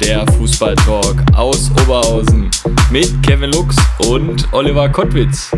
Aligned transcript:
der 0.00 0.26
Fußballtalk 0.32 1.22
aus 1.36 1.70
Oberhausen 1.70 2.50
mit 2.90 3.22
Kevin 3.22 3.50
Lux 3.52 3.76
und 4.08 4.52
Oliver 4.52 4.88
Kottwitz. 4.88 5.52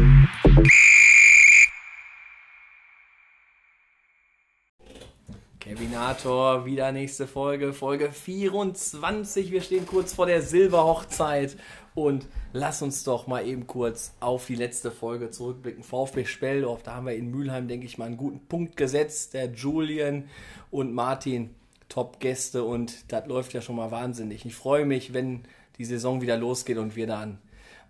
Kevinator, 5.59 6.66
wieder 6.66 6.92
nächste 6.92 7.27
Folge, 7.27 7.73
Folge 7.73 8.12
24. 8.12 9.51
Wir 9.51 9.62
stehen 9.62 9.87
kurz 9.87 10.12
vor 10.12 10.27
der 10.27 10.42
Silberhochzeit 10.42 11.56
und 11.95 12.27
lass 12.53 12.83
uns 12.83 13.05
doch 13.05 13.27
mal 13.27 13.47
eben 13.47 13.66
kurz 13.66 14.14
auf 14.20 14.47
die 14.47 14.55
letzte 14.55 14.91
Folge 14.91 15.30
zurückblicken. 15.30 15.83
VfB 15.83 16.25
Speldorf, 16.27 16.83
da 16.83 16.97
haben 16.97 17.06
wir 17.06 17.16
in 17.16 17.30
Mülheim, 17.30 17.69
denke 17.69 17.87
ich 17.87 17.97
mal, 17.97 18.05
einen 18.05 18.19
guten 18.19 18.47
Punkt 18.47 18.77
gesetzt. 18.77 19.34
Der 19.34 19.47
Julian 19.47 20.28
und 20.70 20.92
Martin, 20.92 21.55
Top-Gäste 21.89 22.65
und 22.65 23.13
das 23.13 23.27
läuft 23.27 23.53
ja 23.53 23.61
schon 23.61 23.77
mal 23.77 23.91
wahnsinnig. 23.91 24.45
Ich 24.45 24.55
freue 24.55 24.85
mich, 24.85 25.13
wenn 25.13 25.45
die 25.79 25.85
Saison 25.85 26.21
wieder 26.21 26.37
losgeht 26.37 26.78
und 26.78 26.97
wir 26.97 27.06
dann 27.06 27.39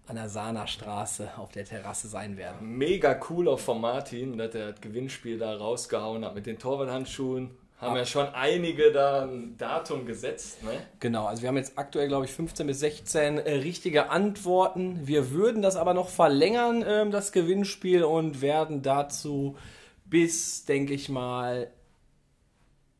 an 0.06 0.16
der 0.16 0.28
Sahner 0.28 0.66
Straße 0.66 1.30
auf 1.36 1.50
der 1.50 1.64
Terrasse 1.64 2.08
sein 2.08 2.36
werden. 2.36 2.76
Mega 2.76 3.18
cool 3.28 3.48
auch 3.48 3.58
von 3.58 3.80
Martin, 3.80 4.38
dass 4.38 4.54
er 4.54 4.72
das 4.72 4.80
Gewinnspiel 4.80 5.38
da 5.38 5.56
rausgehauen 5.56 6.24
hat 6.24 6.34
mit 6.34 6.46
den 6.46 6.58
Torwarthandschuhen. 6.58 7.50
Haben 7.78 7.96
ja 7.96 8.06
schon 8.06 8.26
einige 8.28 8.90
da 8.90 9.26
ein 9.26 9.58
Datum 9.58 10.06
gesetzt, 10.06 10.62
ne? 10.62 10.70
Genau, 10.98 11.26
also 11.26 11.42
wir 11.42 11.50
haben 11.50 11.58
jetzt 11.58 11.76
aktuell, 11.76 12.08
glaube 12.08 12.24
ich, 12.24 12.32
15 12.32 12.66
bis 12.66 12.80
16 12.80 13.38
äh, 13.38 13.52
richtige 13.56 14.08
Antworten. 14.08 15.06
Wir 15.06 15.30
würden 15.30 15.60
das 15.60 15.76
aber 15.76 15.92
noch 15.92 16.08
verlängern, 16.08 16.82
ähm, 16.86 17.10
das 17.10 17.32
Gewinnspiel, 17.32 18.02
und 18.02 18.40
werden 18.40 18.80
dazu 18.80 19.58
bis, 20.06 20.64
denke 20.64 20.94
ich 20.94 21.10
mal, 21.10 21.70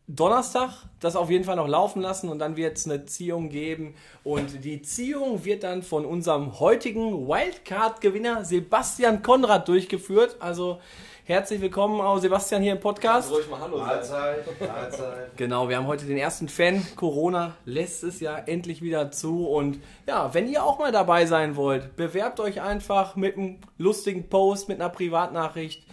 Donnerstag 0.08 0.70
das 1.00 1.14
auf 1.14 1.30
jeden 1.30 1.44
Fall 1.44 1.56
noch 1.56 1.68
laufen 1.68 2.00
lassen 2.00 2.28
und 2.28 2.38
dann 2.38 2.56
wird 2.56 2.78
es 2.78 2.86
eine 2.86 3.04
Ziehung 3.06 3.48
geben. 3.48 3.94
Und 4.24 4.64
die 4.64 4.82
Ziehung 4.82 5.44
wird 5.44 5.62
dann 5.62 5.82
von 5.82 6.04
unserem 6.04 6.58
heutigen 6.58 7.28
Wildcard-Gewinner 7.28 8.44
Sebastian 8.44 9.22
Konrad 9.22 9.68
durchgeführt. 9.68 10.36
Also 10.40 10.80
herzlich 11.24 11.60
willkommen 11.60 12.00
auch 12.00 12.18
Sebastian 12.18 12.62
hier 12.62 12.72
im 12.72 12.80
Podcast. 12.80 13.30
Ruhig 13.30 13.48
mal 13.50 13.60
Hallo. 13.60 13.78
Mahlzeit, 13.78 14.44
Mahlzeit. 14.60 15.36
Genau, 15.36 15.68
wir 15.68 15.76
haben 15.76 15.86
heute 15.86 16.06
den 16.06 16.16
ersten 16.16 16.48
Fan. 16.48 16.86
Corona 16.96 17.54
lässt 17.64 18.02
es 18.02 18.20
ja 18.20 18.38
endlich 18.38 18.80
wieder 18.82 19.10
zu. 19.10 19.46
Und 19.46 19.80
ja, 20.08 20.32
wenn 20.32 20.48
ihr 20.48 20.64
auch 20.64 20.78
mal 20.78 20.92
dabei 20.92 21.26
sein 21.26 21.56
wollt, 21.56 21.94
bewerbt 21.96 22.41
euch 22.41 22.62
einfach 22.62 23.16
mit 23.16 23.36
einem 23.36 23.58
lustigen 23.76 24.28
Post, 24.28 24.68
mit 24.68 24.80
einer 24.80 24.91
Privatnachricht 24.91 25.85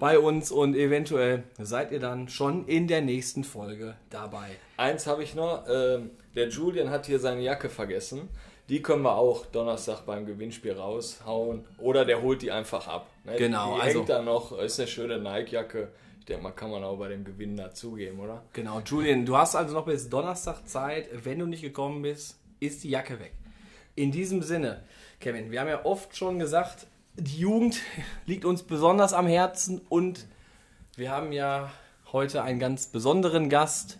bei 0.00 0.18
uns 0.18 0.50
und 0.50 0.74
eventuell 0.74 1.44
seid 1.58 1.92
ihr 1.92 2.00
dann 2.00 2.28
schon 2.28 2.66
in 2.66 2.88
der 2.88 3.02
nächsten 3.02 3.44
Folge 3.44 3.94
dabei. 4.10 4.48
Eins 4.76 5.06
habe 5.06 5.22
ich 5.22 5.34
noch. 5.36 5.64
Ähm, 5.68 6.10
der 6.34 6.48
Julian 6.48 6.90
hat 6.90 7.06
hier 7.06 7.20
seine 7.20 7.42
Jacke 7.42 7.68
vergessen. 7.68 8.28
Die 8.68 8.82
können 8.82 9.02
wir 9.02 9.14
auch 9.16 9.46
Donnerstag 9.46 10.06
beim 10.06 10.26
Gewinnspiel 10.26 10.72
raushauen. 10.72 11.64
Oder 11.78 12.04
der 12.04 12.22
holt 12.22 12.40
die 12.42 12.50
einfach 12.50 12.86
ab. 12.88 13.08
ne? 13.24 13.36
Genau, 13.36 13.76
Die 13.76 13.80
also- 13.82 13.98
hängt 14.00 14.08
da 14.08 14.22
noch. 14.22 14.58
Ist 14.58 14.78
eine 14.80 14.88
schöne 14.88 15.18
Nike-Jacke. 15.20 15.88
Ich 16.20 16.26
denke 16.26 16.42
mal, 16.44 16.52
kann 16.52 16.70
man 16.70 16.84
auch 16.84 16.96
bei 16.96 17.08
dem 17.08 17.24
Gewinn 17.24 17.56
dazugeben, 17.56 18.20
oder? 18.20 18.44
Genau, 18.52 18.80
Julian, 18.80 19.26
du 19.26 19.36
hast 19.36 19.56
also 19.56 19.74
noch 19.74 19.86
bis 19.86 20.08
Donnerstag 20.08 20.66
Zeit. 20.68 21.08
Wenn 21.24 21.40
du 21.40 21.46
nicht 21.46 21.62
gekommen 21.62 22.02
bist, 22.02 22.38
ist 22.60 22.84
die 22.84 22.90
Jacke 22.90 23.18
weg. 23.18 23.32
In 23.96 24.12
diesem 24.12 24.40
Sinne, 24.42 24.84
Kevin, 25.18 25.50
wir 25.50 25.60
haben 25.60 25.68
ja 25.68 25.84
oft 25.84 26.16
schon 26.16 26.38
gesagt, 26.38 26.86
die 27.20 27.38
Jugend 27.38 27.78
liegt 28.26 28.44
uns 28.44 28.62
besonders 28.62 29.12
am 29.12 29.26
Herzen 29.26 29.80
und 29.88 30.26
wir 30.96 31.10
haben 31.10 31.32
ja 31.32 31.70
heute 32.12 32.42
einen 32.42 32.58
ganz 32.58 32.86
besonderen 32.86 33.48
Gast. 33.48 33.98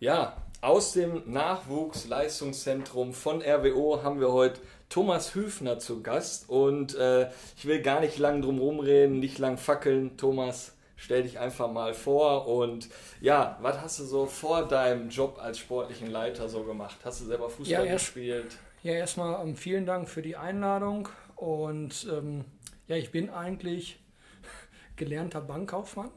Ja, 0.00 0.36
aus 0.60 0.92
dem 0.92 1.22
Nachwuchsleistungszentrum 1.30 3.12
von 3.12 3.42
RWO 3.42 4.02
haben 4.02 4.20
wir 4.20 4.32
heute 4.32 4.60
Thomas 4.88 5.34
Hüfner 5.34 5.78
zu 5.78 6.02
Gast 6.02 6.48
und 6.48 6.94
äh, 6.96 7.28
ich 7.56 7.66
will 7.66 7.82
gar 7.82 8.00
nicht 8.00 8.18
lang 8.18 8.42
drum 8.42 8.58
rumreden, 8.58 9.18
nicht 9.20 9.38
lang 9.38 9.56
fackeln. 9.58 10.16
Thomas, 10.16 10.72
stell 10.96 11.22
dich 11.22 11.38
einfach 11.38 11.70
mal 11.70 11.94
vor 11.94 12.46
und 12.48 12.88
ja, 13.20 13.58
was 13.60 13.80
hast 13.80 13.98
du 14.00 14.04
so 14.04 14.26
vor 14.26 14.66
deinem 14.66 15.10
Job 15.10 15.38
als 15.40 15.58
sportlichen 15.58 16.10
Leiter 16.10 16.48
so 16.48 16.62
gemacht? 16.64 16.96
Hast 17.04 17.20
du 17.20 17.24
selber 17.26 17.48
Fußball 17.50 17.72
Ja, 17.72 17.84
erst- 17.84 18.06
gespielt? 18.06 18.56
Ja, 18.82 18.92
erstmal 18.92 19.42
ähm, 19.46 19.56
vielen 19.56 19.86
Dank 19.86 20.10
für 20.10 20.20
die 20.20 20.36
Einladung. 20.36 21.08
Und 21.44 22.08
ähm, 22.10 22.46
ja, 22.88 22.96
ich 22.96 23.10
bin 23.10 23.28
eigentlich 23.28 24.00
gelernter 24.96 25.42
Bankkaufmann. 25.42 26.10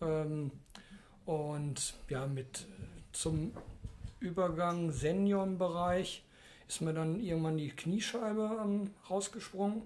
Ähm, 0.00 0.52
und 1.26 1.92
ja, 2.08 2.26
mit 2.26 2.60
äh, 2.60 3.12
zum 3.12 3.52
Übergang 4.20 4.90
Seniorenbereich 4.90 6.24
ist 6.66 6.80
mir 6.80 6.94
dann 6.94 7.20
irgendwann 7.20 7.58
die 7.58 7.68
Kniescheibe 7.68 8.58
ähm, 8.64 8.90
rausgesprungen. 9.10 9.82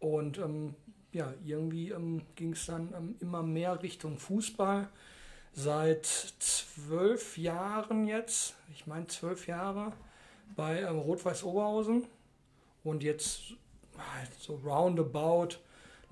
Und 0.00 0.38
ähm, 0.38 0.74
ja, 1.12 1.32
irgendwie 1.44 1.90
ähm, 1.90 2.22
ging 2.34 2.54
es 2.54 2.66
dann 2.66 2.92
ähm, 2.92 3.14
immer 3.20 3.44
mehr 3.44 3.84
Richtung 3.84 4.18
Fußball. 4.18 4.88
Seit 5.52 6.06
zwölf 6.06 7.38
Jahren 7.38 8.08
jetzt, 8.08 8.56
ich 8.72 8.88
meine 8.88 9.06
zwölf 9.06 9.46
Jahre, 9.46 9.92
bei 10.56 10.84
Rot-Weiß 10.84 11.44
Oberhausen 11.44 12.04
und 12.82 13.04
jetzt 13.04 13.54
so 14.38 14.60
roundabout 14.64 15.56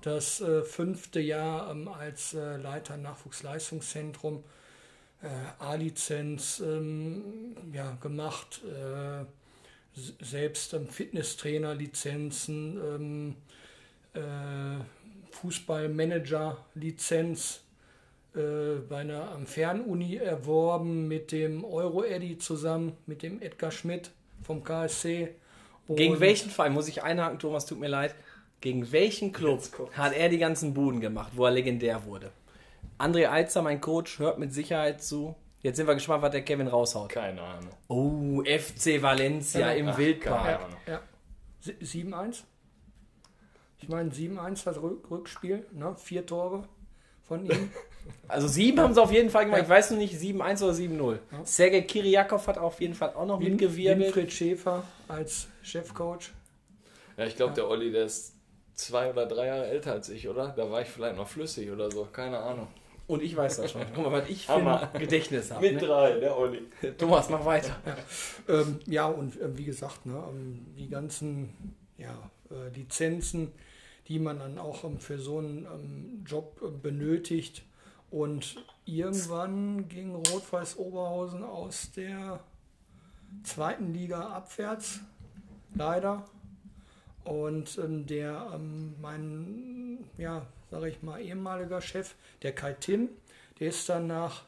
das 0.01 0.41
äh, 0.41 0.63
fünfte 0.63 1.19
Jahr 1.19 1.69
ähm, 1.71 1.87
als 1.87 2.33
äh, 2.33 2.57
Leiter 2.57 2.97
Nachwuchsleistungszentrum 2.97 4.43
äh, 5.23 5.27
A-Lizenz 5.59 6.59
ähm, 6.59 7.55
ja, 7.73 7.97
gemacht, 8.01 8.61
äh, 8.65 9.23
selbst 10.23 10.73
ähm, 10.73 10.89
Fitnesstrainer-Lizenzen, 10.89 12.77
ähm, 12.77 13.35
äh, 14.13 14.79
Fußballmanager-Lizenz 15.31 17.61
äh, 18.35 18.75
bei 18.87 18.97
einer 18.97 19.31
am 19.31 19.47
Fernuni 19.47 20.17
erworben 20.17 21.07
mit 21.07 21.31
dem 21.31 21.65
Euro-Eddy 21.65 22.37
zusammen, 22.37 22.95
mit 23.05 23.23
dem 23.23 23.41
Edgar 23.41 23.71
Schmidt 23.71 24.11
vom 24.43 24.63
KSC. 24.63 25.33
Gegen 25.87 26.19
welchen 26.19 26.49
Verein, 26.49 26.73
muss 26.73 26.87
ich 26.87 27.03
einhaken, 27.03 27.37
Thomas, 27.39 27.65
tut 27.65 27.79
mir 27.79 27.87
leid, 27.87 28.15
gegen 28.61 28.91
welchen 28.91 29.31
Club 29.31 29.61
hat 29.93 30.13
er 30.13 30.29
die 30.29 30.37
ganzen 30.39 30.73
Buden 30.73 30.99
gemacht, 30.99 31.31
wo 31.35 31.45
er 31.45 31.51
legendär 31.51 32.05
wurde? 32.05 32.31
André 32.97 33.25
Alzer, 33.27 33.61
mein 33.61 33.81
Coach, 33.81 34.19
hört 34.19 34.39
mit 34.39 34.53
Sicherheit 34.53 35.03
zu. 35.03 35.35
Jetzt 35.61 35.77
sind 35.77 35.87
wir 35.87 35.93
gespannt, 35.95 36.21
was 36.23 36.31
der 36.31 36.43
Kevin 36.43 36.67
raushaut. 36.67 37.09
Keine 37.09 37.41
Ahnung. 37.41 37.71
Oh, 37.87 38.43
FC 38.43 39.01
Valencia 39.01 39.71
im 39.71 39.89
Ach, 39.89 39.97
Wildpark. 39.97 40.43
keine 40.43 40.59
Ahnung. 40.59 40.77
Ja. 40.87 41.01
Sie- 41.59 41.73
7-1? 42.03 42.43
Ich 43.79 43.89
meine, 43.89 44.09
7-1 44.11 44.63
das 44.63 44.81
Rück 44.81 45.09
Rückspiel, 45.11 45.65
ne? 45.71 45.95
vier 45.97 46.25
Tore 46.25 46.63
von 47.27 47.45
ihm. 47.45 47.69
Also 48.27 48.47
sieben 48.47 48.79
haben 48.79 48.93
sie 48.93 49.01
auf 49.01 49.11
jeden 49.11 49.29
Fall 49.29 49.45
gemacht. 49.45 49.61
Ich 49.63 49.69
weiß 49.69 49.91
noch 49.91 49.97
nicht, 49.97 50.15
7-1 50.15 50.63
oder 50.63 50.73
7-0. 50.73 51.19
Sergej 51.43 51.83
Kiriakov 51.83 52.47
hat 52.47 52.57
auf 52.57 52.81
jeden 52.81 52.95
Fall 52.95 53.13
auch 53.13 53.25
noch 53.25 53.39
Win 53.39 53.51
mitgewirbelt. 53.51 54.07
Winfried 54.15 54.33
Schäfer 54.33 54.83
als 55.07 55.47
Chefcoach. 55.61 56.31
Ja, 57.17 57.25
ich 57.25 57.35
glaube, 57.35 57.53
der 57.53 57.67
Olli, 57.69 57.91
der 57.91 58.05
ist 58.05 58.33
zwei 58.73 59.09
oder 59.09 59.25
drei 59.25 59.47
Jahre 59.47 59.67
älter 59.67 59.93
als 59.93 60.09
ich, 60.09 60.27
oder? 60.27 60.53
Da 60.55 60.69
war 60.69 60.81
ich 60.81 60.87
vielleicht 60.87 61.15
noch 61.17 61.27
flüssig 61.27 61.71
oder 61.71 61.89
so. 61.91 62.07
Keine 62.11 62.39
Ahnung. 62.39 62.67
Und 63.07 63.21
ich 63.21 63.35
weiß 63.37 63.57
das 63.57 63.71
schon. 63.71 63.81
Guck 63.95 64.05
mal, 64.05 64.21
was 64.21 64.29
ich 64.29 64.47
für 64.47 64.53
ein 64.53 64.99
Gedächtnis 64.99 65.51
habe. 65.51 65.61
Mit 65.61 65.81
Ne? 65.81 65.87
drei, 65.87 66.19
der 66.19 66.37
Olli. 66.37 66.61
Thomas, 66.97 67.29
mach 67.29 67.45
weiter. 67.45 67.75
Ähm, 68.49 68.79
ja, 68.87 69.05
und 69.07 69.39
äh, 69.39 69.55
wie 69.57 69.65
gesagt, 69.65 70.05
ne, 70.05 70.23
ähm, 70.29 70.65
die 70.77 70.89
ganzen 70.89 71.75
ja, 71.97 72.31
äh, 72.49 72.75
Lizenzen, 72.75 73.51
die 74.07 74.19
man 74.19 74.39
dann 74.39 74.57
auch 74.57 74.83
ähm, 74.83 74.99
für 74.99 75.19
so 75.19 75.37
einen 75.37 75.67
ähm, 75.71 76.23
Job 76.25 76.61
äh, 76.63 76.69
benötigt. 76.69 77.63
Und 78.15 78.55
irgendwann 78.85 79.89
ging 79.89 80.15
Rot-Weiß 80.15 80.77
Oberhausen 80.77 81.43
aus 81.43 81.91
der 81.91 82.39
zweiten 83.43 83.93
Liga 83.93 84.29
abwärts, 84.29 85.01
leider. 85.73 86.23
Und 87.25 87.77
ähm, 87.77 88.05
der, 88.05 88.51
ähm, 88.55 88.95
mein, 89.01 90.05
ja, 90.17 90.45
sage 90.71 90.91
ich 90.91 91.03
mal, 91.03 91.19
ehemaliger 91.19 91.81
Chef, 91.81 92.15
der 92.41 92.55
Kai 92.55 92.71
Tim, 92.79 93.09
der 93.59 93.67
ist 93.67 93.89
dann 93.89 94.07
nach 94.07 94.43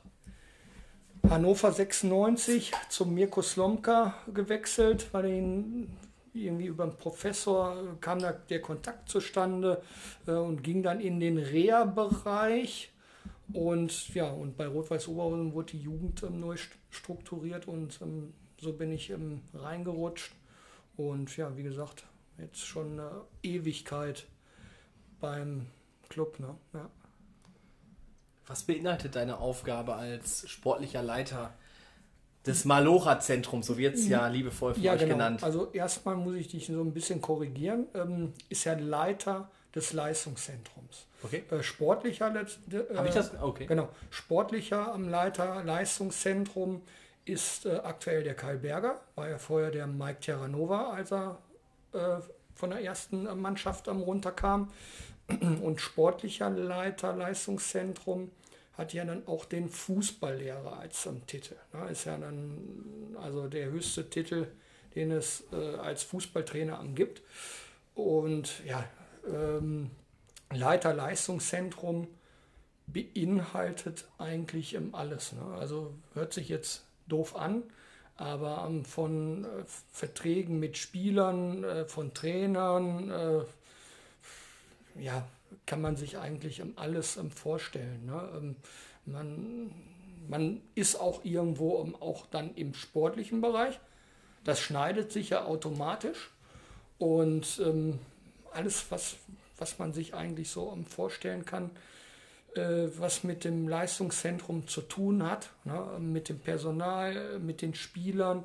Hannover 1.30 1.74
96 1.74 2.72
zum 2.88 3.16
Mirko 3.16 3.42
Slomka 3.42 4.16
gewechselt, 4.34 5.10
weil 5.12 5.26
er 5.26 5.38
ihn 5.40 5.92
irgendwie 6.34 6.68
über 6.68 6.86
einen 6.86 6.96
Professor 6.96 7.76
äh, 7.76 7.98
kam 8.00 8.20
da 8.20 8.32
der 8.32 8.62
Kontakt 8.62 9.10
zustande 9.10 9.82
äh, 10.26 10.32
und 10.32 10.64
ging 10.64 10.84
dann 10.84 11.02
in 11.02 11.20
den 11.20 11.38
Reha-Bereich. 11.38 12.94
Und 13.54 14.14
ja, 14.14 14.30
und 14.30 14.58
bei 14.58 14.68
Rot-Weiß 14.68 15.08
Oberhausen 15.08 15.54
wurde 15.54 15.72
die 15.72 15.82
Jugend 15.82 16.22
ähm, 16.24 16.40
neu 16.40 16.58
strukturiert 16.90 17.68
und 17.68 18.00
ähm, 18.02 18.34
so 18.60 18.74
bin 18.74 18.92
ich 18.92 19.10
ähm, 19.10 19.42
reingerutscht. 19.54 20.34
Und 20.98 21.36
ja, 21.38 21.56
wie 21.56 21.64
gesagt, 21.64 22.04
jetzt 22.38 22.66
schon 22.66 23.00
eine 23.00 23.22
Ewigkeit 23.44 24.26
beim 25.20 25.68
Club. 26.10 26.40
Ne? 26.40 26.56
Ja. 26.74 26.90
Was 28.48 28.64
beinhaltet 28.64 29.16
deine 29.16 29.38
Aufgabe 29.38 29.96
als 29.96 30.50
sportlicher 30.50 31.04
Leiter 31.04 31.54
des 32.46 32.66
Malocha-Zentrums, 32.66 33.68
so 33.68 33.78
wird 33.78 33.96
es 33.96 34.08
ja 34.08 34.28
liebevoll 34.28 34.74
von 34.74 34.84
ja, 34.84 34.94
euch 34.94 35.02
genau. 35.02 35.14
genannt? 35.14 35.44
Also 35.44 35.72
erstmal 35.72 36.16
muss 36.16 36.36
ich 36.36 36.48
dich 36.48 36.68
so 36.68 36.82
ein 36.82 36.94
bisschen 36.94 37.22
korrigieren. 37.22 37.88
Ähm, 37.94 38.34
ist 38.50 38.64
ja 38.64 38.74
Leiter 38.74 39.52
des 39.78 39.94
Leistungszentrums. 39.94 41.06
Okay. 41.24 41.44
Äh, 41.52 41.64
sportlicher, 41.64 42.28
äh, 42.36 42.96
Habe 42.96 43.08
ich 43.08 43.14
das? 43.14 43.32
Okay. 43.40 43.66
Genau. 43.68 43.90
Sportlicher 44.10 44.92
am 44.94 45.08
Leiter 45.08 45.64
Leistungszentrum 45.64 46.82
ist 47.26 47.66
äh, 47.66 47.76
aktuell 47.84 48.24
der 48.24 48.34
Kai 48.34 48.56
Berger, 48.56 49.00
war 49.16 49.30
ja 49.30 49.38
vorher 49.38 49.72
der 49.72 49.88
Mike 49.88 50.20
Terranova, 50.22 50.92
als 50.92 51.12
er 51.12 51.38
äh, 51.94 52.18
von 52.56 52.72
der 52.72 52.84
ersten 52.84 53.24
Mannschaft 53.40 53.88
am 53.88 54.02
runterkam. 54.02 54.72
Und 55.62 55.80
sportlicher 55.80 56.50
Leiter 56.50 57.16
Leistungszentrum 57.16 58.32
hat 58.74 58.94
ja 58.94 59.06
dann 59.06 59.28
auch 59.28 59.46
den 59.46 59.70
Fußballlehrer 59.70 60.80
als 60.80 61.08
Titel. 61.28 61.56
Ne? 61.74 61.90
Ist 61.92 62.06
ja 62.06 62.18
dann 62.18 63.16
also 63.22 63.48
der 63.48 63.68
höchste 63.68 64.10
Titel, 64.10 64.48
den 64.96 65.12
es 65.12 65.44
äh, 65.52 65.76
als 65.76 66.04
Fußballtrainer 66.04 66.84
gibt. 66.96 67.22
Und 67.96 68.64
ja, 68.66 68.84
ähm, 69.32 69.92
Leiter 70.52 70.94
Leistungszentrum 70.94 72.08
beinhaltet 72.88 74.06
eigentlich 74.18 74.74
ähm, 74.74 74.96
alles. 74.96 75.34
Ne? 75.34 75.42
Also 75.60 75.94
hört 76.14 76.34
sich 76.34 76.50
jetzt 76.50 76.86
doof 77.08 77.36
an, 77.36 77.64
aber 78.16 78.66
ähm, 78.68 78.86
von 78.86 79.44
äh, 79.44 79.48
Verträgen 79.92 80.60
mit 80.60 80.78
Spielern, 80.78 81.64
äh, 81.64 81.86
von 81.86 82.14
Trainern, 82.14 83.12
äh, 83.12 85.02
ja, 85.02 85.28
kann 85.66 85.82
man 85.82 85.96
sich 85.96 86.18
eigentlich 86.18 86.62
alles 86.78 87.18
ähm, 87.18 87.30
vorstellen. 87.30 88.06
Ne? 88.06 88.30
Ähm, 88.36 88.56
man, 89.06 89.72
man 90.28 90.62
ist 90.76 91.00
auch 91.00 91.24
irgendwo 91.26 91.84
ähm, 91.84 91.96
auch 92.00 92.26
dann 92.28 92.56
im 92.56 92.74
sportlichen 92.74 93.42
Bereich. 93.42 93.80
Das 94.44 94.60
schneidet 94.62 95.12
sich 95.12 95.30
ja 95.32 95.46
automatisch. 95.46 96.32
Und 97.00 97.62
ähm, 97.64 98.00
alles, 98.58 98.86
was, 98.90 99.16
was 99.58 99.80
man 99.80 99.94
sich 99.94 100.14
eigentlich 100.14 100.50
so 100.50 100.76
vorstellen 100.90 101.46
kann, 101.46 101.70
äh, 102.56 102.88
was 102.98 103.24
mit 103.24 103.44
dem 103.44 103.68
Leistungszentrum 103.68 104.68
zu 104.68 104.82
tun 104.82 105.24
hat, 105.24 105.52
ne, 105.64 106.00
mit 106.00 106.30
dem 106.30 106.40
Personal, 106.40 107.40
mit 107.40 107.62
den 107.62 107.76
Spielern, 107.76 108.44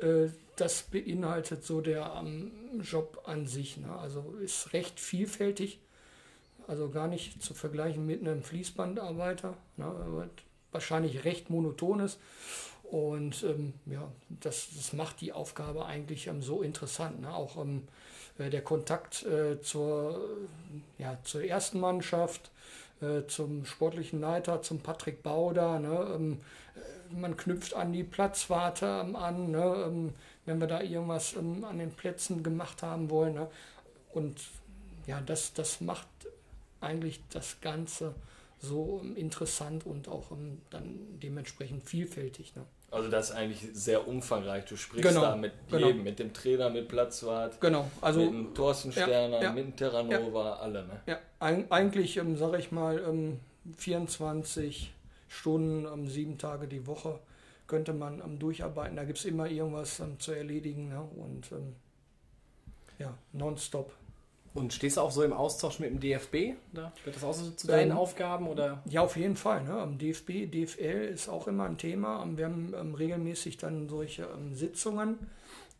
äh, 0.00 0.28
das 0.56 0.82
beinhaltet 0.82 1.64
so 1.64 1.80
der 1.80 2.12
ähm, 2.20 2.52
Job 2.82 3.22
an 3.24 3.46
sich. 3.46 3.78
Ne? 3.78 3.90
Also 3.96 4.36
ist 4.42 4.72
recht 4.72 5.00
vielfältig, 5.00 5.80
also 6.68 6.90
gar 6.90 7.08
nicht 7.08 7.42
zu 7.42 7.54
vergleichen 7.54 8.06
mit 8.06 8.20
einem 8.20 8.42
Fließbandarbeiter, 8.42 9.56
ne, 9.76 10.28
wahrscheinlich 10.70 11.24
recht 11.24 11.48
monoton 11.50 12.00
ist. 12.00 12.18
Und 12.82 13.42
ähm, 13.44 13.72
ja, 13.86 14.12
das, 14.28 14.68
das 14.76 14.92
macht 14.92 15.22
die 15.22 15.32
Aufgabe 15.32 15.86
eigentlich 15.86 16.26
ähm, 16.26 16.42
so 16.42 16.60
interessant. 16.60 17.22
Ne? 17.22 17.34
Auch 17.34 17.56
ähm, 17.56 17.78
äh, 17.78 18.13
der 18.38 18.62
Kontakt 18.62 19.24
äh, 19.24 19.60
zur, 19.60 20.20
ja, 20.98 21.18
zur 21.22 21.44
ersten 21.44 21.80
Mannschaft, 21.80 22.50
äh, 23.00 23.26
zum 23.26 23.64
sportlichen 23.64 24.20
Leiter, 24.20 24.62
zum 24.62 24.80
Patrick 24.80 25.22
Bauder. 25.22 25.78
Ne? 25.78 26.12
Ähm, 26.14 26.40
äh, 26.74 27.14
man 27.14 27.36
knüpft 27.36 27.74
an 27.74 27.92
die 27.92 28.04
Platzwarte 28.04 29.02
ähm, 29.04 29.16
an, 29.16 29.50
ne? 29.50 29.84
Ähm, 29.86 30.14
wenn 30.46 30.60
wir 30.60 30.66
da 30.66 30.82
irgendwas 30.82 31.36
an 31.36 31.78
den 31.78 31.90
Plätzen 31.90 32.42
gemacht 32.42 32.82
haben 32.82 33.08
wollen. 33.08 33.34
Ne? 33.34 33.48
Und 34.12 34.38
ja, 35.06 35.22
das, 35.22 35.54
das 35.54 35.80
macht 35.80 36.06
eigentlich 36.82 37.20
das 37.30 37.60
Ganze 37.62 38.14
so 38.58 39.02
interessant 39.16 39.86
und 39.86 40.08
auch 40.08 40.32
dann 40.70 41.18
dementsprechend 41.22 41.82
vielfältig. 41.82 42.54
Ne? 42.56 42.66
Also 42.94 43.10
das 43.10 43.30
ist 43.30 43.36
eigentlich 43.36 43.66
sehr 43.72 44.06
umfangreich. 44.06 44.64
Du 44.64 44.76
sprichst 44.76 45.08
Genau, 45.08 45.20
da 45.22 45.36
mit 45.36 45.52
genau. 45.70 45.86
jedem, 45.88 46.02
mit 46.04 46.18
dem 46.18 46.32
Trainer, 46.32 46.70
mit 46.70 46.88
Platzwart, 46.88 47.60
Genau, 47.60 47.90
also 48.00 48.20
mit 48.20 48.30
dem 48.32 48.54
Thorsten 48.54 48.90
ja, 48.92 49.02
Sterner, 49.02 49.42
ja, 49.42 49.52
mit 49.52 49.64
dem 49.64 49.76
Terranova, 49.76 50.54
alle. 50.56 50.84
Ne? 50.86 51.00
Ja, 51.06 51.18
eig- 51.40 51.70
eigentlich, 51.70 52.16
ähm, 52.16 52.36
sage 52.36 52.58
ich 52.58 52.70
mal, 52.72 52.98
ähm, 53.06 53.40
24 53.76 54.92
Stunden, 55.28 55.86
ähm, 55.86 56.08
sieben 56.08 56.38
Tage 56.38 56.68
die 56.68 56.86
Woche 56.86 57.18
könnte 57.66 57.92
man 57.92 58.20
ähm, 58.20 58.38
durcharbeiten. 58.38 58.96
Da 58.96 59.04
gibt 59.04 59.18
es 59.18 59.24
immer 59.24 59.48
irgendwas 59.48 60.00
ähm, 60.00 60.18
zu 60.20 60.32
erledigen 60.32 60.88
ne? 60.90 61.00
und 61.16 61.50
ähm, 61.52 61.74
ja, 62.98 63.12
nonstop. 63.32 63.92
Und 64.54 64.72
stehst 64.72 64.96
du 64.96 65.00
auch 65.00 65.10
so 65.10 65.24
im 65.24 65.32
Austausch 65.32 65.80
mit 65.80 65.90
dem 65.90 65.98
DFB? 66.00 66.56
Oder 66.72 66.92
wird 67.04 67.16
das 67.16 67.24
auch 67.24 67.34
so 67.34 67.50
zu 67.50 67.66
deinen 67.66 67.90
Ähm, 67.90 67.96
Aufgaben? 67.96 68.46
Oder? 68.46 68.82
Ja, 68.88 69.02
auf 69.02 69.16
jeden 69.16 69.34
Fall. 69.36 69.64
Ne? 69.64 69.72
Am 69.72 69.98
DFB, 69.98 70.46
DFL 70.50 71.10
ist 71.12 71.28
auch 71.28 71.48
immer 71.48 71.64
ein 71.64 71.76
Thema. 71.76 72.22
Ähm, 72.22 72.38
Wir 72.38 72.44
haben 72.46 72.72
ähm, 72.78 72.94
regelmäßig 72.94 73.56
dann 73.56 73.88
solche 73.88 74.22
ähm, 74.22 74.54
Sitzungen, 74.54 75.18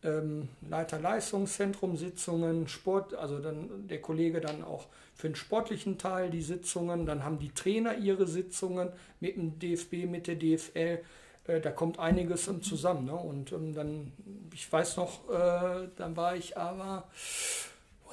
ähm, 0.03 0.49
Leiter-Leistungszentrum 0.69 1.97
Sitzungen, 1.97 2.67
Sport, 2.67 3.15
also 3.15 3.39
dann 3.39 3.87
der 3.89 4.01
Kollege 4.01 4.41
dann 4.41 4.65
auch 4.65 4.87
für 5.15 5.29
den 5.29 5.37
sportlichen 5.37 5.97
Teil 5.97 6.29
die 6.31 6.43
Sitzungen, 6.43 7.07
dann 7.07 7.25
haben 7.25 7.39
die 7.39 7.53
Trainer 7.55 7.97
ihre 7.97 8.27
Sitzungen 8.27 8.89
mit 9.21 9.37
dem 9.37 9.57
DFB, 9.61 10.07
mit 10.07 10.27
der 10.27 10.35
DFL. 10.35 10.99
Äh, 11.47 11.61
Da 11.61 11.71
kommt 11.71 12.01
einiges 12.01 12.51
zusammen. 12.63 13.05
Ne? 13.05 13.15
Und 13.15 13.53
ähm, 13.53 13.73
dann, 13.73 14.13
ich 14.53 14.71
weiß 14.71 14.97
noch, 14.97 15.31
äh, 15.31 15.87
dann 15.97 16.17
war 16.17 16.35
ich 16.35 16.59
aber 16.59 17.05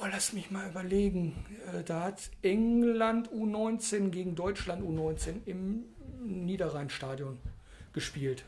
Oh, 0.02 0.06
lass 0.10 0.32
mich 0.32 0.50
mal 0.50 0.68
überlegen. 0.68 1.34
Äh, 1.72 1.84
Da 1.84 2.02
hat 2.04 2.30
England 2.42 3.30
U19 3.30 4.08
gegen 4.10 4.34
Deutschland 4.34 4.82
U19 4.82 5.46
im 5.46 5.84
Niederrheinstadion 6.24 7.38
gespielt. 7.92 8.44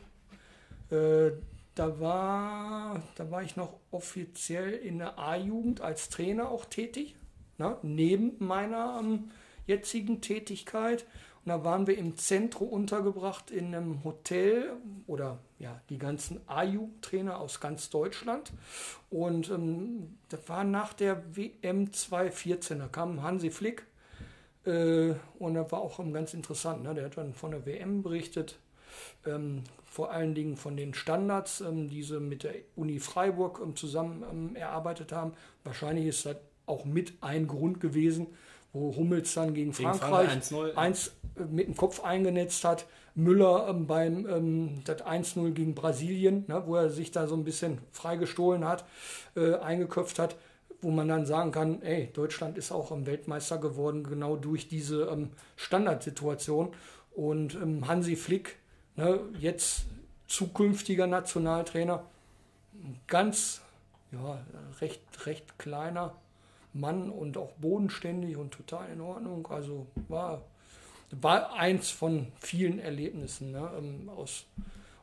Äh, 0.91 1.31
Da 1.75 1.99
war, 1.99 3.03
da 3.15 3.31
war 3.31 3.43
ich 3.43 3.57
noch 3.57 3.73
offiziell 3.91 4.71
in 4.73 4.97
der 4.99 5.19
A-Jugend 5.19 5.81
als 5.81 6.07
Trainer 6.09 6.49
auch 6.49 6.63
tätig, 6.65 7.15
ne, 7.57 7.77
neben 7.81 8.35
meiner 8.39 8.99
ähm, 9.01 9.31
jetzigen 9.67 10.21
Tätigkeit. 10.21 11.05
Und 11.45 11.49
da 11.49 11.63
waren 11.63 11.85
wir 11.85 11.95
im 11.95 12.17
Zentrum 12.17 12.69
untergebracht 12.69 13.51
in 13.51 13.75
einem 13.75 14.03
Hotel 14.03 14.73
oder 15.05 15.37
ja, 15.59 15.79
die 15.89 15.99
ganzen 15.99 16.41
A-Jugendtrainer 16.47 17.39
aus 17.39 17.59
ganz 17.59 17.91
Deutschland. 17.91 18.51
Und 19.11 19.51
ähm, 19.51 20.17
das 20.29 20.49
war 20.49 20.63
nach 20.63 20.93
der 20.93 21.35
WM 21.35 21.93
2014. 21.93 22.79
Da 22.79 22.87
kam 22.87 23.21
Hansi 23.21 23.51
Flick 23.51 23.85
äh, 24.65 25.13
und 25.37 25.53
das 25.53 25.71
war 25.71 25.81
auch 25.81 25.99
ganz 26.11 26.33
interessant. 26.33 26.81
Ne? 26.81 26.95
Der 26.95 27.05
hat 27.05 27.17
dann 27.17 27.35
von 27.35 27.51
der 27.51 27.65
WM 27.67 28.01
berichtet. 28.01 28.57
Ähm, 29.25 29.63
vor 29.85 30.11
allen 30.11 30.33
Dingen 30.33 30.57
von 30.57 30.75
den 30.75 30.95
Standards, 30.95 31.61
ähm, 31.61 31.89
die 31.89 32.01
sie 32.01 32.19
mit 32.19 32.43
der 32.43 32.55
Uni 32.75 32.99
Freiburg 32.99 33.61
ähm, 33.63 33.75
zusammen 33.75 34.23
ähm, 34.31 34.55
erarbeitet 34.55 35.11
haben. 35.11 35.33
Wahrscheinlich 35.63 36.07
ist 36.07 36.25
das 36.25 36.37
auch 36.65 36.85
mit 36.85 37.13
ein 37.21 37.45
Grund 37.45 37.79
gewesen, 37.81 38.27
wo 38.73 38.95
Hummels 38.95 39.33
dann 39.35 39.53
gegen, 39.53 39.71
gegen 39.71 39.93
Frankreich 39.93 40.29
1-0 40.29 40.73
mit 41.49 41.67
dem 41.67 41.75
Kopf 41.75 42.03
eingenetzt 42.03 42.63
hat. 42.63 42.85
Müller 43.15 43.67
ähm, 43.69 43.87
beim 43.87 44.27
ähm, 44.27 44.81
das 44.83 45.01
1-0 45.01 45.51
gegen 45.51 45.73
Brasilien, 45.73 46.45
ne, 46.47 46.63
wo 46.65 46.75
er 46.75 46.89
sich 46.89 47.11
da 47.11 47.27
so 47.27 47.35
ein 47.35 47.45
bisschen 47.45 47.79
freigestohlen 47.91 48.65
hat, 48.65 48.85
äh, 49.35 49.55
eingeköpft 49.55 50.19
hat, 50.19 50.35
wo 50.81 50.91
man 50.91 51.07
dann 51.07 51.25
sagen 51.25 51.51
kann, 51.51 51.81
ey, 51.81 52.09
Deutschland 52.13 52.57
ist 52.57 52.71
auch 52.71 52.91
ähm, 52.91 53.05
Weltmeister 53.05 53.57
geworden, 53.57 54.03
genau 54.03 54.35
durch 54.35 54.67
diese 54.67 55.03
ähm, 55.05 55.29
Standardsituation. 55.55 56.73
Und 57.15 57.55
ähm, 57.55 57.87
Hansi 57.87 58.17
Flick, 58.17 58.57
ne, 58.97 59.21
jetzt 59.39 59.85
zukünftiger 60.27 61.07
Nationaltrainer, 61.07 62.03
ganz 63.07 63.61
ja, 64.11 64.39
recht, 64.81 65.01
recht 65.25 65.57
kleiner 65.57 66.15
Mann 66.73 67.09
und 67.09 67.37
auch 67.37 67.53
bodenständig 67.53 68.35
und 68.35 68.51
total 68.51 68.89
in 68.91 69.01
Ordnung. 69.01 69.47
Also 69.47 69.87
war, 70.09 70.41
war 71.11 71.53
eins 71.53 71.89
von 71.89 72.27
vielen 72.39 72.79
Erlebnissen 72.79 73.51
ne, 73.51 73.69
ähm, 73.77 74.09
aus, 74.09 74.45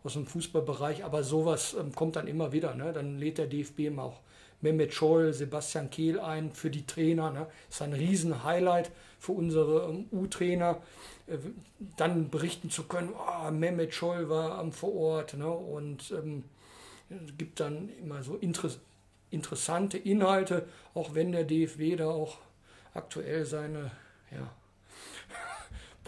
aus 0.04 0.14
dem 0.14 0.26
Fußballbereich. 0.26 1.04
Aber 1.04 1.23
sowas 1.23 1.75
ähm, 1.78 1.94
kommt 1.94 2.16
dann 2.16 2.26
immer 2.26 2.52
wieder. 2.52 2.75
Ne? 2.75 2.92
Dann 2.92 3.18
lädt 3.18 3.38
der 3.38 3.47
DFB 3.47 3.80
immer 3.80 4.04
auch 4.04 4.21
Mehmet 4.61 4.94
Scholl, 4.94 5.32
Sebastian 5.32 5.90
Kehl 5.90 6.21
ein 6.21 6.52
für 6.52 6.71
die 6.71 6.87
Trainer. 6.87 7.30
Ne? 7.30 7.47
Das 7.68 7.76
ist 7.76 7.82
ein 7.82 7.92
Riesen-Highlight 7.92 8.90
für 9.18 9.32
unsere 9.32 9.88
ähm, 9.88 10.06
U-Trainer. 10.12 10.80
Äh, 11.26 11.38
dann 11.97 12.30
berichten 12.30 12.71
zu 12.71 12.85
können, 12.85 13.11
oh, 13.12 13.50
Mehmet 13.50 13.94
Scholl 13.94 14.28
war 14.28 14.71
vor 14.73 14.94
Ort. 14.94 15.35
Ne? 15.35 15.49
Und 15.49 16.12
ähm, 16.12 16.44
gibt 17.37 17.61
dann 17.61 17.88
immer 18.00 18.23
so 18.23 18.37
Interess 18.37 18.78
interessante 19.30 19.97
Inhalte, 19.97 20.66
auch 20.94 21.14
wenn 21.14 21.32
der 21.32 21.44
DFB 21.44 21.97
da 21.97 22.11
auch 22.11 22.37
aktuell 22.94 23.47
seine 23.47 23.90
ja, 24.30 24.50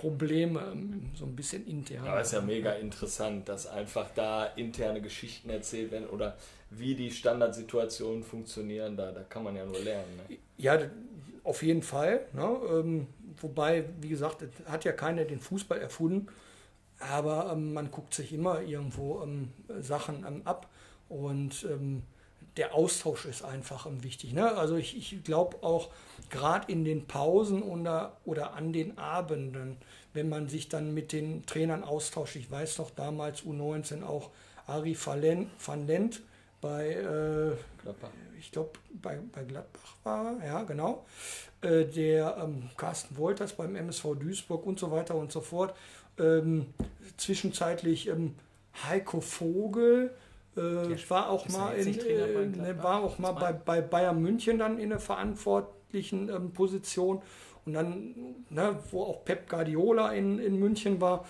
Probleme 0.05 0.61
ähm, 0.71 1.11
so 1.15 1.25
ein 1.25 1.35
bisschen 1.35 1.67
intern. 1.67 2.07
Aber 2.07 2.21
ist 2.21 2.35
ja 2.35 2.43
mega 2.43 2.73
interessant, 2.73 3.49
dass 3.49 3.67
einfach 3.67 4.11
da 4.15 4.45
interne 4.45 5.01
Geschichten 5.01 5.49
erzählt 5.49 5.93
werden 5.93 6.09
oder 6.09 6.37
wie 6.69 6.95
die 6.95 7.11
Standardsituationen 7.11 8.23
funktionieren. 8.23 8.99
Da, 8.99 9.13
da 9.13 9.23
kann 9.23 9.45
man 9.45 9.57
ja 9.57 9.65
nur 9.65 9.79
lernen. 9.79 10.21
Ne? 10.29 10.37
Ja, 10.59 10.79
auf 11.43 11.63
jeden 11.63 11.83
Fall. 11.83 12.27
Ne? 12.35 12.57
Ähm, 12.71 13.07
wobei, 13.41 13.87
wie 14.03 14.11
gesagt, 14.11 14.43
es 14.43 14.51
hat 14.71 14.85
ja 14.85 14.93
keiner 14.93 15.25
den 15.25 15.41
Fußball 15.41 15.79
erfunden, 15.79 16.27
aber 16.99 17.51
ähm, 17.55 17.73
man 17.73 17.91
guckt 17.91 18.13
sich 18.13 18.35
immer 18.35 18.61
irgendwo 18.61 19.27
Sachen 19.81 20.47
ab 20.47 20.69
und 21.09 21.67
der 22.57 22.75
Austausch 22.75 23.25
ist 23.25 23.43
einfach 23.45 23.87
wichtig. 23.91 24.33
Ne? 24.33 24.57
Also 24.57 24.77
ich, 24.77 24.97
ich 24.97 25.25
glaube 25.25 25.63
auch 25.63 25.91
gerade 26.31 26.71
in 26.71 26.85
den 26.85 27.07
Pausen 27.07 27.63
oder, 27.63 28.17
oder 28.25 28.55
an 28.55 28.73
den 28.73 28.97
Abenden, 28.99 29.77
wenn 30.13 30.29
man 30.29 30.49
sich 30.49 30.69
dann 30.69 30.95
mit 30.95 31.13
den 31.13 31.45
Trainern 31.47 31.83
austauscht. 31.83 32.37
Ich 32.37 32.51
weiß 32.51 32.79
noch 32.79 32.91
damals 32.91 33.43
U19 33.43 34.05
auch 34.05 34.31
Ari 34.67 34.97
van 34.97 35.87
Lent 35.87 36.23
bei, 36.61 36.93
äh, 36.93 37.53
ich 38.39 38.51
glaube, 38.53 38.71
bei, 39.03 39.19
bei 39.33 39.45
Gladbach 39.45 39.97
war 40.03 40.43
ja, 40.43 40.63
genau. 40.63 41.05
Äh, 41.61 41.85
der 41.85 42.39
ähm, 42.43 42.71
Carsten 42.77 43.17
Wolters 43.19 43.53
beim 43.53 43.77
MSV 43.77 44.15
Duisburg 44.19 44.65
und 44.65 44.79
so 44.79 44.91
weiter 44.91 45.15
und 45.15 45.31
so 45.31 45.41
fort. 45.41 45.75
Ähm, 46.19 46.67
zwischenzeitlich 47.17 48.09
ähm, 48.09 48.35
Heiko 48.89 49.21
Vogel, 49.21 50.15
äh, 50.57 51.11
war 51.11 51.31
auch 51.31 51.49
mal, 51.49 51.75
in, 51.75 51.99
äh, 51.99 52.47
ne, 52.47 52.83
war 52.83 53.03
auch 53.03 53.19
mal 53.19 53.33
bei, 53.33 53.53
bei 53.53 53.81
Bayern 53.81 54.21
München 54.21 54.59
dann 54.59 54.79
in 54.79 54.93
einer 54.93 55.01
verantwortlichen 55.01 56.29
ähm, 56.29 56.53
Position. 56.53 57.23
Und 57.65 57.75
dann, 57.75 58.15
ne, 58.51 58.79
wo 58.91 59.05
auch 59.05 59.25
Pep 59.25 59.49
Guardiola 59.49 60.13
in, 60.13 60.39
in 60.39 60.59
München 60.59 61.01
war. 61.01 61.27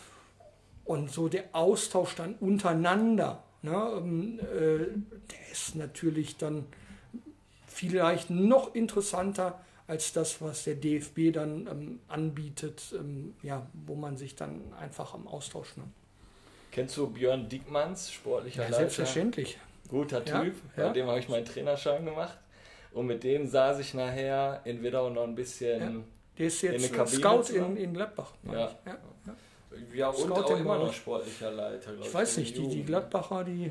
Und 0.85 1.11
so 1.11 1.28
der 1.28 1.45
Austausch 1.52 2.14
dann 2.16 2.35
untereinander, 2.35 3.43
ne, 3.62 3.93
ähm, 3.97 4.38
äh, 4.40 4.78
der 4.78 5.52
ist 5.52 5.76
natürlich 5.76 6.37
dann 6.37 6.66
vielleicht 7.66 8.31
noch 8.31 8.75
interessanter 8.75 9.61
als 9.87 10.12
das, 10.12 10.40
was 10.40 10.64
der 10.64 10.76
DFB 10.76 11.33
dann 11.33 11.66
ähm, 11.66 12.00
anbietet, 12.09 12.95
ähm, 12.99 13.35
ja, 13.43 13.66
wo 13.87 13.95
man 13.95 14.16
sich 14.16 14.35
dann 14.35 14.73
einfach 14.75 15.14
am 15.14 15.26
Austausch 15.26 15.76
nimmt. 15.76 15.93
Kennst 16.75 16.97
du 16.97 17.07
Björn 17.07 17.49
Dickmanns, 17.49 18.11
sportlicher 18.11 18.62
ja, 18.62 18.64
Leiter? 18.64 18.78
Selbstverständlich. 18.78 19.59
Guter 19.88 20.25
Typ, 20.25 20.57
ja, 20.76 20.88
bei 20.88 20.93
dem 20.93 21.07
habe 21.07 21.21
ich 21.21 21.28
meinen 21.28 21.45
Trainerschein 21.45 22.04
gemacht. 22.04 22.37
Und 22.93 23.07
mit 23.07 23.23
dem 23.23 23.47
saß 23.47 23.78
ich 23.78 23.95
nachher 23.95 24.61
in 24.64 24.83
Widau 24.83 25.09
noch 25.09 25.23
ein 25.23 25.37
bisschen 25.37 25.81
ja. 25.81 26.02
Der 26.37 26.47
ist 26.47 26.62
jetzt 26.62 26.93
in 26.93 27.07
Scout 27.07 27.52
in, 27.52 27.76
in 27.76 27.95
Gladbach. 27.95 28.33
Ja. 28.50 28.52
Ja, 28.52 28.99
ja. 29.95 30.09
und 30.09 30.16
Scout 30.16 30.52
auch 30.52 30.59
immer 30.59 30.78
noch 30.78 30.93
sportlicher 30.93 31.52
Leiter. 31.52 31.93
Ich, 31.95 32.07
ich 32.07 32.14
weiß 32.14 32.38
nicht, 32.38 32.57
die, 32.57 32.66
die 32.66 32.83
Gladbacher, 32.83 33.45
die... 33.45 33.71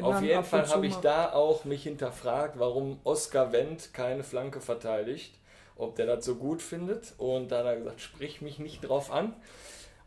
Auf 0.00 0.22
jeden 0.22 0.42
Fall 0.42 0.66
habe 0.70 0.86
ich 0.86 0.96
da 0.96 1.34
auch 1.34 1.66
mich 1.66 1.82
hinterfragt, 1.82 2.58
warum 2.58 2.98
Oskar 3.04 3.52
Wendt 3.52 3.92
keine 3.92 4.24
Flanke 4.24 4.62
verteidigt, 4.62 5.34
ob 5.76 5.96
der 5.96 6.06
das 6.06 6.24
so 6.24 6.36
gut 6.36 6.62
findet. 6.62 7.12
Und 7.18 7.52
da 7.52 7.58
hat 7.58 7.66
er 7.66 7.76
gesagt, 7.76 8.00
sprich 8.00 8.40
mich 8.40 8.58
nicht 8.58 8.80
drauf 8.80 9.12
an. 9.12 9.34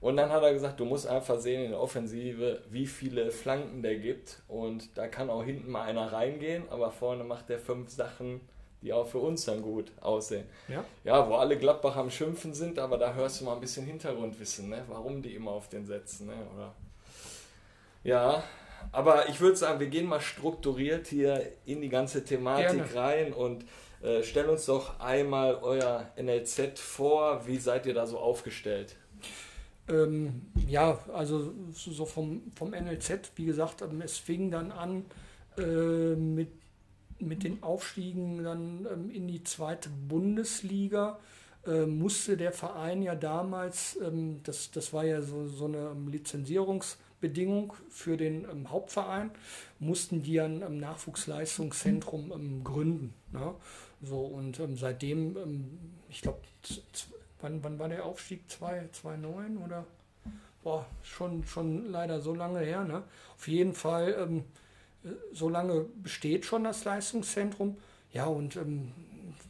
Und 0.03 0.17
dann 0.17 0.33
hat 0.33 0.43
er 0.43 0.51
gesagt, 0.51 0.81
du 0.81 0.83
musst 0.83 1.07
einfach 1.07 1.39
sehen 1.39 1.63
in 1.63 1.71
der 1.71 1.79
Offensive, 1.79 2.61
wie 2.69 2.87
viele 2.87 3.31
Flanken 3.31 3.81
der 3.81 3.95
gibt. 3.95 4.41
Und 4.49 4.97
da 4.97 5.07
kann 5.07 5.29
auch 5.29 5.45
hinten 5.45 5.71
mal 5.71 5.83
einer 5.83 6.11
reingehen, 6.11 6.63
aber 6.69 6.91
vorne 6.91 7.23
macht 7.23 7.47
der 7.47 7.57
fünf 7.57 7.89
Sachen, 7.89 8.41
die 8.81 8.91
auch 8.91 9.07
für 9.07 9.19
uns 9.19 9.45
dann 9.45 9.61
gut 9.61 9.93
aussehen. 10.01 10.43
Ja, 10.67 10.83
ja 11.05 11.29
wo 11.29 11.35
alle 11.35 11.57
Gladbach 11.57 11.95
am 11.95 12.09
Schimpfen 12.09 12.53
sind, 12.53 12.79
aber 12.79 12.97
da 12.97 13.13
hörst 13.13 13.39
du 13.39 13.45
mal 13.45 13.53
ein 13.53 13.61
bisschen 13.61 13.85
Hintergrundwissen, 13.85 14.67
ne? 14.67 14.83
warum 14.89 15.21
die 15.21 15.35
immer 15.35 15.51
auf 15.51 15.69
den 15.69 15.85
setzen. 15.85 16.27
Ne? 16.27 16.33
Oder 16.53 16.73
ja, 18.03 18.43
aber 18.91 19.29
ich 19.29 19.39
würde 19.39 19.55
sagen, 19.55 19.79
wir 19.79 19.87
gehen 19.87 20.05
mal 20.05 20.19
strukturiert 20.19 21.07
hier 21.07 21.49
in 21.65 21.79
die 21.79 21.87
ganze 21.87 22.25
Thematik 22.25 22.91
Gerne. 22.91 22.95
rein 22.95 23.31
und 23.31 23.63
äh, 24.01 24.21
stell 24.21 24.49
uns 24.49 24.65
doch 24.65 24.99
einmal 24.99 25.59
euer 25.61 26.11
NLZ 26.21 26.77
vor. 26.77 27.47
Wie 27.47 27.57
seid 27.57 27.85
ihr 27.85 27.93
da 27.93 28.05
so 28.05 28.19
aufgestellt? 28.19 28.97
Ähm, 29.89 30.43
ja, 30.67 30.97
also 31.13 31.53
so 31.73 32.05
vom, 32.05 32.43
vom 32.55 32.71
NLZ, 32.71 33.31
wie 33.35 33.45
gesagt, 33.45 33.81
ähm, 33.81 34.01
es 34.01 34.17
fing 34.17 34.49
dann 34.49 34.71
an 34.71 35.05
äh, 35.57 36.15
mit, 36.15 36.49
mit 37.19 37.43
den 37.43 37.61
Aufstiegen 37.63 38.43
dann 38.43 38.87
ähm, 38.91 39.11
in 39.11 39.27
die 39.27 39.43
zweite 39.43 39.89
Bundesliga. 39.89 41.19
Äh, 41.65 41.85
musste 41.85 42.37
der 42.37 42.51
Verein 42.53 43.01
ja 43.01 43.15
damals, 43.15 43.97
ähm, 44.01 44.39
das, 44.43 44.71
das 44.71 44.93
war 44.93 45.05
ja 45.05 45.21
so, 45.21 45.47
so 45.47 45.65
eine 45.65 45.89
ähm, 45.91 46.07
Lizenzierungsbedingung 46.09 47.73
für 47.89 48.15
den 48.15 48.45
ähm, 48.49 48.69
Hauptverein, 48.69 49.31
mussten 49.79 50.23
die 50.23 50.39
ein 50.39 50.79
Nachwuchsleistungszentrum 50.79 52.63
gründen. 52.63 53.13
Ne? 53.31 53.53
So, 54.01 54.19
und 54.19 54.61
seitdem, 54.75 55.79
ich 56.09 56.21
glaube, 56.21 56.39
wann, 57.43 57.63
wann 57.63 57.77
war 57.77 57.89
der 57.89 58.05
Aufstieg? 58.05 58.49
2009 58.49 59.57
oder? 59.57 59.85
Boah, 60.63 60.85
schon, 61.03 61.45
schon 61.45 61.91
leider 61.91 62.21
so 62.21 62.33
lange 62.33 62.61
her. 62.61 62.83
Ne? 62.83 63.03
Auf 63.35 63.47
jeden 63.47 63.73
Fall, 63.73 64.15
ähm, 64.17 64.45
so 65.33 65.49
lange 65.49 65.85
besteht 66.01 66.45
schon 66.45 66.63
das 66.63 66.85
Leistungszentrum. 66.85 67.77
Ja, 68.13 68.25
und 68.25 68.55
ähm, 68.55 68.93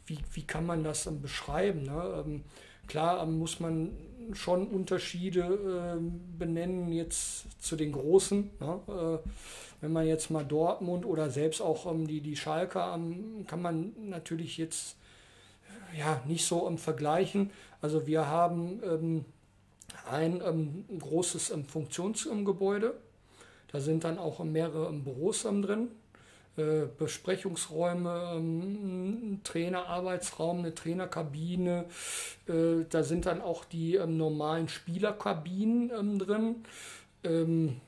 wie, 0.06 0.18
wie 0.32 0.42
kann 0.42 0.66
man 0.66 0.84
das 0.84 1.06
ähm, 1.06 1.22
beschreiben? 1.22 1.84
Ne? 1.84 2.24
Ähm, 2.24 2.44
klar 2.88 3.22
ähm, 3.22 3.38
muss 3.38 3.60
man 3.60 3.96
schon 4.32 4.66
Unterschiede 4.68 5.98
äh, 5.98 6.38
benennen 6.38 6.92
jetzt 6.92 7.62
zu 7.62 7.76
den 7.76 7.92
Großen. 7.92 8.50
Ne? 8.58 8.80
Äh, 8.88 9.28
wenn 9.80 9.92
man 9.92 10.06
jetzt 10.06 10.30
mal 10.30 10.44
Dortmund 10.44 11.06
oder 11.06 11.30
selbst 11.30 11.60
auch 11.60 11.90
ähm, 11.90 12.06
die, 12.06 12.20
die 12.20 12.36
Schalke, 12.36 12.80
kann 13.46 13.62
man 13.62 13.92
natürlich 14.08 14.56
jetzt 14.56 14.96
ja, 15.96 16.22
nicht 16.26 16.44
so 16.44 16.66
ähm, 16.68 16.78
vergleichen. 16.78 17.50
Also 17.80 18.06
wir 18.06 18.26
haben 18.26 18.80
ähm, 18.84 19.24
ein 20.10 20.42
ähm, 20.44 20.84
großes 20.98 21.50
ähm, 21.50 21.64
Funktionsgebäude. 21.64 22.94
Da 23.72 23.80
sind 23.80 24.04
dann 24.04 24.18
auch 24.18 24.42
mehrere 24.44 24.88
ähm, 24.88 25.04
Büros 25.04 25.44
ähm, 25.44 25.62
drin. 25.62 25.88
Äh, 26.56 26.86
Besprechungsräume, 26.98 28.34
ähm, 28.36 29.40
Trainerarbeitsraum, 29.42 30.60
eine 30.60 30.74
Trainerkabine. 30.74 31.86
Äh, 32.46 32.84
da 32.88 33.02
sind 33.02 33.26
dann 33.26 33.40
auch 33.40 33.64
die 33.64 33.98
normalen 34.06 34.68
Spielerkabinen 34.68 36.18
drin. 36.18 36.64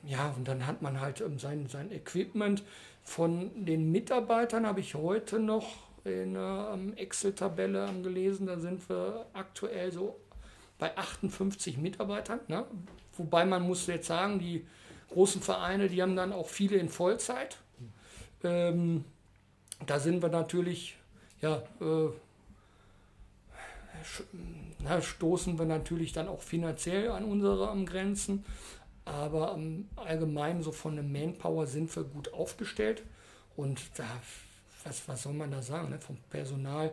ja, 0.03 0.33
und 0.35 0.47
dann 0.47 0.65
hat 0.65 0.81
man 0.81 0.99
halt 0.99 1.23
sein, 1.37 1.67
sein 1.69 1.91
Equipment. 1.91 2.63
Von 3.03 3.65
den 3.65 3.91
Mitarbeitern 3.91 4.65
habe 4.65 4.79
ich 4.79 4.95
heute 4.95 5.37
noch 5.37 5.86
in 6.11 6.33
der 6.33 6.71
ähm, 6.73 6.93
Excel-Tabelle 6.95 7.89
gelesen, 8.03 8.47
da 8.47 8.57
sind 8.57 8.87
wir 8.89 9.25
aktuell 9.33 9.91
so 9.91 10.19
bei 10.79 10.95
58 10.97 11.77
Mitarbeitern. 11.77 12.39
Ne? 12.47 12.65
Wobei 13.17 13.45
man 13.45 13.63
muss 13.63 13.87
jetzt 13.87 14.07
sagen, 14.07 14.39
die 14.39 14.65
großen 15.09 15.41
Vereine, 15.41 15.89
die 15.89 16.01
haben 16.01 16.15
dann 16.15 16.33
auch 16.33 16.47
viele 16.47 16.77
in 16.77 16.89
Vollzeit. 16.89 17.57
Ähm, 18.43 19.03
da 19.85 19.99
sind 19.99 20.21
wir 20.21 20.29
natürlich, 20.29 20.97
ja, 21.41 21.63
äh, 21.81 22.09
stoßen 25.01 25.57
wir 25.57 25.65
natürlich 25.65 26.13
dann 26.13 26.27
auch 26.27 26.41
finanziell 26.41 27.11
an 27.11 27.25
unsere 27.25 27.69
um, 27.71 27.85
Grenzen. 27.85 28.45
Aber 29.05 29.57
allgemein 29.95 30.61
so 30.61 30.71
von 30.71 30.95
der 30.95 31.03
Manpower 31.03 31.65
sind 31.65 31.95
wir 31.95 32.03
gut 32.03 32.33
aufgestellt. 32.33 33.03
Und 33.55 33.81
da 33.95 34.05
was, 34.87 35.07
was 35.07 35.23
soll 35.23 35.33
man 35.33 35.51
da 35.51 35.61
sagen, 35.61 35.89
ne? 35.89 35.99
vom 35.99 36.17
Personal, 36.29 36.91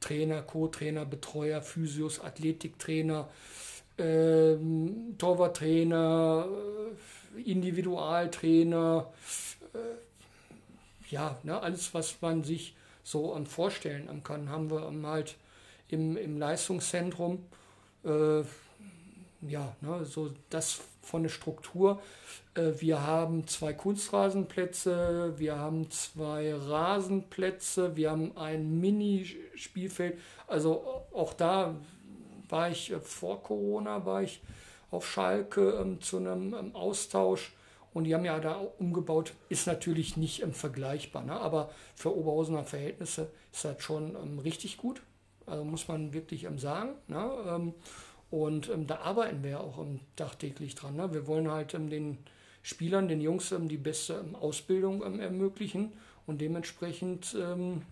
Trainer, 0.00 0.42
Co-Trainer, 0.42 1.04
Betreuer, 1.04 1.62
Physios, 1.62 2.20
Athletiktrainer, 2.20 3.28
ähm, 3.98 5.14
Torwarttrainer, 5.18 6.48
äh, 7.36 7.40
Individualtrainer, 7.42 9.12
äh, 9.74 11.12
ja, 11.12 11.38
ne, 11.42 11.60
alles, 11.60 11.92
was 11.92 12.16
man 12.20 12.44
sich 12.44 12.74
so 13.02 13.34
ähm, 13.36 13.46
vorstellen 13.46 14.22
kann, 14.22 14.48
haben 14.48 14.70
wir 14.70 14.90
halt 15.08 15.36
im, 15.88 16.16
im 16.16 16.38
Leistungszentrum. 16.38 17.44
Äh, 18.04 18.42
ja, 19.42 19.74
ne, 19.80 20.04
so 20.04 20.30
das 20.50 20.80
von 21.02 21.22
der 21.22 21.30
Struktur. 21.30 22.00
Äh, 22.54 22.72
wir 22.78 23.06
haben 23.06 23.46
zwei 23.46 23.72
Kunstrasenplätze, 23.72 25.34
wir 25.36 25.58
haben 25.58 25.90
zwei 25.90 26.54
Rasenplätze, 26.54 27.96
wir 27.96 28.10
haben 28.10 28.36
ein 28.36 28.80
Mini-Spielfeld. 28.80 30.18
Also 30.46 31.04
auch 31.12 31.32
da 31.34 31.74
war 32.48 32.70
ich 32.70 32.90
äh, 32.90 33.00
vor 33.00 33.42
Corona, 33.42 34.04
war 34.04 34.22
ich 34.22 34.40
auf 34.90 35.08
Schalke 35.08 35.78
ähm, 35.80 36.00
zu 36.00 36.18
einem 36.18 36.54
ähm, 36.54 36.74
Austausch 36.74 37.52
Und 37.92 38.04
die 38.04 38.14
haben 38.14 38.24
ja 38.24 38.38
da 38.40 38.60
umgebaut, 38.78 39.34
ist 39.48 39.66
natürlich 39.66 40.16
nicht 40.16 40.42
ähm, 40.42 40.52
vergleichbar. 40.52 41.22
Ne? 41.22 41.32
Aber 41.32 41.70
für 41.94 42.16
Oberhausener 42.16 42.64
Verhältnisse 42.64 43.30
ist 43.52 43.64
das 43.64 43.82
schon 43.82 44.16
ähm, 44.16 44.38
richtig 44.38 44.76
gut. 44.76 45.02
Also 45.46 45.64
muss 45.64 45.88
man 45.88 46.12
wirklich 46.12 46.44
ähm, 46.44 46.58
sagen. 46.58 46.90
Ne? 47.08 47.72
Ähm, 48.32 48.38
und 48.38 48.68
ähm, 48.68 48.86
da 48.86 49.00
arbeiten 49.00 49.42
wir 49.42 49.60
auch 49.60 49.84
tagtäglich 50.16 50.74
dran. 50.74 50.96
Ne? 50.96 51.12
Wir 51.12 51.26
wollen 51.26 51.50
halt 51.50 51.74
ähm, 51.74 51.90
den 51.90 52.18
Spielern, 52.62 53.08
den 53.08 53.20
Jungs 53.20 53.54
die 53.68 53.76
beste 53.76 54.24
Ausbildung 54.40 55.02
ermöglichen. 55.02 55.92
Und 56.26 56.40
dementsprechend 56.40 57.34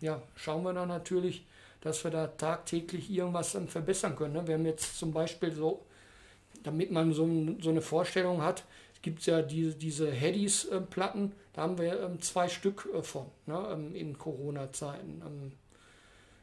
ja, 0.01 0.23
schauen 0.37 0.63
wir 0.63 0.75
dann 0.75 0.89
natürlich, 0.89 1.47
dass 1.81 2.05
wir 2.05 2.11
da 2.11 2.27
tagtäglich 2.27 3.11
irgendwas 3.11 3.57
verbessern 3.67 4.15
können. 4.15 4.35
Ne? 4.35 4.47
Wir 4.47 4.55
haben 4.55 4.67
jetzt 4.67 4.99
zum 4.99 5.11
Beispiel 5.11 5.53
so, 5.53 5.87
damit 6.63 6.91
man 6.93 7.15
so, 7.15 7.27
so 7.61 7.71
eine 7.71 7.81
Vorstellung 7.81 8.43
hat, 8.43 8.65
gibt 9.03 9.21
es 9.21 9.27
ja 9.27 9.43
die, 9.43 9.75
diese 9.75 10.11
Headies-Platten, 10.11 11.33
da 11.53 11.63
haben 11.63 11.79
wir 11.79 12.01
ähm, 12.03 12.21
zwei 12.21 12.49
Stück 12.49 12.89
äh, 12.95 13.03
von 13.03 13.27
ne, 13.47 13.69
ähm, 13.73 13.95
in 13.95 14.19
Corona-Zeiten 14.19 15.23
ähm, 15.25 15.53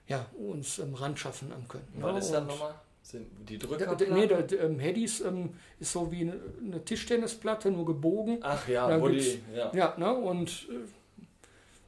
ja, 0.08 0.26
uns 0.38 0.80
ähm, 0.80 0.94
ran 0.94 1.18
schaffen 1.18 1.52
können. 1.68 1.88
Ne? 1.96 2.04
Was 2.04 2.26
ist 2.26 2.34
das 2.34 2.46
nochmal? 2.46 2.76
Sind 3.06 3.28
die 3.48 3.60
Drücker? 3.60 3.96
Nee, 4.10 4.26
der, 4.26 4.42
der 4.42 4.64
ähm, 4.64 4.80
Headies 4.80 5.22
ähm, 5.22 5.52
ist 5.80 5.92
so 5.92 6.12
wie 6.12 6.22
eine, 6.22 6.84
Tischtennisplatte, 6.84 7.70
nur 7.70 7.86
gebogen. 7.86 8.40
Ach 8.42 8.68
ja, 8.68 9.00
wo 9.00 9.08
die, 9.10 9.40
ja. 9.56 9.72
ja 9.76 9.96
ne, 10.00 10.12
und 10.12 10.68
äh, 10.72 11.24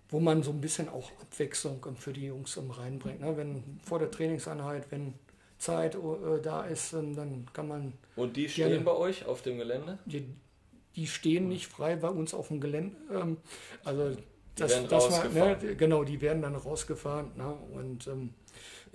wo 0.10 0.20
man 0.20 0.44
so 0.44 0.52
ein 0.52 0.62
bisschen 0.62 0.90
auch 0.90 1.10
Abwechslung 1.20 1.84
für 1.98 2.14
die 2.14 2.28
Jungs 2.28 2.60
reinbringt. 2.70 3.22
Ne? 3.22 3.36
Wenn 3.36 3.80
vor 3.84 3.98
der 3.98 4.12
Trainingseinheit, 4.12 4.92
wenn 4.92 5.16
Zeit 5.58 5.96
äh, 5.96 6.40
da 6.44 6.66
ist, 6.66 6.94
dann 6.94 7.48
kann 7.52 7.68
man. 7.68 7.94
Und 8.16 8.38
die 8.38 8.48
stehen 8.48 8.70
gerne, 8.70 8.84
bei 8.84 8.94
euch 8.94 9.26
auf 9.26 9.42
dem 9.42 9.58
Gelände? 9.58 9.98
Die, 10.06 10.24
die 10.96 11.08
stehen 11.08 11.48
nicht 11.50 11.66
frei 11.66 11.96
bei 11.96 12.10
uns 12.10 12.36
auf 12.36 12.50
dem 12.50 12.62
Gelände. 12.62 12.96
Ähm, 13.12 13.38
also 13.84 14.16
das, 14.54 14.88
das 14.88 15.12
war, 15.12 15.30
ne, 15.30 15.76
genau, 15.76 16.04
die 16.04 16.22
werden 16.22 16.44
dann 16.44 16.56
rausgefahren. 16.56 17.32
Ne, 17.36 17.58
und 17.74 18.06
ähm, 18.06 18.36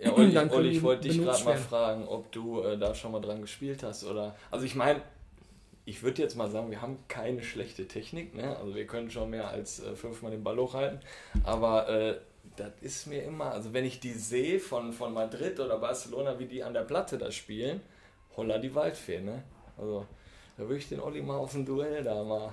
ja, 0.02 0.12
Olli, 0.16 0.32
dann 0.32 0.50
Olli 0.50 0.70
ich 0.70 0.82
wollte 0.82 1.08
dich 1.08 1.20
gerade 1.20 1.44
mal 1.44 1.56
fragen, 1.56 2.06
ob 2.08 2.30
du 2.32 2.60
äh, 2.62 2.78
da 2.78 2.94
schon 2.94 3.12
mal 3.12 3.20
dran 3.20 3.40
gespielt 3.40 3.82
hast 3.82 4.04
oder. 4.04 4.34
Also 4.50 4.66
ich 4.66 4.74
meine, 4.74 5.02
ich 5.84 6.02
würde 6.02 6.22
jetzt 6.22 6.36
mal 6.36 6.50
sagen, 6.50 6.70
wir 6.70 6.82
haben 6.82 6.98
keine 7.08 7.42
schlechte 7.42 7.88
Technik, 7.88 8.34
ne? 8.34 8.56
Also 8.56 8.74
wir 8.74 8.86
können 8.86 9.10
schon 9.10 9.30
mehr 9.30 9.48
als 9.48 9.80
äh, 9.80 9.94
fünfmal 9.94 10.30
den 10.30 10.44
Ball 10.44 10.56
hochhalten, 10.58 11.00
aber 11.44 11.88
äh, 11.88 12.16
das 12.56 12.72
ist 12.80 13.06
mir 13.06 13.22
immer, 13.22 13.52
also 13.52 13.72
wenn 13.72 13.84
ich 13.84 14.00
die 14.00 14.12
sehe 14.12 14.60
von, 14.60 14.92
von 14.92 15.14
Madrid 15.14 15.58
oder 15.58 15.78
Barcelona, 15.78 16.38
wie 16.38 16.46
die 16.46 16.62
an 16.62 16.74
der 16.74 16.82
Platte 16.82 17.18
da 17.18 17.30
spielen, 17.30 17.80
holla 18.36 18.58
die 18.58 18.74
Waldfee, 18.74 19.20
ne? 19.20 19.42
Also 19.76 20.06
da 20.56 20.64
würde 20.64 20.76
ich 20.76 20.88
den 20.88 21.00
Olli 21.00 21.22
mal 21.22 21.36
auf 21.36 21.54
ein 21.54 21.64
Duell 21.64 22.02
da 22.02 22.22
mal. 22.22 22.52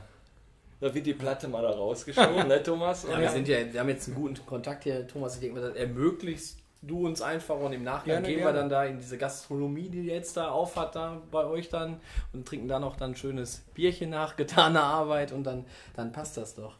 Da 0.80 0.94
wird 0.94 1.06
die 1.06 1.14
Platte 1.14 1.50
mal 1.50 1.62
da 1.62 1.72
rausgeschoben, 1.72 2.48
ne, 2.48 2.64
Thomas? 2.64 3.06
Ja, 3.10 3.20
wir, 3.20 3.30
sind 3.30 3.48
ja, 3.50 3.58
wir 3.72 3.82
haben 3.82 3.90
jetzt 3.90 4.08
einen 4.08 4.16
guten 4.16 4.46
Kontakt 4.46 4.86
hier, 4.86 5.06
Thomas. 5.06 5.36
Ich 5.36 5.42
denke 5.42 5.60
mal, 5.60 5.68
das 5.68 5.76
ermöglicht 5.76 6.59
du 6.82 7.06
uns 7.06 7.22
einfach 7.22 7.60
und 7.60 7.74
im 7.74 7.84
Nachgang 7.84 8.06
gerne, 8.06 8.28
gehen 8.28 8.38
gerne. 8.38 8.54
wir 8.54 8.60
dann 8.60 8.70
da 8.70 8.86
in 8.86 8.98
diese 8.98 9.18
Gastronomie, 9.18 9.90
die 9.90 10.04
jetzt 10.04 10.38
da 10.38 10.50
aufhat, 10.50 10.96
da 10.96 11.22
bei 11.32 11.46
euch 11.46 11.70
dann 11.70 12.00
und 12.34 12.48
trinken 12.48 12.68
da 12.68 12.80
noch 12.80 12.96
dann 12.96 13.12
ein 13.12 13.16
schönes 13.16 13.64
Bierchen 13.74 14.10
nach 14.10 14.36
getaner 14.38 14.84
Arbeit 14.84 15.32
und 15.32 15.44
dann, 15.44 15.66
dann 15.96 16.12
passt 16.12 16.38
das 16.38 16.56
doch. 16.56 16.76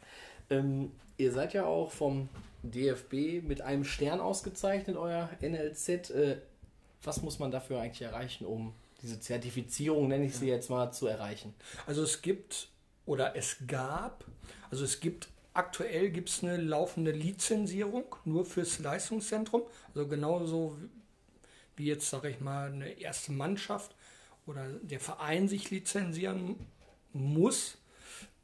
Ähm, 0.48 0.92
ihr 1.18 1.32
seid 1.32 1.52
ja 1.52 1.64
auch 1.64 1.90
vom 1.90 2.28
DFB 2.62 3.42
mit 3.42 3.62
einem 3.62 3.84
Stern 3.84 4.20
ausgezeichnet, 4.20 4.96
euer 4.96 5.28
NLZ. 5.40 6.10
Äh, 6.10 6.36
was 7.02 7.22
muss 7.22 7.38
man 7.38 7.50
dafür 7.50 7.80
eigentlich 7.80 8.02
erreichen, 8.02 8.44
um 8.44 8.74
diese 9.02 9.20
Zertifizierung, 9.20 10.08
nenne 10.08 10.26
ich 10.26 10.36
sie 10.36 10.48
jetzt 10.48 10.68
mal, 10.68 10.92
zu 10.92 11.06
erreichen? 11.06 11.54
Also 11.86 12.02
es 12.02 12.20
gibt 12.20 12.68
oder 13.06 13.36
es 13.36 13.56
gab, 13.66 14.24
also 14.70 14.84
es 14.84 15.00
gibt 15.00 15.28
aktuell 15.52 16.10
gibt 16.10 16.28
es 16.28 16.42
eine 16.42 16.56
laufende 16.56 17.10
Lizenzierung 17.10 18.16
nur 18.24 18.44
fürs 18.44 18.78
Leistungszentrum, 18.78 19.62
also 19.94 20.06
genauso 20.06 20.76
wie 21.76 21.86
jetzt, 21.86 22.10
sage 22.10 22.30
ich 22.30 22.40
mal, 22.40 22.72
eine 22.72 22.90
erste 23.00 23.32
Mannschaft 23.32 23.94
oder 24.46 24.68
der 24.82 25.00
Verein 25.00 25.48
sich 25.48 25.70
lizenzieren 25.70 26.56
muss, 27.12 27.78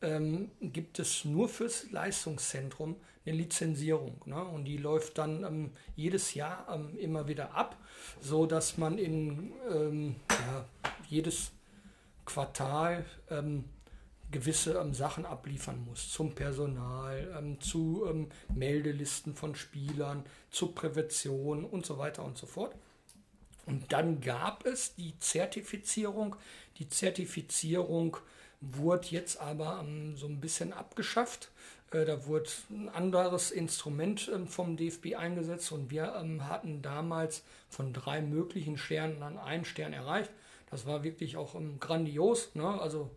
ähm, 0.02 0.50
gibt 0.60 0.98
es 0.98 1.24
nur 1.24 1.48
fürs 1.48 1.90
Leistungszentrum 1.90 2.96
eine 3.24 3.36
Lizenzierung. 3.36 4.20
Ne? 4.26 4.42
Und 4.42 4.64
die 4.64 4.76
läuft 4.76 5.18
dann 5.18 5.44
ähm, 5.44 5.70
jedes 5.94 6.34
Jahr 6.34 6.66
ähm, 6.72 6.96
immer 6.98 7.28
wieder 7.28 7.54
ab, 7.54 7.76
so 8.20 8.46
dass 8.46 8.78
man 8.78 8.98
in 8.98 9.52
ähm, 9.70 10.16
ja, 10.30 10.64
jedes 11.08 11.52
Quartal 12.24 13.04
ähm, 13.30 13.64
gewisse 14.30 14.74
ähm, 14.74 14.94
Sachen 14.94 15.26
abliefern 15.26 15.84
muss 15.84 16.10
zum 16.10 16.34
Personal, 16.34 17.34
ähm, 17.38 17.60
zu 17.60 18.28
Meldelisten 18.54 19.34
von 19.34 19.54
Spielern, 19.54 20.24
zur 20.50 20.74
Prävention 20.74 21.64
und 21.64 21.86
so 21.86 21.98
weiter 21.98 22.24
und 22.24 22.36
so 22.36 22.46
fort. 22.46 22.74
Und 23.66 23.92
dann 23.92 24.20
gab 24.20 24.64
es 24.64 24.94
die 24.94 25.18
Zertifizierung. 25.18 26.36
Die 26.78 26.88
Zertifizierung 26.88 28.16
wurde 28.60 29.08
jetzt 29.08 29.40
aber 29.40 29.84
so 30.14 30.26
ein 30.26 30.40
bisschen 30.40 30.72
abgeschafft. 30.72 31.50
Äh, 31.90 32.04
da 32.04 32.26
wurde 32.26 32.48
ein 32.70 32.88
anderes 32.88 33.50
Instrument 33.50 34.30
ähm, 34.32 34.46
vom 34.46 34.76
DFB 34.76 35.16
eingesetzt 35.16 35.72
und 35.72 35.90
wir 35.90 36.14
ähm, 36.16 36.48
hatten 36.48 36.82
damals 36.82 37.42
von 37.68 37.92
drei 37.92 38.20
möglichen 38.22 38.78
Sternen 38.78 39.20
dann 39.20 39.38
einen 39.38 39.64
Stern 39.64 39.92
erreicht. 39.92 40.30
Das 40.70 40.86
war 40.86 41.04
wirklich 41.04 41.36
auch 41.36 41.54
ähm, 41.54 41.78
grandios. 41.80 42.54
Ne? 42.54 42.66
Also 42.80 43.10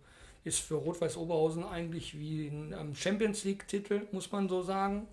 ist 0.43 0.59
für 0.59 0.75
Rot-Weiß 0.75 1.17
Oberhausen 1.17 1.63
eigentlich 1.63 2.17
wie 2.17 2.47
ein 2.47 2.95
Champions 2.95 3.43
League-Titel, 3.43 4.07
muss 4.11 4.31
man 4.31 4.49
so 4.49 4.61
sagen. 4.61 5.07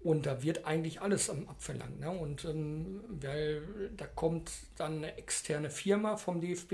Und 0.00 0.26
da 0.26 0.42
wird 0.44 0.64
eigentlich 0.64 1.00
alles 1.00 1.28
ähm, 1.28 1.48
abverlangt. 1.48 1.98
Ne? 1.98 2.10
Und 2.10 2.44
ähm, 2.44 3.00
weil 3.08 3.62
da 3.96 4.06
kommt 4.06 4.50
dann 4.76 4.98
eine 4.98 5.16
externe 5.18 5.70
Firma 5.70 6.16
vom 6.16 6.40
DFB, 6.40 6.72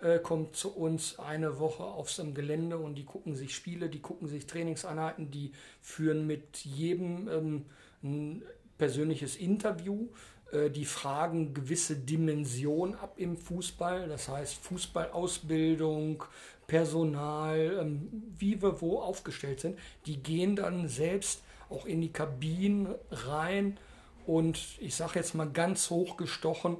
äh, 0.00 0.18
kommt 0.22 0.54
zu 0.54 0.76
uns 0.76 1.18
eine 1.18 1.58
Woche 1.58 1.82
aufs 1.82 2.18
ähm, 2.18 2.34
Gelände 2.34 2.76
und 2.76 2.96
die 2.96 3.04
gucken 3.04 3.34
sich 3.34 3.54
Spiele, 3.54 3.88
die 3.88 4.00
gucken 4.00 4.28
sich 4.28 4.46
Trainingseinheiten, 4.46 5.30
die 5.30 5.52
führen 5.80 6.26
mit 6.26 6.58
jedem 6.58 7.28
ähm, 7.28 7.64
ein 8.02 8.42
persönliches 8.76 9.36
Interview. 9.36 10.08
Äh, 10.52 10.70
die 10.70 10.84
fragen 10.84 11.54
gewisse 11.54 11.96
Dimensionen 11.96 12.94
ab 12.94 13.14
im 13.16 13.36
Fußball, 13.36 14.08
das 14.08 14.28
heißt 14.28 14.54
Fußballausbildung, 14.56 16.24
Personal, 16.66 17.78
ähm, 17.80 18.24
wie 18.38 18.62
wir 18.62 18.80
wo 18.80 19.00
aufgestellt 19.00 19.60
sind. 19.60 19.78
Die 20.06 20.22
gehen 20.22 20.56
dann 20.56 20.88
selbst 20.88 21.42
auch 21.68 21.86
in 21.86 22.00
die 22.00 22.12
Kabinen 22.12 22.94
rein 23.10 23.78
und 24.26 24.58
ich 24.78 24.94
sage 24.94 25.18
jetzt 25.18 25.34
mal 25.34 25.50
ganz 25.50 25.90
hoch 25.90 26.16
gestochen, 26.16 26.76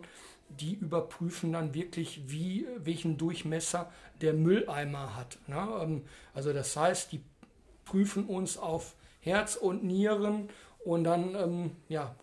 die 0.48 0.74
überprüfen 0.74 1.52
dann 1.52 1.74
wirklich, 1.74 2.22
wie, 2.26 2.66
welchen 2.78 3.16
Durchmesser 3.16 3.90
der 4.20 4.34
Mülleimer 4.34 5.16
hat. 5.16 5.38
Ne? 5.46 5.66
Ähm, 5.80 6.02
also 6.34 6.52
das 6.52 6.76
heißt, 6.76 7.12
die 7.12 7.22
prüfen 7.84 8.26
uns 8.26 8.58
auf 8.58 8.94
Herz 9.20 9.56
und 9.56 9.82
Nieren 9.84 10.48
und 10.84 11.04
dann, 11.04 11.34
ähm, 11.34 11.70
ja, 11.88 12.14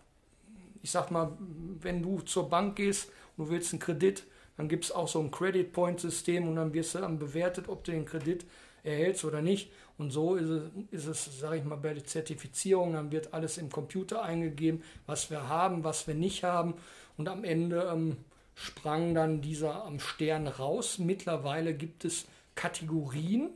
ich 0.82 0.90
sag 0.90 1.10
mal, 1.10 1.36
wenn 1.38 2.02
du 2.02 2.20
zur 2.20 2.48
Bank 2.48 2.76
gehst 2.76 3.10
und 3.36 3.46
du 3.46 3.50
willst 3.50 3.72
einen 3.72 3.80
Kredit, 3.80 4.24
dann 4.56 4.68
gibt 4.68 4.84
es 4.84 4.92
auch 4.92 5.08
so 5.08 5.20
ein 5.20 5.30
Credit 5.30 5.72
Point 5.72 6.00
System 6.00 6.48
und 6.48 6.56
dann 6.56 6.74
wirst 6.74 6.94
du 6.94 6.98
dann 6.98 7.18
bewertet, 7.18 7.68
ob 7.68 7.84
du 7.84 7.92
den 7.92 8.04
Kredit 8.04 8.44
erhältst 8.82 9.24
oder 9.24 9.42
nicht. 9.42 9.70
Und 9.98 10.10
so 10.10 10.36
ist 10.36 10.48
es, 10.48 10.70
ist 10.90 11.06
es 11.06 11.40
sage 11.40 11.58
ich 11.58 11.64
mal, 11.64 11.76
bei 11.76 11.94
der 11.94 12.04
Zertifizierung, 12.04 12.94
dann 12.94 13.12
wird 13.12 13.34
alles 13.34 13.58
im 13.58 13.70
Computer 13.70 14.22
eingegeben, 14.22 14.82
was 15.06 15.30
wir 15.30 15.48
haben, 15.48 15.84
was 15.84 16.06
wir 16.06 16.14
nicht 16.14 16.44
haben. 16.44 16.74
Und 17.16 17.28
am 17.28 17.44
Ende 17.44 17.90
ähm, 17.92 18.16
sprang 18.54 19.14
dann 19.14 19.40
dieser 19.40 19.84
am 19.84 20.00
Stern 20.00 20.46
raus. 20.46 20.98
Mittlerweile 20.98 21.74
gibt 21.74 22.04
es 22.04 22.26
Kategorien 22.54 23.50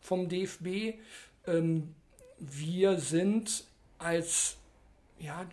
vom 0.00 0.28
DFB. 0.28 0.98
Ähm, 1.46 1.94
wir 2.38 2.98
sind 2.98 3.64
als 3.98 4.56
ja, 5.18 5.46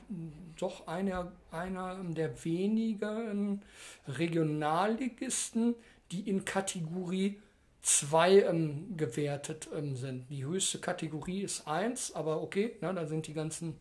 doch 0.60 0.88
einer, 0.88 1.32
einer 1.52 2.04
der 2.04 2.44
wenigen 2.44 3.62
Regionalligisten, 4.08 5.76
die 6.12 6.30
in 6.30 6.46
Kategorie 6.46 7.40
zwei 7.82 8.42
ähm, 8.42 8.96
gewertet 8.98 9.70
ähm, 9.76 9.96
sind. 9.96 10.30
Die 10.30 10.46
höchste 10.46 10.80
Kategorie 10.80 11.42
ist 11.42 11.68
1, 11.68 12.14
aber 12.16 12.42
okay, 12.42 12.76
ne, 12.82 12.94
da 12.94 13.06
sind 13.06 13.28
die 13.28 13.34
ganzen 13.34 13.78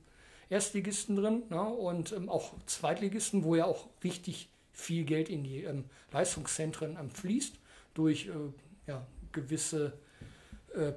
Erstligisten 0.51 1.17
drin 1.17 1.45
ne, 1.51 1.63
und 1.63 2.13
ähm, 2.13 2.29
auch 2.29 2.53
Zweitligisten, 2.67 3.45
wo 3.45 3.55
ja 3.55 3.65
auch 3.65 3.89
richtig 4.03 4.49
viel 4.73 5.05
Geld 5.05 5.29
in 5.29 5.45
die 5.45 5.63
ähm, 5.63 5.85
Leistungszentren 6.13 6.97
ähm, 6.99 7.11
fließt 7.11 7.59
durch 7.95 8.27
äh, 8.27 8.31
ja, 8.87 9.07
gewisse 9.31 9.93
äh, 10.75 10.93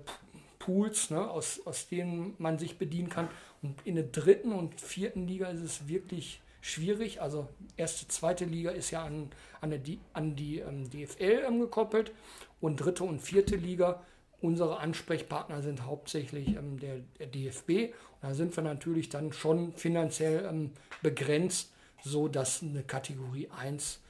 Pools, 0.66 1.12
ne, 1.12 1.30
aus, 1.30 1.62
aus 1.66 1.88
denen 1.88 2.34
man 2.40 2.58
sich 2.58 2.78
bedienen 2.78 3.10
kann. 3.10 3.30
Und 3.62 3.76
in 3.86 3.96
der 3.96 4.06
dritten 4.06 4.52
und 4.52 4.82
vierten 4.82 5.28
Liga 5.28 5.48
ist 5.48 5.62
es 5.62 5.88
wirklich 5.88 6.42
schwierig. 6.62 7.22
Also 7.22 7.48
erste, 7.78 8.08
zweite 8.08 8.46
Liga 8.46 8.72
ist 8.72 8.90
ja 8.90 9.04
an, 9.04 9.30
an, 9.62 9.84
die, 9.84 10.00
an 10.14 10.36
die 10.36 10.60
ähm, 10.60 10.90
DFL 10.90 11.58
gekoppelt 11.60 12.12
und 12.62 12.78
dritte 12.78 13.04
und 13.04 13.22
vierte 13.22 13.56
Liga. 13.56 14.04
Unsere 14.42 14.80
Ansprechpartner 14.80 15.62
sind 15.62 15.86
hauptsächlich 15.86 16.56
ähm, 16.56 16.80
der, 16.80 17.02
der, 17.20 17.28
DFB. 17.28 17.70
Und 17.70 18.24
da 18.24 18.34
sind 18.34 18.56
wir 18.56 18.64
natürlich 18.64 19.10
dann 19.10 19.34
schon 19.34 19.74
finanziell 19.74 20.46
ähm, 20.46 20.72
begrenzt, 21.04 21.72
so 22.04 22.28
dass 22.28 22.64
eine 22.64 22.82
Kategorie 22.82 23.50
1 23.56 24.02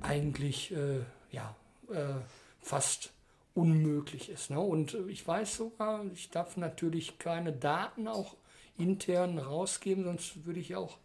eigentlich 0.00 0.72
äh, 0.72 1.00
ja, 1.30 1.54
äh, 1.90 2.14
fast 2.60 3.12
unmöglich 3.54 4.30
ist. 4.30 4.50
Ne? 4.50 4.60
Und 4.60 4.94
ich 5.08 5.26
weiß 5.26 5.56
sogar, 5.56 6.04
ich 6.12 6.30
darf 6.30 6.56
natürlich 6.56 7.18
keine 7.18 7.52
Daten 7.52 8.08
auch 8.08 8.36
intern 8.78 9.38
rausgeben, 9.38 10.04
sonst 10.04 10.46
würde 10.46 10.60
ich 10.60 10.76
auch 10.76 10.98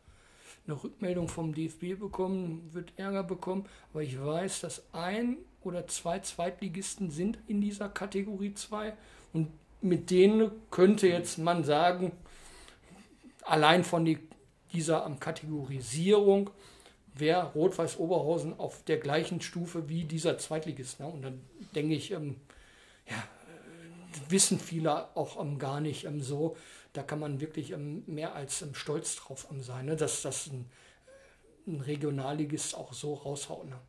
eine 0.68 0.82
Rückmeldung 0.84 1.28
vom 1.28 1.54
DFB 1.54 2.00
bekommen, 2.00 2.70
wird 2.74 2.94
Ärger 2.98 3.24
bekommen. 3.24 3.66
Aber 3.92 4.02
ich 4.02 4.20
weiß, 4.20 4.62
dass 4.62 4.84
ein 4.94 5.38
oder 5.62 5.88
zwei 5.88 6.20
Zweitligisten 6.20 7.12
sind 7.12 7.38
in 7.48 7.62
dieser 7.62 7.90
Kategorie 7.90 8.54
2 8.54 8.94
und 9.34 9.50
mit 9.82 10.10
denen 10.10 10.52
könnte 10.72 11.08
jetzt 11.08 11.38
man 11.38 11.64
sagen, 11.64 12.12
allein 13.44 13.84
von 13.84 14.06
die, 14.06 14.20
dieser 14.74 15.10
Kategorisierung 15.20 16.50
wäre 17.18 17.52
Rot-Weiß 17.54 17.98
Oberhausen 18.00 18.60
auf 18.60 18.84
der 18.84 18.98
gleichen 18.98 19.42
Stufe 19.42 19.90
wie 19.90 20.04
dieser 20.04 20.38
Zweitligist. 20.38 21.00
Ne? 21.00 21.08
Und 21.08 21.22
dann 21.22 21.42
denke 21.74 21.96
ich, 21.96 22.12
ähm, 22.12 22.36
ja, 23.10 23.24
wissen 24.30 24.60
viele 24.60 25.16
auch 25.16 25.42
ähm, 25.42 25.60
gar 25.60 25.82
nicht 25.82 26.06
ähm, 26.06 26.22
so. 26.22 26.56
Da 26.94 27.04
kann 27.04 27.20
man 27.20 27.42
wirklich 27.42 27.72
ähm, 27.72 28.04
mehr 28.08 28.36
als 28.36 28.62
ähm, 28.62 28.74
stolz 28.74 29.16
drauf 29.16 29.48
ähm, 29.52 29.62
sein, 29.62 29.86
ne? 29.86 29.96
dass 29.96 30.22
das 30.22 30.48
ein, 30.48 30.70
ein 31.68 31.82
Regionalligist 31.82 32.76
auch 32.76 32.94
so 32.94 33.14
raushaut. 33.14 33.70
Ne? 33.70 33.80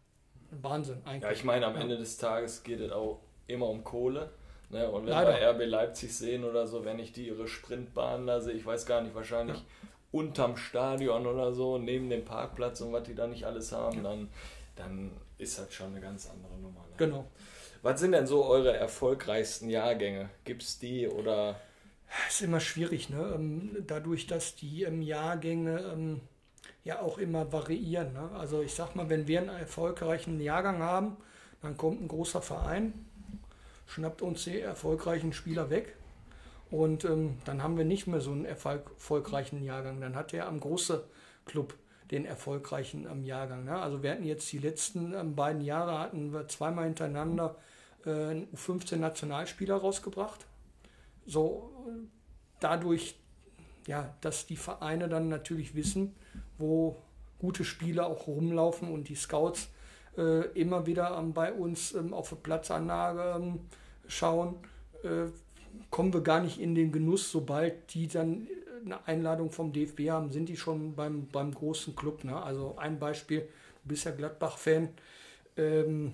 Wahnsinn 0.62 1.02
eigentlich. 1.04 1.22
Ja, 1.22 1.32
ich 1.32 1.44
meine, 1.44 1.66
am 1.66 1.74
ja. 1.74 1.80
Ende 1.80 1.98
des 1.98 2.16
Tages 2.18 2.62
geht 2.62 2.80
es 2.80 2.92
auch 2.92 3.20
immer 3.46 3.68
um 3.68 3.84
Kohle. 3.84 4.30
Ne? 4.70 4.88
Und 4.90 5.06
wenn 5.06 5.12
Leider. 5.12 5.58
wir 5.58 5.64
RB 5.64 5.68
Leipzig 5.68 6.16
sehen 6.16 6.44
oder 6.44 6.66
so, 6.66 6.84
wenn 6.84 6.98
ich 6.98 7.12
die 7.12 7.28
ihre 7.28 7.46
Sprintbahn 7.46 8.26
da 8.26 8.40
sehe, 8.40 8.54
ich 8.54 8.66
weiß 8.66 8.86
gar 8.86 9.00
nicht, 9.02 9.14
wahrscheinlich 9.14 9.58
ja. 9.58 9.64
Unterm 10.16 10.56
Stadion 10.56 11.26
oder 11.26 11.52
so, 11.52 11.78
neben 11.78 12.10
dem 12.10 12.24
Parkplatz 12.24 12.80
und 12.80 12.92
was 12.92 13.04
die 13.04 13.14
da 13.14 13.26
nicht 13.26 13.44
alles 13.44 13.72
haben, 13.72 14.02
dann, 14.02 14.28
dann 14.74 15.10
ist 15.38 15.58
das 15.58 15.72
schon 15.72 15.88
eine 15.88 16.00
ganz 16.00 16.28
andere 16.28 16.56
Nummer. 16.58 16.80
Ne? 16.80 16.94
Genau. 16.96 17.26
Was 17.82 18.00
sind 18.00 18.12
denn 18.12 18.26
so 18.26 18.44
eure 18.44 18.76
erfolgreichsten 18.76 19.68
Jahrgänge? 19.68 20.30
Gibt 20.44 20.62
es 20.62 20.78
die 20.78 21.08
oder? 21.08 21.60
Das 22.24 22.34
ist 22.34 22.42
immer 22.42 22.60
schwierig, 22.60 23.10
ne? 23.10 23.32
Ähm, 23.34 23.84
dadurch, 23.86 24.26
dass 24.26 24.56
die 24.56 24.80
Jahrgänge 24.80 25.80
ähm, 25.92 26.20
ja 26.84 27.00
auch 27.00 27.18
immer 27.18 27.52
variieren. 27.52 28.12
Ne? 28.12 28.30
Also 28.34 28.62
ich 28.62 28.74
sag 28.74 28.94
mal, 28.94 29.08
wenn 29.10 29.26
wir 29.26 29.40
einen 29.40 29.50
erfolgreichen 29.50 30.40
Jahrgang 30.40 30.78
haben, 30.78 31.16
dann 31.60 31.76
kommt 31.76 32.00
ein 32.00 32.08
großer 32.08 32.40
Verein, 32.40 33.06
schnappt 33.86 34.22
uns 34.22 34.44
die 34.44 34.60
erfolgreichen 34.60 35.32
Spieler 35.32 35.68
weg 35.68 35.95
und 36.76 37.06
ähm, 37.06 37.38
dann 37.46 37.62
haben 37.62 37.78
wir 37.78 37.86
nicht 37.86 38.06
mehr 38.06 38.20
so 38.20 38.32
einen 38.32 38.44
erfolgreichen 38.44 39.62
Jahrgang. 39.62 39.98
Dann 40.00 40.14
hat 40.14 40.32
der 40.32 40.46
am 40.46 40.60
große 40.60 41.04
Club 41.46 41.74
den 42.10 42.26
erfolgreichen 42.26 43.06
ähm, 43.10 43.24
Jahrgang. 43.24 43.64
Ne? 43.64 43.78
Also 43.78 44.02
wir 44.02 44.12
hatten 44.12 44.24
jetzt 44.24 44.52
die 44.52 44.58
letzten 44.58 45.14
ähm, 45.14 45.34
beiden 45.34 45.62
Jahre 45.62 45.98
hatten 45.98 46.34
wir 46.34 46.48
zweimal 46.48 46.84
hintereinander 46.84 47.56
äh, 48.04 48.42
15 48.54 49.00
Nationalspieler 49.00 49.76
rausgebracht. 49.76 50.44
So 51.24 51.72
dadurch, 52.60 53.16
ja, 53.86 54.14
dass 54.20 54.46
die 54.46 54.56
Vereine 54.56 55.08
dann 55.08 55.30
natürlich 55.30 55.74
wissen, 55.74 56.14
wo 56.58 56.96
gute 57.38 57.64
Spieler 57.64 58.06
auch 58.06 58.26
rumlaufen 58.26 58.92
und 58.92 59.08
die 59.08 59.14
Scouts 59.14 59.70
äh, 60.18 60.46
immer 60.52 60.86
wieder 60.86 61.16
ähm, 61.18 61.32
bei 61.32 61.54
uns 61.54 61.94
ähm, 61.94 62.12
auf 62.12 62.36
Platzanlage 62.42 63.34
ähm, 63.36 63.60
schauen, 64.08 64.56
äh, 65.02 65.30
kommen 65.90 66.12
wir 66.12 66.22
gar 66.22 66.40
nicht 66.40 66.60
in 66.60 66.74
den 66.74 66.92
Genuss, 66.92 67.30
sobald 67.30 67.94
die 67.94 68.08
dann 68.08 68.46
äh, 68.46 68.84
eine 68.84 69.06
Einladung 69.06 69.50
vom 69.50 69.72
DFB 69.72 70.10
haben, 70.10 70.30
sind 70.30 70.48
die 70.48 70.56
schon 70.56 70.94
beim, 70.94 71.26
beim 71.28 71.52
großen 71.52 71.96
Club. 71.96 72.24
Ne? 72.24 72.40
Also 72.40 72.76
ein 72.76 72.98
Beispiel, 72.98 73.40
du 73.40 73.88
bist 73.88 74.04
ja 74.04 74.12
Gladbach-Fan. 74.12 74.90
Ähm, 75.56 76.12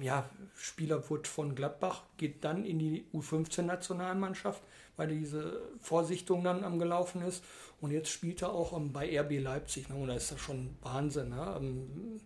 ja, 0.00 0.28
Spieler 0.54 1.08
wird 1.10 1.26
von 1.26 1.54
Gladbach, 1.54 2.04
geht 2.16 2.44
dann 2.44 2.64
in 2.64 2.78
die 2.78 3.04
U15-Nationalmannschaft, 3.12 4.62
weil 4.96 5.08
diese 5.08 5.60
Vorsichtung 5.80 6.44
dann 6.44 6.64
am 6.64 6.78
gelaufen 6.78 7.22
ist 7.22 7.44
und 7.80 7.90
jetzt 7.90 8.10
spielt 8.10 8.42
er 8.42 8.52
auch 8.52 8.78
bei 8.92 9.18
RB 9.18 9.40
Leipzig. 9.40 9.88
Ne? 9.88 9.96
Und 9.96 10.08
da 10.08 10.14
ist 10.14 10.30
das 10.30 10.40
schon 10.40 10.76
Wahnsinn, 10.82 11.30
ne? 11.30 11.56
um, 11.58 12.20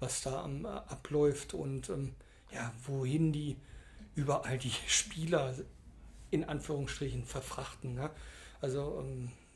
was 0.00 0.22
da 0.22 0.44
um, 0.44 0.66
abläuft 0.66 1.54
und 1.54 1.88
um, 1.90 2.14
ja, 2.52 2.72
wohin 2.86 3.32
die 3.32 3.56
überall 4.16 4.58
die 4.58 4.72
Spieler 4.88 5.54
in 6.30 6.44
Anführungsstrichen 6.44 7.24
verfrachten. 7.24 7.94
Ne? 7.94 8.10
Also 8.60 9.04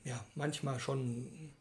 ja, 0.05 0.25
manchmal 0.37 0.79
schon 0.79 1.53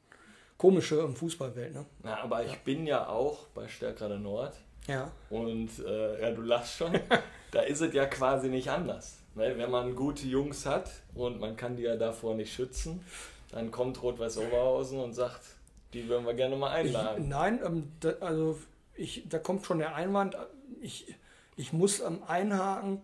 komische 0.57 0.99
im 0.99 1.15
Fußballwelt. 1.15 1.73
Ne? 1.73 1.85
Ja, 2.03 2.21
aber 2.21 2.45
ich 2.45 2.59
bin 2.59 2.85
ja 2.85 3.07
auch 3.07 3.47
bei 3.55 3.67
Stärkrade 3.67 4.19
Nord. 4.19 4.55
Ja. 4.87 5.11
Und 5.29 5.69
äh, 5.79 6.21
ja, 6.21 6.31
du 6.31 6.41
lachst 6.41 6.77
schon. 6.77 6.99
da 7.51 7.61
ist 7.61 7.81
es 7.81 7.93
ja 7.93 8.05
quasi 8.05 8.49
nicht 8.49 8.69
anders. 8.69 9.17
Ne? 9.35 9.57
Wenn 9.57 9.71
man 9.71 9.95
gute 9.95 10.27
Jungs 10.27 10.65
hat 10.65 10.91
und 11.15 11.39
man 11.39 11.55
kann 11.55 11.75
die 11.75 11.83
ja 11.83 11.95
davor 11.95 12.35
nicht 12.35 12.53
schützen, 12.53 13.03
dann 13.51 13.71
kommt 13.71 14.01
Rot-Weiß 14.01 14.37
Oberhausen 14.37 14.99
und 14.99 15.13
sagt, 15.13 15.41
die 15.93 16.07
würden 16.07 16.25
wir 16.25 16.33
gerne 16.33 16.55
mal 16.55 16.71
einladen. 16.71 17.23
Ich, 17.23 17.29
nein, 17.29 17.59
ähm, 17.65 17.91
da, 17.99 18.13
also 18.19 18.59
ich, 18.95 19.23
da 19.27 19.39
kommt 19.39 19.65
schon 19.65 19.79
der 19.79 19.95
Einwand. 19.95 20.37
Ich, 20.81 21.15
ich 21.59 21.73
muss 21.73 21.99
ähm, 21.99 22.23
einhaken. 22.25 23.01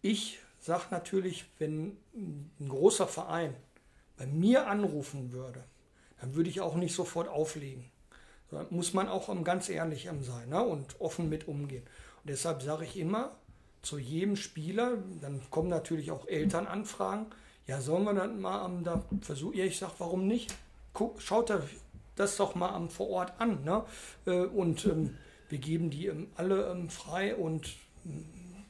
Ich 0.00 0.38
sage 0.58 0.84
natürlich, 0.90 1.44
wenn 1.58 1.98
ein 2.14 2.68
großer 2.68 3.06
Verein 3.06 3.54
bei 4.16 4.26
mir 4.26 4.66
anrufen 4.66 5.32
würde, 5.32 5.62
dann 6.18 6.34
würde 6.34 6.48
ich 6.48 6.62
auch 6.62 6.76
nicht 6.76 6.94
sofort 6.94 7.28
auflegen. 7.28 7.90
Da 8.50 8.64
muss 8.70 8.94
man 8.94 9.06
auch 9.06 9.28
ganz 9.44 9.68
ehrlich 9.68 10.08
sein 10.22 10.48
ne? 10.48 10.62
und 10.62 10.98
offen 10.98 11.28
mit 11.28 11.46
umgehen. 11.46 11.84
Und 12.22 12.30
deshalb 12.30 12.62
sage 12.62 12.86
ich 12.86 12.96
immer 12.96 13.36
zu 13.82 13.98
jedem 13.98 14.36
Spieler, 14.36 14.96
dann 15.20 15.42
kommen 15.50 15.68
natürlich 15.68 16.10
auch 16.10 16.26
Elternanfragen, 16.26 17.26
ja, 17.66 17.82
sollen 17.82 18.04
wir 18.04 18.14
dann 18.14 18.40
mal 18.40 18.62
am, 18.62 18.82
da 18.82 19.04
versuchen, 19.20 19.58
ja, 19.58 19.66
ich 19.66 19.78
sag, 19.78 19.92
warum 19.98 20.26
nicht? 20.26 20.54
Guck, 20.94 21.20
schaut 21.20 21.52
das 22.16 22.36
doch 22.38 22.54
mal 22.54 22.70
am 22.70 22.88
vor 22.88 23.10
Ort 23.10 23.38
an, 23.38 23.62
ne? 23.62 23.84
Äh, 24.24 24.46
und 24.46 24.86
ähm, 24.86 25.18
wir 25.48 25.58
geben 25.58 25.90
die 25.90 26.06
ähm, 26.06 26.28
alle 26.36 26.70
ähm, 26.70 26.90
frei 26.90 27.34
und 27.34 27.74
ähm, 28.04 28.26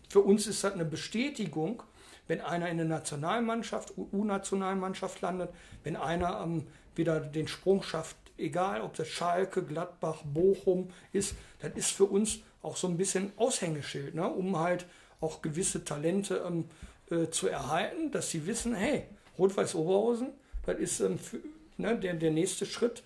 für 0.08 0.20
uns 0.20 0.46
ist 0.46 0.64
das 0.64 0.72
eine 0.72 0.84
Bestätigung, 0.84 1.82
wenn 2.28 2.40
einer 2.40 2.68
in 2.68 2.78
der 2.78 2.86
Nationalmannschaft, 2.86 3.92
U-Nationalmannschaft 3.96 5.20
landet, 5.20 5.50
wenn 5.84 5.96
einer 5.96 6.40
ähm, 6.42 6.66
wieder 6.94 7.20
den 7.20 7.48
Sprung 7.48 7.82
schafft, 7.82 8.16
egal 8.36 8.82
ob 8.82 8.94
das 8.94 9.08
Schalke, 9.08 9.62
Gladbach, 9.62 10.22
Bochum 10.24 10.90
ist, 11.12 11.34
das 11.60 11.72
ist 11.74 11.90
für 11.90 12.04
uns 12.04 12.40
auch 12.62 12.76
so 12.76 12.86
ein 12.86 12.96
bisschen 12.96 13.32
Aushängeschild, 13.36 14.14
ne? 14.14 14.28
um 14.28 14.58
halt 14.58 14.86
auch 15.20 15.42
gewisse 15.42 15.84
Talente 15.84 16.44
ähm, 16.46 16.64
äh, 17.10 17.30
zu 17.30 17.48
erhalten, 17.48 18.10
dass 18.10 18.30
sie 18.30 18.46
wissen, 18.46 18.74
hey, 18.74 19.04
Rot-Weiß 19.38 19.74
Oberhausen, 19.74 20.28
das 20.66 20.78
ist 20.78 21.00
ähm, 21.00 21.18
für, 21.18 21.40
ne, 21.76 21.98
der, 21.98 22.14
der 22.14 22.30
nächste 22.30 22.66
Schritt 22.66 23.02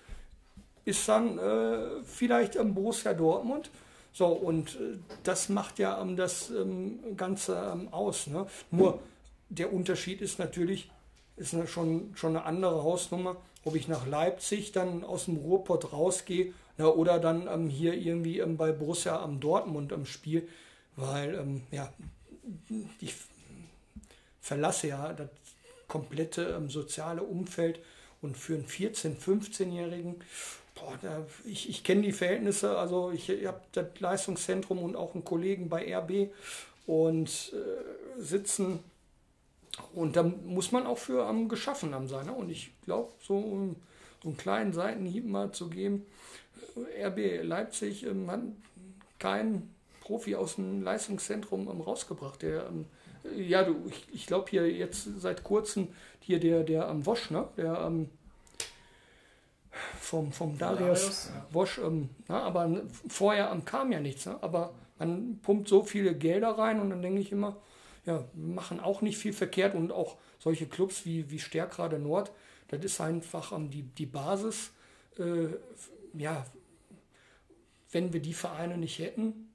ist 0.85 1.09
dann 1.09 1.39
äh, 1.39 2.03
vielleicht 2.05 2.57
am 2.57 2.75
Borussia 2.75 3.15
Dortmund. 3.15 3.71
So, 4.13 4.27
und 4.27 4.75
äh, 4.77 4.99
das 5.23 5.49
macht 5.49 5.79
ja 5.79 6.01
ähm, 6.01 6.17
das 6.17 6.51
ähm, 6.51 7.17
Ganze 7.17 7.73
ähm, 7.73 7.89
aus. 7.93 8.27
Ne? 8.27 8.47
Nur 8.71 9.01
der 9.49 9.73
Unterschied 9.73 10.21
ist 10.21 10.39
natürlich, 10.39 10.91
ist 11.37 11.55
eine, 11.55 11.67
schon, 11.67 12.13
schon 12.15 12.37
eine 12.37 12.45
andere 12.45 12.83
Hausnummer, 12.83 13.37
ob 13.65 13.75
ich 13.75 13.89
nach 13.89 14.07
Leipzig 14.07 14.73
dann 14.73 15.05
aus 15.05 15.27
dem 15.27 15.37
Ruhrpott 15.37 15.93
rausgehe 15.93 16.53
ja, 16.79 16.87
oder 16.87 17.19
dann 17.19 17.47
ähm, 17.47 17.69
hier 17.69 17.95
irgendwie 17.95 18.41
ähm, 18.41 18.57
bei 18.57 18.73
Borussia 18.73 19.21
am 19.21 19.41
Dortmund 19.41 19.93
am 19.93 20.05
Spiel, 20.05 20.49
weil 20.97 21.63
ja, 21.71 21.91
ich 23.01 23.15
verlasse 24.41 24.89
ja 24.89 25.13
das 25.13 25.29
komplette 25.93 26.55
ähm, 26.57 26.69
soziale 26.71 27.23
Umfeld 27.23 27.81
und 28.23 28.37
für 28.37 28.55
einen 28.55 28.67
14-, 28.67 29.19
15-Jährigen, 29.19 30.17
ich, 31.45 31.69
ich 31.69 31.85
kenne 31.85 32.03
die 32.03 32.13
Verhältnisse, 32.13 32.79
also 32.79 33.11
ich, 33.11 33.29
ich 33.29 33.47
habe 33.47 33.61
das 33.73 33.87
Leistungszentrum 33.99 34.79
und 34.79 34.97
auch 34.97 35.15
einen 35.15 35.25
Kollegen 35.25 35.69
bei 35.69 35.95
RB 35.97 36.31
und 36.87 37.53
äh, 37.55 38.21
sitzen 38.21 38.81
und 39.95 40.17
da 40.17 40.23
muss 40.23 40.73
man 40.73 40.87
auch 40.87 40.99
für 40.99 41.25
am 41.27 41.49
geschaffen 41.49 41.95
haben 41.95 42.09
sein. 42.09 42.27
Ne? 42.27 42.33
Und 42.33 42.51
ich 42.51 42.73
glaube, 42.85 43.11
so, 43.23 43.37
um, 43.37 43.77
so 44.23 44.29
einen 44.29 44.37
kleinen 44.37 44.73
Seitenhieb 44.73 45.27
mal 45.27 45.53
zu 45.53 45.71
geben, 45.71 46.07
äh, 46.97 47.07
RB 47.07 47.43
Leipzig 47.43 48.05
ähm, 48.05 48.31
hat 48.31 48.41
keinen 49.19 49.75
Profi 50.01 50.35
aus 50.35 50.57
dem 50.57 50.83
Leistungszentrum 50.83 51.69
ähm, 51.69 51.81
rausgebracht, 51.81 52.43
der 52.43 52.67
ähm, 52.67 52.87
ja, 53.37 53.63
du, 53.63 53.77
ich, 53.89 54.07
ich 54.13 54.27
glaube 54.27 54.51
hier 54.51 54.71
jetzt 54.71 55.09
seit 55.21 55.45
kurzem 55.45 55.89
hier 56.21 56.41
der, 56.41 56.65
der 56.65 56.89
am 56.89 57.07
Wosch, 57.07 57.31
ne? 57.31 57.47
Der 57.57 57.79
am 57.79 58.09
vom, 60.01 60.33
vom 60.33 60.59
Darius 60.59 61.31
ja. 61.35 61.47
Wosch, 61.51 61.79
ähm, 61.79 62.11
na, 62.29 62.43
aber 62.43 62.83
vorher 63.09 63.57
kam 63.65 63.93
ja 63.93 64.01
nichts, 64.01 64.27
ne? 64.27 64.39
aber 64.43 64.75
man 64.99 65.39
pumpt 65.41 65.69
so 65.69 65.83
viele 65.83 66.17
Gelder 66.17 66.59
rein 66.59 66.81
und 66.81 66.91
dann 66.91 67.03
denke 67.03 67.21
ich 67.21 67.33
immer, 67.33 67.57
ja, 68.05 68.25
wir 68.33 68.55
machen 68.55 68.81
auch 68.81 69.01
nicht 69.01 69.19
viel 69.19 69.33
verkehrt 69.33 69.75
und 69.75 69.93
auch 69.93 70.17
solche 70.39 70.67
Clubs 70.67 71.07
wie, 71.07 71.31
wie 71.31 71.39
Stärkrade 71.39 71.99
Nord, 71.99 72.33
das 72.69 72.85
ist 72.85 73.01
einfach 73.01 73.53
ähm, 73.53 73.71
die, 73.71 73.83
die 73.83 74.07
Basis. 74.07 74.71
Äh, 75.19 75.49
ja, 76.15 76.45
wenn 77.91 78.13
wir 78.13 78.21
die 78.21 78.35
Vereine 78.35 78.79
nicht 78.79 78.99
hätten, 78.99 79.53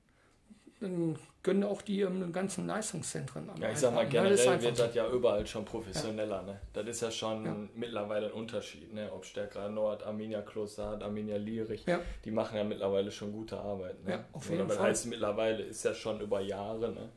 dann 0.80 1.17
können 1.47 1.63
auch 1.63 1.81
die 1.81 2.01
ähm, 2.01 2.33
ganzen 2.33 2.67
Leistungszentren 2.67 3.49
Ja, 3.62 3.71
ich 3.71 3.77
sag 3.77 3.93
mal, 3.93 4.05
generell 4.05 4.38
ja, 4.38 4.62
wird 4.62 4.77
das 4.77 4.93
ja 4.93 5.10
überall 5.10 5.47
schon 5.47 5.63
professioneller. 5.63 6.41
Ja. 6.41 6.43
Ne? 6.43 6.60
Das 6.73 6.86
ist 6.86 7.01
ja 7.01 7.10
schon 7.10 7.45
ja. 7.45 7.55
mittlerweile 7.73 8.25
ein 8.25 8.33
Unterschied. 8.33 8.93
Ne? 8.93 9.10
Ob 9.13 9.23
Stärker 9.23 9.69
Nord, 9.69 10.03
Arminia 10.03 10.41
Kloster, 10.41 11.01
Arminia 11.01 11.38
Lierich, 11.38 11.86
ja. 11.86 12.01
die 12.25 12.31
machen 12.31 12.57
ja 12.57 12.65
mittlerweile 12.65 13.10
schon 13.13 13.31
gute 13.31 13.57
Arbeit. 13.57 14.03
Ne? 14.03 14.12
Ja, 14.12 14.25
auf 14.33 14.49
jeden 14.49 14.65
Oder 14.65 14.75
Fall. 14.75 14.89
heißt 14.89 15.05
mittlerweile 15.05 15.63
ist 15.63 15.86
ja 15.86 15.93
schon 15.93 16.19
über 16.19 16.41
Jahre. 16.41 16.91
Ne? 16.91 17.10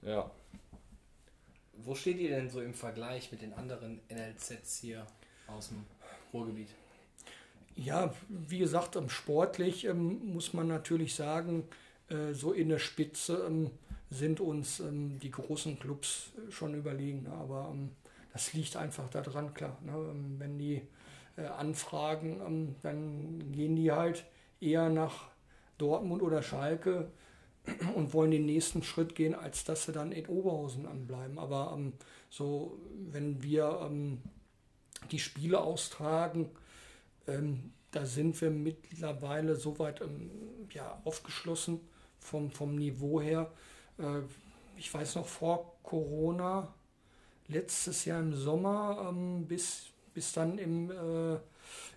Ja. 0.00 0.30
Wo 1.74 1.94
steht 1.94 2.18
ihr 2.18 2.30
denn 2.30 2.48
so 2.48 2.62
im 2.62 2.72
Vergleich 2.72 3.30
mit 3.30 3.42
den 3.42 3.52
anderen 3.52 4.00
NLZs 4.08 4.78
hier 4.78 5.06
aus 5.48 5.68
dem 5.68 5.84
Ruhrgebiet? 6.32 6.70
Ja, 7.74 8.14
wie 8.30 8.60
gesagt, 8.60 8.96
sportlich 9.08 9.84
ähm, 9.84 10.32
muss 10.32 10.54
man 10.54 10.66
natürlich 10.66 11.14
sagen, 11.14 11.68
äh, 12.08 12.32
so 12.32 12.52
in 12.52 12.68
der 12.68 12.78
Spitze 12.78 13.44
ähm, 13.46 13.70
sind 14.10 14.40
uns 14.40 14.80
ähm, 14.80 15.18
die 15.18 15.30
großen 15.30 15.78
Clubs 15.78 16.30
schon 16.50 16.74
überlegen. 16.74 17.24
Ne? 17.24 17.32
Aber 17.32 17.70
ähm, 17.72 17.90
das 18.32 18.52
liegt 18.52 18.76
einfach 18.76 19.08
daran, 19.10 19.54
klar. 19.54 19.78
Ne? 19.84 19.92
Ähm, 19.92 20.36
wenn 20.38 20.58
die 20.58 20.82
äh, 21.36 21.46
anfragen, 21.46 22.40
ähm, 22.46 22.76
dann 22.82 23.52
gehen 23.52 23.76
die 23.76 23.90
halt 23.90 24.24
eher 24.60 24.88
nach 24.88 25.30
Dortmund 25.78 26.22
oder 26.22 26.42
Schalke 26.42 27.10
und 27.94 28.12
wollen 28.12 28.30
den 28.30 28.46
nächsten 28.46 28.82
Schritt 28.82 29.14
gehen, 29.14 29.34
als 29.34 29.64
dass 29.64 29.86
sie 29.86 29.92
dann 29.92 30.12
in 30.12 30.26
Oberhausen 30.26 30.86
anbleiben. 30.86 31.38
Aber 31.38 31.74
ähm, 31.76 31.94
so, 32.30 32.78
wenn 33.10 33.42
wir 33.42 33.80
ähm, 33.82 34.22
die 35.10 35.18
Spiele 35.18 35.60
austragen, 35.60 36.50
ähm, 37.26 37.72
da 37.90 38.06
sind 38.06 38.40
wir 38.40 38.50
mittlerweile 38.50 39.56
soweit 39.56 40.02
ja, 40.72 41.00
aufgeschlossen 41.04 41.80
vom, 42.26 42.50
vom 42.50 42.74
Niveau 42.74 43.20
her. 43.20 43.50
Äh, 43.98 44.20
ich 44.76 44.92
weiß 44.92 45.14
noch 45.14 45.26
vor 45.26 45.72
Corona, 45.82 46.74
letztes 47.48 48.04
Jahr 48.04 48.20
im 48.20 48.34
Sommer, 48.34 49.08
ähm, 49.08 49.46
bis, 49.46 49.86
bis 50.12 50.32
dann 50.32 50.58
im 50.58 50.90
äh, 50.90 51.38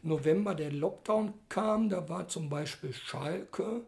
November 0.04 0.56
der 0.56 0.72
Lockdown 0.72 1.34
kam, 1.50 1.90
da 1.90 2.08
war 2.08 2.28
zum 2.28 2.50
Beispiel 2.50 2.94
Schalke 2.94 3.84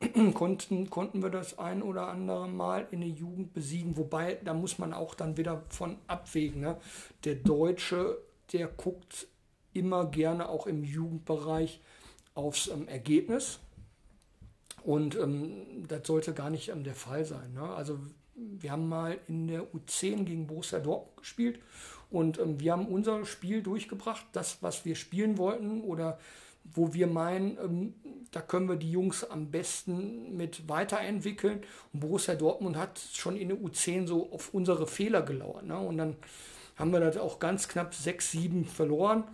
konnten, 0.34 0.90
konnten 0.90 1.22
wir 1.22 1.30
das 1.30 1.58
ein 1.58 1.82
oder 1.82 2.08
andere 2.08 2.48
Mal 2.48 2.88
in 2.90 3.00
der 3.00 3.10
Jugend 3.10 3.52
besiegen. 3.54 3.96
Wobei, 3.96 4.38
da 4.44 4.54
muss 4.54 4.78
man 4.78 4.92
auch 4.92 5.14
dann 5.14 5.36
wieder 5.36 5.62
von 5.68 5.98
abwägen. 6.06 6.62
Ne? 6.62 6.76
Der 7.24 7.36
Deutsche, 7.36 8.18
der 8.52 8.66
guckt 8.68 9.28
immer 9.72 10.06
gerne 10.06 10.48
auch 10.48 10.66
im 10.66 10.84
Jugendbereich 10.84 11.80
aufs 12.34 12.68
ähm, 12.68 12.88
Ergebnis. 12.88 13.60
Und 14.84 15.16
ähm, 15.16 15.86
das 15.88 16.06
sollte 16.06 16.34
gar 16.34 16.50
nicht 16.50 16.68
ähm, 16.68 16.84
der 16.84 16.94
Fall 16.94 17.24
sein. 17.24 17.54
Ne? 17.54 17.62
Also 17.62 17.98
wir 18.36 18.70
haben 18.70 18.88
mal 18.88 19.18
in 19.28 19.48
der 19.48 19.62
U10 19.62 20.24
gegen 20.24 20.46
Borussia 20.46 20.78
Dortmund 20.78 21.16
gespielt 21.16 21.58
und 22.10 22.38
ähm, 22.38 22.60
wir 22.60 22.72
haben 22.72 22.86
unser 22.86 23.24
Spiel 23.24 23.62
durchgebracht, 23.62 24.26
das, 24.32 24.58
was 24.60 24.84
wir 24.84 24.94
spielen 24.94 25.38
wollten 25.38 25.80
oder 25.80 26.18
wo 26.64 26.92
wir 26.92 27.06
meinen, 27.06 27.56
ähm, 27.58 27.94
da 28.30 28.40
können 28.40 28.68
wir 28.68 28.76
die 28.76 28.90
Jungs 28.90 29.24
am 29.24 29.50
besten 29.50 30.36
mit 30.36 30.68
weiterentwickeln. 30.68 31.62
Und 31.92 32.00
Borussia 32.00 32.34
Dortmund 32.34 32.76
hat 32.76 33.00
schon 33.12 33.36
in 33.36 33.48
der 33.48 33.58
U10 33.58 34.06
so 34.06 34.30
auf 34.32 34.52
unsere 34.52 34.86
Fehler 34.86 35.22
gelauert. 35.22 35.64
Ne? 35.64 35.78
Und 35.78 35.98
dann 35.98 36.16
haben 36.76 36.92
wir 36.92 37.00
das 37.00 37.16
auch 37.16 37.38
ganz 37.38 37.68
knapp 37.68 37.92
6-7 37.92 38.64
verloren. 38.66 39.24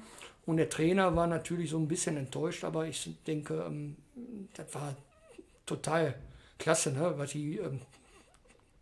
Und 0.47 0.57
der 0.57 0.69
Trainer 0.69 1.17
war 1.17 1.27
natürlich 1.27 1.71
so 1.71 1.79
ein 1.79 1.89
bisschen 1.89 2.17
enttäuscht, 2.17 2.65
aber 2.65 2.87
ich 2.87 3.11
denke, 3.27 3.65
ähm, 3.67 3.97
das 4.55 4.75
war 4.75 4.95
total 5.71 6.15
klasse, 6.59 6.93
ne? 6.93 7.15
was 7.17 7.31
die 7.31 7.59
ähm, 7.59 7.81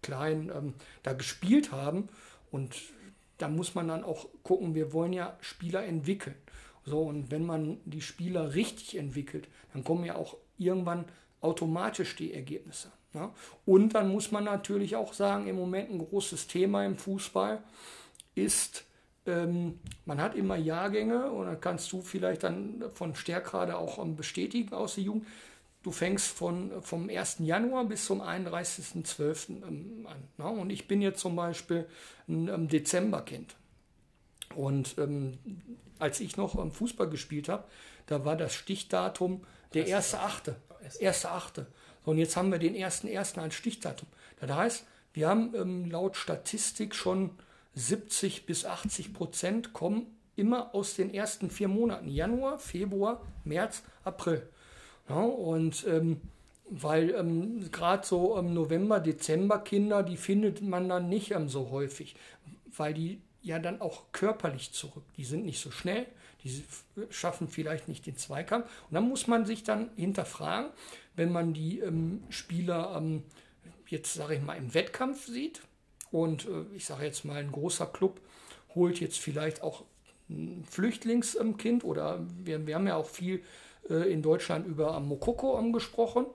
Kleinen 0.02 0.50
ähm, 0.50 0.74
da 1.02 1.12
gespielt 1.12 1.72
haben. 1.72 2.08
Und 2.50 2.74
da 3.38 3.48
muss 3.48 3.74
man 3.74 3.88
dann 3.88 4.04
auch 4.04 4.26
gucken, 4.42 4.74
wir 4.74 4.92
wollen 4.92 5.12
ja 5.12 5.36
Spieler 5.40 5.84
entwickeln. 5.84 6.36
So, 6.84 7.02
und 7.02 7.30
wenn 7.30 7.44
man 7.44 7.78
die 7.84 8.00
Spieler 8.00 8.54
richtig 8.54 8.96
entwickelt, 8.96 9.48
dann 9.72 9.84
kommen 9.84 10.04
ja 10.04 10.16
auch 10.16 10.36
irgendwann 10.56 11.04
automatisch 11.40 12.16
die 12.16 12.32
Ergebnisse. 12.32 12.90
Ja? 13.12 13.32
Und 13.66 13.94
dann 13.94 14.10
muss 14.10 14.32
man 14.32 14.44
natürlich 14.44 14.96
auch 14.96 15.12
sagen, 15.12 15.46
im 15.46 15.56
Moment 15.56 15.90
ein 15.90 15.98
großes 15.98 16.46
Thema 16.46 16.84
im 16.84 16.96
Fußball 16.96 17.62
ist, 18.34 18.84
ähm, 19.26 19.78
man 20.06 20.20
hat 20.20 20.34
immer 20.34 20.56
Jahrgänge 20.56 21.30
und 21.30 21.46
dann 21.46 21.60
kannst 21.60 21.92
du 21.92 22.00
vielleicht 22.00 22.42
dann 22.44 22.82
von 22.94 23.14
Stärkrade 23.14 23.76
auch 23.76 23.98
ähm, 23.98 24.16
bestätigen 24.16 24.74
aus 24.74 24.94
der 24.94 25.04
Jugend. 25.04 25.26
Du 25.88 25.92
fängst 25.92 26.26
von, 26.26 26.82
vom 26.82 27.08
1. 27.08 27.36
Januar 27.38 27.86
bis 27.86 28.04
zum 28.04 28.20
31.12. 28.20 29.48
Ähm, 29.48 30.06
an. 30.06 30.22
Ne? 30.36 30.60
Und 30.60 30.68
ich 30.68 30.86
bin 30.86 31.00
jetzt 31.00 31.18
zum 31.18 31.34
Beispiel 31.34 31.86
ein 32.28 32.48
ähm, 32.48 32.68
Dezemberkind. 32.68 33.56
Und 34.54 34.98
ähm, 34.98 35.38
als 35.98 36.20
ich 36.20 36.36
noch 36.36 36.58
am 36.58 36.72
Fußball 36.72 37.08
gespielt 37.08 37.48
habe, 37.48 37.64
da 38.04 38.26
war 38.26 38.36
das 38.36 38.52
Stichdatum 38.52 39.46
der 39.72 39.86
erste 39.86 40.20
Achte. 40.20 40.56
Erste 41.00 41.30
Achte. 41.30 41.66
So, 42.04 42.10
und 42.10 42.18
jetzt 42.18 42.36
haben 42.36 42.52
wir 42.52 42.58
den 42.58 42.74
ersten 42.74 43.08
ersten 43.08 43.40
als 43.40 43.54
Stichdatum. 43.54 44.08
Das 44.40 44.50
heißt, 44.50 44.86
wir 45.14 45.26
haben 45.26 45.54
ähm, 45.54 45.90
laut 45.90 46.18
Statistik 46.18 46.94
schon 46.94 47.30
70 47.76 48.44
bis 48.44 48.66
80 48.66 49.14
Prozent 49.14 49.72
kommen 49.72 50.18
immer 50.36 50.74
aus 50.74 50.96
den 50.96 51.14
ersten 51.14 51.48
vier 51.48 51.68
Monaten. 51.68 52.10
Januar, 52.10 52.58
Februar, 52.58 53.22
März, 53.44 53.84
April. 54.04 54.50
Ja, 55.08 55.20
und 55.20 55.86
ähm, 55.88 56.20
weil 56.70 57.10
ähm, 57.10 57.70
gerade 57.70 58.06
so 58.06 58.36
im 58.38 58.52
November, 58.52 59.00
Dezember 59.00 59.58
Kinder, 59.58 60.02
die 60.02 60.16
findet 60.16 60.62
man 60.62 60.88
dann 60.88 61.08
nicht 61.08 61.30
ähm, 61.30 61.48
so 61.48 61.70
häufig, 61.70 62.14
weil 62.76 62.94
die 62.94 63.20
ja 63.42 63.58
dann 63.58 63.80
auch 63.80 64.12
körperlich 64.12 64.72
zurück. 64.72 65.04
Die 65.16 65.24
sind 65.24 65.46
nicht 65.46 65.60
so 65.60 65.70
schnell, 65.70 66.06
die 66.44 66.62
schaffen 67.10 67.48
vielleicht 67.48 67.88
nicht 67.88 68.06
den 68.06 68.16
Zweikampf. 68.16 68.66
Und 68.88 68.94
dann 68.94 69.08
muss 69.08 69.26
man 69.26 69.46
sich 69.46 69.64
dann 69.64 69.90
hinterfragen, 69.96 70.70
wenn 71.16 71.32
man 71.32 71.54
die 71.54 71.80
ähm, 71.80 72.22
Spieler 72.28 72.94
ähm, 72.96 73.22
jetzt, 73.86 74.14
sage 74.14 74.34
ich 74.34 74.42
mal, 74.42 74.56
im 74.56 74.74
Wettkampf 74.74 75.26
sieht 75.26 75.62
und 76.10 76.46
äh, 76.46 76.64
ich 76.74 76.84
sage 76.84 77.04
jetzt 77.04 77.24
mal, 77.24 77.36
ein 77.36 77.52
großer 77.52 77.86
Club 77.86 78.20
holt 78.74 79.00
jetzt 79.00 79.18
vielleicht 79.18 79.62
auch 79.62 79.84
ein 80.28 80.64
Flüchtlingskind 80.70 81.84
oder 81.84 82.24
wir, 82.44 82.66
wir 82.66 82.74
haben 82.74 82.86
ja 82.86 82.96
auch 82.96 83.08
viel 83.08 83.42
äh, 83.90 84.12
in 84.12 84.22
Deutschland 84.22 84.66
über 84.66 84.98
Mokoko 85.00 85.60
gesprochen. 85.72 86.26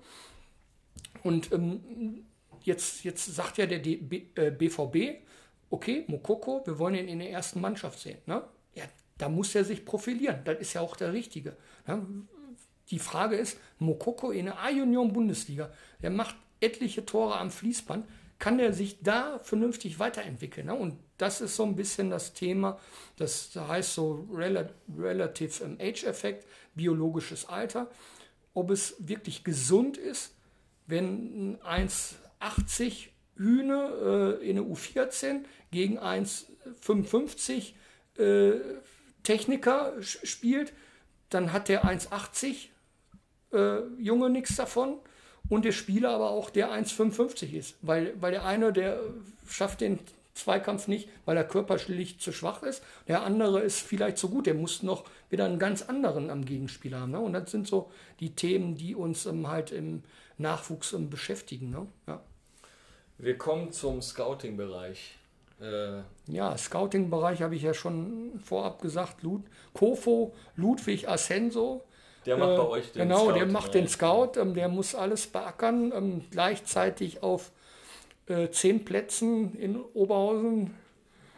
Und 1.23 1.51
ähm, 1.51 2.25
jetzt, 2.63 3.03
jetzt 3.03 3.25
sagt 3.33 3.57
ja 3.57 3.65
der 3.65 3.79
D 3.79 3.95
B, 3.97 4.23
äh, 4.35 4.51
BVB, 4.51 5.21
okay, 5.69 6.03
Mokoko, 6.07 6.61
wir 6.65 6.77
wollen 6.79 6.95
ihn 6.95 7.07
in 7.07 7.19
der 7.19 7.31
ersten 7.31 7.61
Mannschaft 7.61 7.99
sehen. 7.99 8.19
Ne? 8.25 8.43
Ja, 8.75 8.83
da 9.17 9.29
muss 9.29 9.55
er 9.55 9.63
sich 9.63 9.85
profilieren. 9.85 10.41
Das 10.45 10.59
ist 10.59 10.73
ja 10.73 10.81
auch 10.81 10.95
der 10.95 11.13
Richtige. 11.13 11.55
Ne? 11.87 12.05
Die 12.89 12.99
Frage 12.99 13.35
ist, 13.35 13.57
Mokoko 13.79 14.31
in 14.31 14.45
der 14.45 14.59
A-Union-Bundesliga, 14.59 15.71
der 16.01 16.09
macht 16.09 16.35
etliche 16.59 17.05
Tore 17.05 17.37
am 17.37 17.49
Fließband, 17.49 18.05
kann 18.39 18.57
der 18.57 18.73
sich 18.73 19.01
da 19.01 19.39
vernünftig 19.39 19.99
weiterentwickeln? 19.99 20.67
Ne? 20.67 20.75
Und 20.75 20.97
das 21.17 21.39
ist 21.39 21.55
so 21.55 21.63
ein 21.63 21.75
bisschen 21.75 22.09
das 22.09 22.33
Thema, 22.33 22.79
das 23.15 23.55
heißt 23.55 23.93
so 23.93 24.27
Rel 24.33 24.69
Relative 24.97 25.77
Age-Effekt, 25.79 26.45
biologisches 26.75 27.47
Alter, 27.47 27.89
ob 28.53 28.69
es 28.71 28.95
wirklich 28.99 29.43
gesund 29.43 29.97
ist, 29.97 30.35
wenn 30.87 31.59
ein 31.63 31.87
1,80 31.89 33.07
Hühne 33.35 34.39
äh, 34.41 34.49
in 34.49 34.57
der 34.57 34.65
U14 34.65 35.43
gegen 35.71 35.99
1,55 35.99 37.73
äh, 38.17 38.59
Techniker 39.23 39.93
spielt, 40.01 40.73
dann 41.29 41.51
hat 41.51 41.69
der 41.69 41.85
1,80 41.85 42.67
äh, 43.53 43.81
Junge 43.97 44.29
nichts 44.29 44.55
davon 44.55 44.99
und 45.49 45.65
der 45.65 45.71
Spieler 45.71 46.11
aber 46.11 46.29
auch 46.29 46.49
der 46.49 46.71
1,55 46.71 47.53
ist, 47.53 47.75
weil, 47.81 48.13
weil 48.21 48.31
der 48.31 48.45
eine, 48.45 48.71
der 48.71 48.99
schafft 49.47 49.81
den 49.81 49.99
Zweikampf 50.33 50.87
nicht, 50.87 51.09
weil 51.25 51.37
er 51.37 51.43
körperlich 51.43 52.19
zu 52.19 52.31
schwach 52.31 52.63
ist. 52.63 52.83
Der 53.07 53.21
andere 53.23 53.61
ist 53.61 53.79
vielleicht 53.81 54.17
zu 54.17 54.29
gut, 54.29 54.47
der 54.47 54.55
muss 54.55 54.81
noch 54.81 55.05
wieder 55.29 55.45
einen 55.45 55.59
ganz 55.59 55.83
anderen 55.83 56.29
am 56.29 56.43
Gegenspieler 56.45 57.01
haben. 57.01 57.11
Ne? 57.11 57.19
Und 57.19 57.33
das 57.33 57.51
sind 57.51 57.67
so 57.67 57.91
die 58.19 58.33
Themen, 58.35 58.75
die 58.75 58.95
uns 58.95 59.25
ähm, 59.27 59.47
halt 59.47 59.71
im 59.71 60.03
Nachwuchs 60.39 60.93
ähm, 60.93 61.09
beschäftigen. 61.09 61.69
Ne? 61.69 61.87
Ja. 62.07 62.21
Wir 63.19 63.37
kommen 63.37 63.71
zum 63.71 64.01
Scouting-Bereich. 64.01 65.17
Äh 65.61 66.01
ja, 66.27 66.57
Scouting-Bereich 66.57 67.41
habe 67.43 67.55
ich 67.55 67.61
ja 67.61 67.73
schon 67.75 68.39
vorab 68.43 68.81
gesagt. 68.81 69.21
Lud 69.21 69.43
Kofo, 69.73 70.33
Ludwig 70.55 71.07
Ascenso, 71.07 71.83
Der 72.25 72.37
macht 72.37 72.51
Äh, 72.53 72.57
bei 72.57 72.67
euch 72.67 72.91
den 72.91 73.01
Genau, 73.03 73.25
Scout, 73.25 73.33
der 73.35 73.45
macht 73.45 73.73
den 73.75 73.87
Scout, 73.87 74.31
ähm, 74.37 74.53
der 74.55 74.67
muss 74.67 74.95
alles 74.95 75.27
beackern, 75.27 75.91
ähm, 75.95 76.25
gleichzeitig 76.31 77.21
auf 77.21 77.51
äh, 78.27 78.49
zehn 78.49 78.85
Plätzen 78.85 79.55
in 79.55 79.77
Oberhausen 79.77 80.73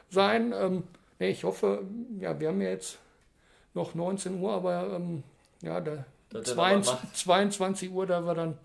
sein. 0.09 0.53
Ähm, 0.55 0.83
nee, 1.19 1.29
ich 1.29 1.43
hoffe, 1.43 1.83
ja, 2.19 2.39
wir 2.39 2.49
haben 2.49 2.61
ja 2.61 2.69
jetzt 2.69 2.99
noch 3.73 3.95
19 3.95 4.39
Uhr, 4.39 4.53
aber 4.53 4.93
ähm, 4.95 5.23
ja, 5.61 5.81
da, 5.81 6.05
Dass 6.29 6.47
er 6.49 6.55
22, 6.55 6.55
noch 6.55 6.95
was 6.95 7.03
macht. 7.03 7.17
22 7.17 7.91
Uhr, 7.91 8.05
da 8.05 8.21
wir 8.21 8.35
dann 8.35 8.57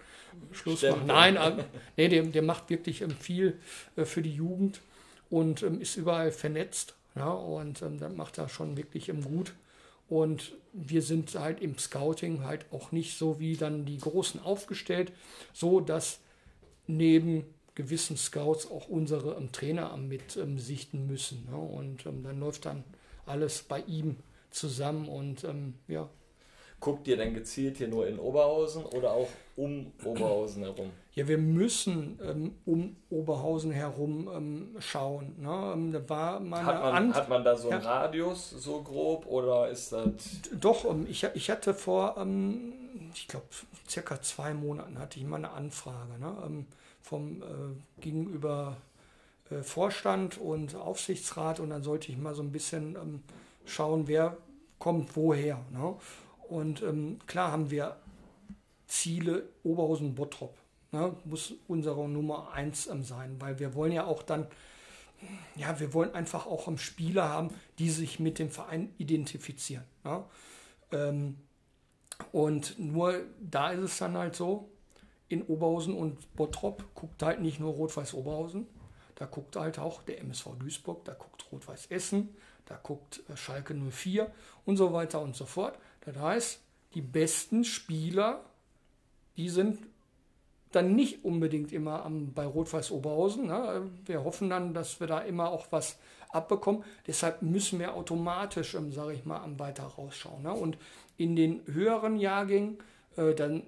Schluss 0.53 0.79
Stempel. 0.79 1.07
machen. 1.07 1.07
Nein, 1.09 1.37
äh, 1.37 1.65
nee, 1.97 2.09
der, 2.09 2.23
der 2.25 2.43
macht 2.43 2.71
wirklich 2.71 3.03
ähm, 3.03 3.11
viel 3.11 3.59
äh, 3.97 4.05
für 4.05 4.23
die 4.23 4.35
Jugend 4.35 4.81
und 5.29 5.63
ähm, 5.63 5.81
ist 5.81 5.97
überall 5.97 6.31
vernetzt. 6.33 6.95
Ja, 7.17 7.31
und 7.31 7.83
ähm, 7.83 7.99
das 7.99 8.13
macht 8.15 8.39
er 8.39 8.49
schon 8.49 8.77
wirklich 8.77 9.09
ähm, 9.09 9.25
gut. 9.25 9.55
Und 10.09 10.53
wir 10.73 11.03
sind 11.03 11.35
halt 11.35 11.61
im 11.61 11.79
Scouting 11.79 12.45
halt 12.45 12.67
auch 12.73 12.93
nicht 12.93 13.17
so 13.17 13.39
wie 13.39 13.57
dann 13.57 13.85
die 13.85 13.99
Großen 13.99 14.43
aufgestellt, 14.43 15.13
so 15.53 15.81
dass 15.81 16.21
neben 16.87 17.45
gewissen 17.75 18.17
Scouts 18.17 18.71
auch 18.71 18.89
unsere 18.89 19.37
ähm, 19.37 19.53
Trainer 19.53 19.97
mit 19.97 20.37
ähm, 20.37 20.59
sichten 20.59 21.07
müssen. 21.07 21.49
Ne? 21.51 21.57
Und 21.57 22.07
ähm, 22.07 22.23
dann 22.23 22.41
läuft 22.41 22.67
dann 22.67 22.85
alles 23.27 23.63
bei 23.63 23.81
ihm 23.83 24.17
zusammen 24.51 25.09
und 25.09 25.45
ähm, 25.45 25.75
ja, 25.87 26.09
Guckt 26.81 27.07
ihr 27.09 27.19
denn 27.19 27.35
gezielt 27.35 27.77
hier 27.77 27.89
nur 27.89 28.07
in 28.09 28.19
Oberhausen 28.19 28.87
oder 28.87 29.13
auch 29.13 29.29
um 29.55 29.93
Oberhausen 30.03 30.63
herum? 30.63 30.91
Ja, 31.13 31.29
wir 31.29 31.37
müssen 31.37 32.19
ähm, 32.25 32.55
um 32.65 32.97
Oberhausen 33.11 33.71
herum 33.71 34.31
ähm, 34.35 34.77
schauen. 34.79 35.35
Ne? 35.39 35.93
Da 35.93 36.09
war 36.09 36.41
mal 36.41 36.65
Hat 36.65 36.81
man, 36.81 37.15
hat 37.15 37.29
man 37.29 37.45
da 37.45 37.55
so 37.55 37.69
einen 37.69 37.83
Ja. 37.83 38.01
Radius 38.01 38.49
so 38.51 38.81
grob 38.81 39.27
oder 39.27 39.69
ist 39.69 39.93
das. 39.93 40.05
Doch, 40.59 40.87
ich, 41.07 41.27
ich 41.35 41.51
hatte 41.51 41.75
vor, 41.75 42.17
ich 43.15 43.29
glaube, 43.29 43.47
circa 43.87 44.23
zwei 44.23 44.55
Monaten 44.55 44.99
hatte 44.99 45.19
ich 45.19 45.27
mal 45.27 45.37
eine 45.37 45.51
Anfrage 45.51 46.19
ne? 46.19 46.65
Vom 47.03 47.43
äh, 47.43 47.47
gegenüber 48.01 48.77
äh, 49.51 49.63
Vorstand 49.63 50.39
und 50.39 50.75
Aufsichtsrat 50.75 51.61
und 51.61 51.71
dann 51.71 51.83
sollte 51.83 52.11
ich 52.11 52.19
mal 52.19 52.35
so 52.35 52.43
ein 52.43 52.53
bisschen 52.53 52.97
ähm, 52.97 53.23
schauen, 53.65 54.07
wer 54.07 54.37
kommt 54.79 55.17
woher. 55.17 55.65
Ne? 55.71 55.95
Und 56.49 56.83
ähm, 56.83 57.19
klar 57.27 57.53
haben 57.53 57.71
wir 57.71 57.97
Ziele 58.87 59.45
Oberhausen-Bottrop. 59.63 60.55
Ne? 60.93 61.15
Muss 61.25 61.55
unsere 61.69 62.09
Nummer 62.09 62.53
eins 62.53 62.87
ähm, 62.87 63.03
sein, 63.03 63.37
weil 63.39 63.59
wir 63.59 63.75
wollen 63.75 63.93
ja 63.93 64.05
auch 64.05 64.23
dann 64.23 64.47
ja, 65.57 65.79
wir 65.79 65.93
wollen 65.93 66.15
einfach 66.15 66.47
auch 66.47 66.69
ähm, 66.69 66.79
Spieler 66.79 67.29
haben, 67.29 67.51
die 67.79 67.91
sich 67.91 68.21
mit 68.21 68.39
dem 68.39 68.51
Verein 68.51 68.93
identifizieren. 68.99 69.85
Ja? 70.05 70.25
Ähm, 70.93 71.37
und 72.33 72.79
nur 72.79 73.21
da 73.41 73.71
ist 73.71 73.81
es 73.81 73.99
dann 73.99 74.17
halt 74.17 74.37
so, 74.37 74.69
in 75.31 75.43
Oberhausen 75.43 75.95
und 75.95 76.35
Bottrop 76.35 76.85
guckt 76.95 77.23
halt 77.23 77.41
nicht 77.41 77.61
nur 77.61 77.73
Rot-Weiß 77.73 78.15
Oberhausen, 78.15 78.67
da 79.15 79.27
guckt 79.27 79.57
halt 79.57 79.79
auch 79.79 80.03
der 80.03 80.21
MSV 80.21 80.57
Duisburg, 80.59 81.05
da 81.05 81.15
guckt 81.15 81.47
Rot-Weiß 81.51 81.87
Essen, 81.87 82.35
da 82.67 82.79
guckt 82.83 83.23
äh, 83.29 83.37
Schalke 83.37 83.75
04 83.75 84.31
und 84.67 84.77
so 84.77 84.93
weiter 84.93 85.21
und 85.21 85.37
so 85.37 85.47
fort. 85.47 85.79
Das 86.03 86.17
heißt, 86.17 86.61
die 86.95 87.01
besten 87.01 87.65
Spieler, 87.65 88.45
die 89.37 89.49
sind 89.49 89.79
dann 90.73 90.95
nicht 90.95 91.25
unbedingt 91.25 91.73
immer 91.73 92.05
am, 92.05 92.33
bei 92.33 92.45
Rot-Weiß 92.45 92.91
Oberhausen. 92.91 93.47
Ne? 93.47 93.91
Wir 94.05 94.25
hoffen 94.25 94.51
dann, 94.51 94.75
dass 94.75 94.99
wir 95.01 95.07
da 95.07 95.21
immer 95.21 95.51
auch 95.51 95.67
was 95.71 95.99
abbekommen. 96.31 96.85
Deshalb 97.07 97.43
müssen 97.43 97.79
wir 97.79 97.95
automatisch, 97.95 98.75
ähm, 98.75 98.93
sage 98.93 99.15
ich 99.15 99.25
mal, 99.25 99.39
am 99.39 99.59
weiter 99.59 99.85
rausschauen. 99.85 100.43
Ne? 100.43 100.53
Und 100.53 100.77
in 101.17 101.37
den 101.37 101.63
höheren 101.67 102.17
Jahrgängen 102.17 102.79
äh, 103.17 103.35
dann, 103.35 103.63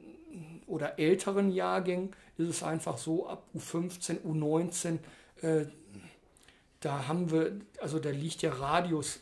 oder 0.73 0.99
älteren 0.99 1.53
Jahrgängen 1.53 2.13
ist 2.39 2.49
es 2.49 2.63
einfach 2.63 2.97
so, 2.97 3.29
ab 3.29 3.45
U15, 3.55 4.23
U19, 4.23 4.99
äh, 5.43 5.67
da 6.81 7.07
haben 7.07 7.31
wir, 7.31 7.61
also 7.81 7.99
da 7.99 8.11
liegt 8.11 8.43
der 8.43 8.59
Radius 8.59 9.21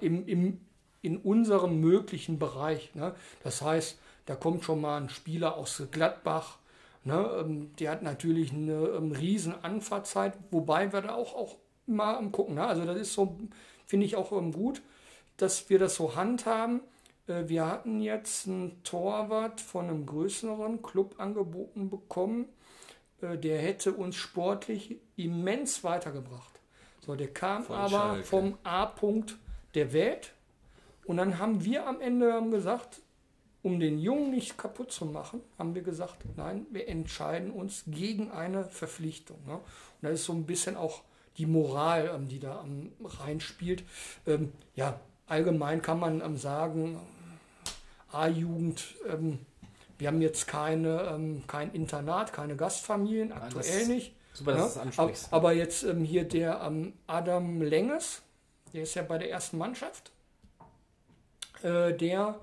im, 0.00 0.26
im, 0.26 0.60
in 1.02 1.18
unserem 1.18 1.80
möglichen 1.80 2.38
Bereich. 2.38 2.94
Ne? 2.94 3.14
Das 3.44 3.60
heißt, 3.60 3.98
da 4.24 4.34
kommt 4.34 4.64
schon 4.64 4.80
mal 4.80 5.00
ein 5.00 5.10
Spieler 5.10 5.56
aus 5.56 5.82
Gladbach, 5.90 6.58
ne? 7.04 7.30
ähm, 7.40 7.70
der 7.78 7.90
hat 7.92 8.02
natürlich 8.02 8.52
eine 8.52 8.86
ähm, 8.88 9.12
riesen 9.12 9.54
Anfahrtzeit, 9.62 10.32
wobei 10.50 10.92
wir 10.92 11.02
da 11.02 11.14
auch, 11.14 11.34
auch 11.34 11.56
mal 11.86 12.18
gucken. 12.30 12.54
Ne? 12.54 12.66
Also 12.66 12.86
das 12.86 12.96
ist 12.96 13.12
so, 13.12 13.38
finde 13.86 14.06
ich 14.06 14.16
auch 14.16 14.32
ähm, 14.32 14.52
gut, 14.52 14.80
dass 15.36 15.68
wir 15.68 15.78
das 15.78 15.94
so 15.94 16.16
handhaben. 16.16 16.80
Äh, 17.28 17.48
wir 17.48 17.66
hatten 17.66 18.00
jetzt 18.00 18.48
einen 18.48 18.82
Torwart 18.82 19.60
von 19.60 19.88
einem 19.88 20.06
größeren 20.06 20.82
Club 20.82 21.16
angeboten 21.18 21.90
bekommen, 21.90 22.46
äh, 23.20 23.36
der 23.38 23.58
hätte 23.58 23.92
uns 23.92 24.16
sportlich 24.16 24.96
immens 25.16 25.84
weitergebracht. 25.84 26.60
So, 27.04 27.14
der 27.14 27.32
kam 27.32 27.64
Von 27.64 27.76
aber 27.76 27.90
Schalke. 27.90 28.24
vom 28.24 28.58
A-Punkt 28.64 29.36
der 29.74 29.92
Welt. 29.92 30.32
Und 31.04 31.16
dann 31.16 31.38
haben 31.38 31.64
wir 31.64 31.86
am 31.86 32.00
Ende 32.00 32.42
gesagt, 32.50 33.00
um 33.62 33.80
den 33.80 33.98
Jungen 33.98 34.30
nicht 34.30 34.56
kaputt 34.56 34.92
zu 34.92 35.06
machen, 35.06 35.40
haben 35.58 35.74
wir 35.74 35.82
gesagt, 35.82 36.18
nein, 36.36 36.66
wir 36.70 36.88
entscheiden 36.88 37.50
uns 37.50 37.84
gegen 37.86 38.30
eine 38.30 38.64
Verpflichtung. 38.64 39.38
Ne? 39.46 39.54
Und 39.54 39.62
das 40.02 40.12
ist 40.20 40.24
so 40.26 40.32
ein 40.32 40.44
bisschen 40.44 40.76
auch 40.76 41.02
die 41.38 41.46
Moral, 41.46 42.10
ähm, 42.14 42.28
die 42.28 42.40
da 42.40 42.64
reinspielt. 43.02 43.84
Ähm, 44.26 44.52
ja, 44.74 45.00
allgemein 45.26 45.82
kann 45.82 45.98
man 45.98 46.20
ähm, 46.20 46.36
sagen, 46.36 47.00
A-Jugend, 48.12 48.84
ähm, 49.08 49.38
wir 49.98 50.08
haben 50.08 50.20
jetzt 50.22 50.46
keine, 50.46 51.02
ähm, 51.02 51.42
kein 51.46 51.72
Internat, 51.72 52.32
keine 52.32 52.56
Gastfamilien, 52.56 53.32
aktuell 53.32 53.78
das- 53.80 53.88
nicht. 53.88 54.14
Super, 54.32 54.52
dass 54.52 54.60
Ja, 54.76 54.82
du 54.82 54.88
das 54.88 54.98
ansprichst. 54.98 55.24
ab- 55.26 55.32
Aber 55.32 55.52
jetzt 55.52 55.82
ähm, 55.82 56.04
hier 56.04 56.22
der 56.24 56.60
ähm, 56.64 56.92
Adam 57.08 57.60
Lenges, 57.60 58.22
der 58.72 58.82
ist 58.82 58.94
ja 58.94 59.02
bei 59.02 59.18
der 59.18 59.30
ersten 59.30 59.58
Mannschaft. 59.58 60.12
Äh, 61.62 61.92
der 61.94 62.38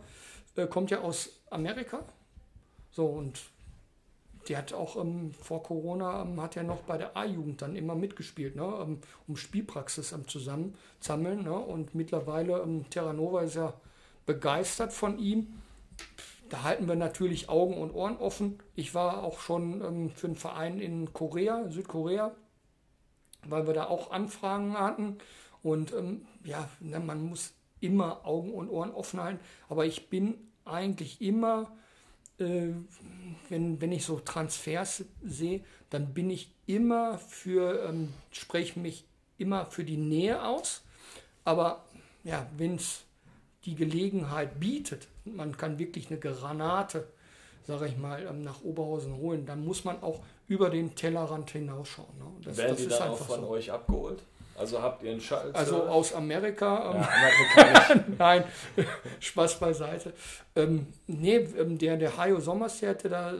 äh, 0.58 0.67
kommt 0.67 0.91
ja 0.91 0.99
aus 0.99 1.30
Amerika. 1.49 2.01
So, 2.91 3.06
und 3.06 3.39
der 4.49 4.58
hat 4.58 4.73
auch 4.73 4.97
ähm, 4.97 5.32
vor 5.34 5.63
Corona 5.63 6.23
ähm, 6.23 6.41
hat 6.41 6.58
er 6.58 6.63
noch 6.63 6.82
bei 6.82 6.97
der 6.97 7.15
A-Jugend 7.15 7.62
dann 7.62 7.75
immer 7.78 7.95
mitgespielt, 7.95 8.56
ne? 8.58 8.63
ähm, 8.82 8.99
um 9.28 9.38
Spielpraxis 9.38 10.12
ähm, 10.12 10.28
zusammensammeln. 10.28 11.43
Ne? 11.43 11.54
Und 11.54 11.95
mittlerweile, 11.95 12.60
ähm, 12.62 12.89
Terranova 12.89 13.41
ist 13.43 13.56
ja 13.56 13.73
begeistert 14.25 14.93
von 14.93 15.19
ihm. 15.19 15.61
Da 16.49 16.63
halten 16.63 16.88
wir 16.88 16.95
natürlich 16.95 17.49
Augen 17.49 17.77
und 17.77 17.91
Ohren 17.91 18.17
offen. 18.17 18.59
Ich 18.75 18.93
war 18.93 19.23
auch 19.23 19.39
schon 19.39 19.81
ähm, 19.81 20.09
für 20.11 20.27
einen 20.27 20.35
Verein 20.35 20.79
in 20.79 21.11
Korea, 21.11 21.69
Südkorea, 21.69 22.35
weil 23.47 23.65
wir 23.65 23.73
da 23.73 23.85
auch 23.85 24.11
Anfragen 24.11 24.77
hatten. 24.77 25.17
Und 25.63 25.93
ähm, 25.93 26.25
ja, 26.43 26.69
ne, 26.79 26.99
man 26.99 27.23
muss 27.23 27.53
immer 27.79 28.25
Augen 28.25 28.53
und 28.53 28.69
Ohren 28.69 28.91
offen 28.91 29.19
halten. 29.19 29.39
Aber 29.69 29.85
ich 29.85 30.09
bin 30.09 30.35
eigentlich 30.65 31.21
immer, 31.21 31.71
äh, 32.39 32.69
wenn, 33.49 33.81
wenn 33.81 33.91
ich 33.91 34.05
so 34.05 34.19
Transfers 34.19 35.03
sehe, 35.23 35.63
dann 35.89 36.13
bin 36.13 36.29
ich 36.29 36.51
immer 36.67 37.17
für, 37.17 37.88
ähm, 37.88 38.13
spreche 38.31 38.79
mich 38.79 39.05
immer 39.38 39.65
für 39.65 39.83
die 39.83 39.97
Nähe 39.97 40.43
aus. 40.43 40.83
Aber 41.43 41.85
ja, 42.23 42.47
wenn 42.57 42.75
es 42.75 43.05
die 43.65 43.75
Gelegenheit 43.75 44.60
bietet, 44.60 45.08
man 45.25 45.58
kann 45.58 45.80
wirklich 45.80 46.10
eine 46.10 46.19
Granate, 46.19 47.08
sage 47.65 47.88
ich 47.88 47.97
mal, 47.97 48.25
ähm, 48.30 48.41
nach 48.41 48.62
Oberhausen 48.63 49.17
holen, 49.17 49.45
dann 49.45 49.65
muss 49.65 49.84
man 49.84 50.01
auch 50.04 50.21
über 50.47 50.69
den 50.69 50.95
Tellerrand 50.95 51.49
hinausschauen. 51.49 52.17
Ne? 52.19 52.25
Das, 52.43 52.58
Werden 52.58 52.69
das 52.69 52.78
die 52.78 52.84
ist 52.84 52.99
dann 52.99 53.10
auch 53.10 53.17
von 53.17 53.41
so. 53.41 53.47
euch 53.49 53.71
abgeholt? 53.71 54.21
Also 54.58 54.82
habt 54.82 55.04
ihr 55.04 55.12
einen 55.12 55.19
Schalter? 55.21 55.58
Also 55.58 55.84
aus 55.84 56.13
Amerika, 56.13 56.91
ähm, 56.91 57.01
ja, 57.01 57.10
amerikanisch. 57.10 58.06
nein, 58.17 58.43
Spaß 59.19 59.60
beiseite. 59.60 60.13
Ähm, 60.56 60.88
nee, 61.07 61.36
ähm, 61.36 61.78
der, 61.78 61.97
der 61.97 62.16
Hajo 62.16 62.39
Sommers, 62.39 62.80
der 62.80 62.91
hatte 62.91 63.09
da, 63.09 63.34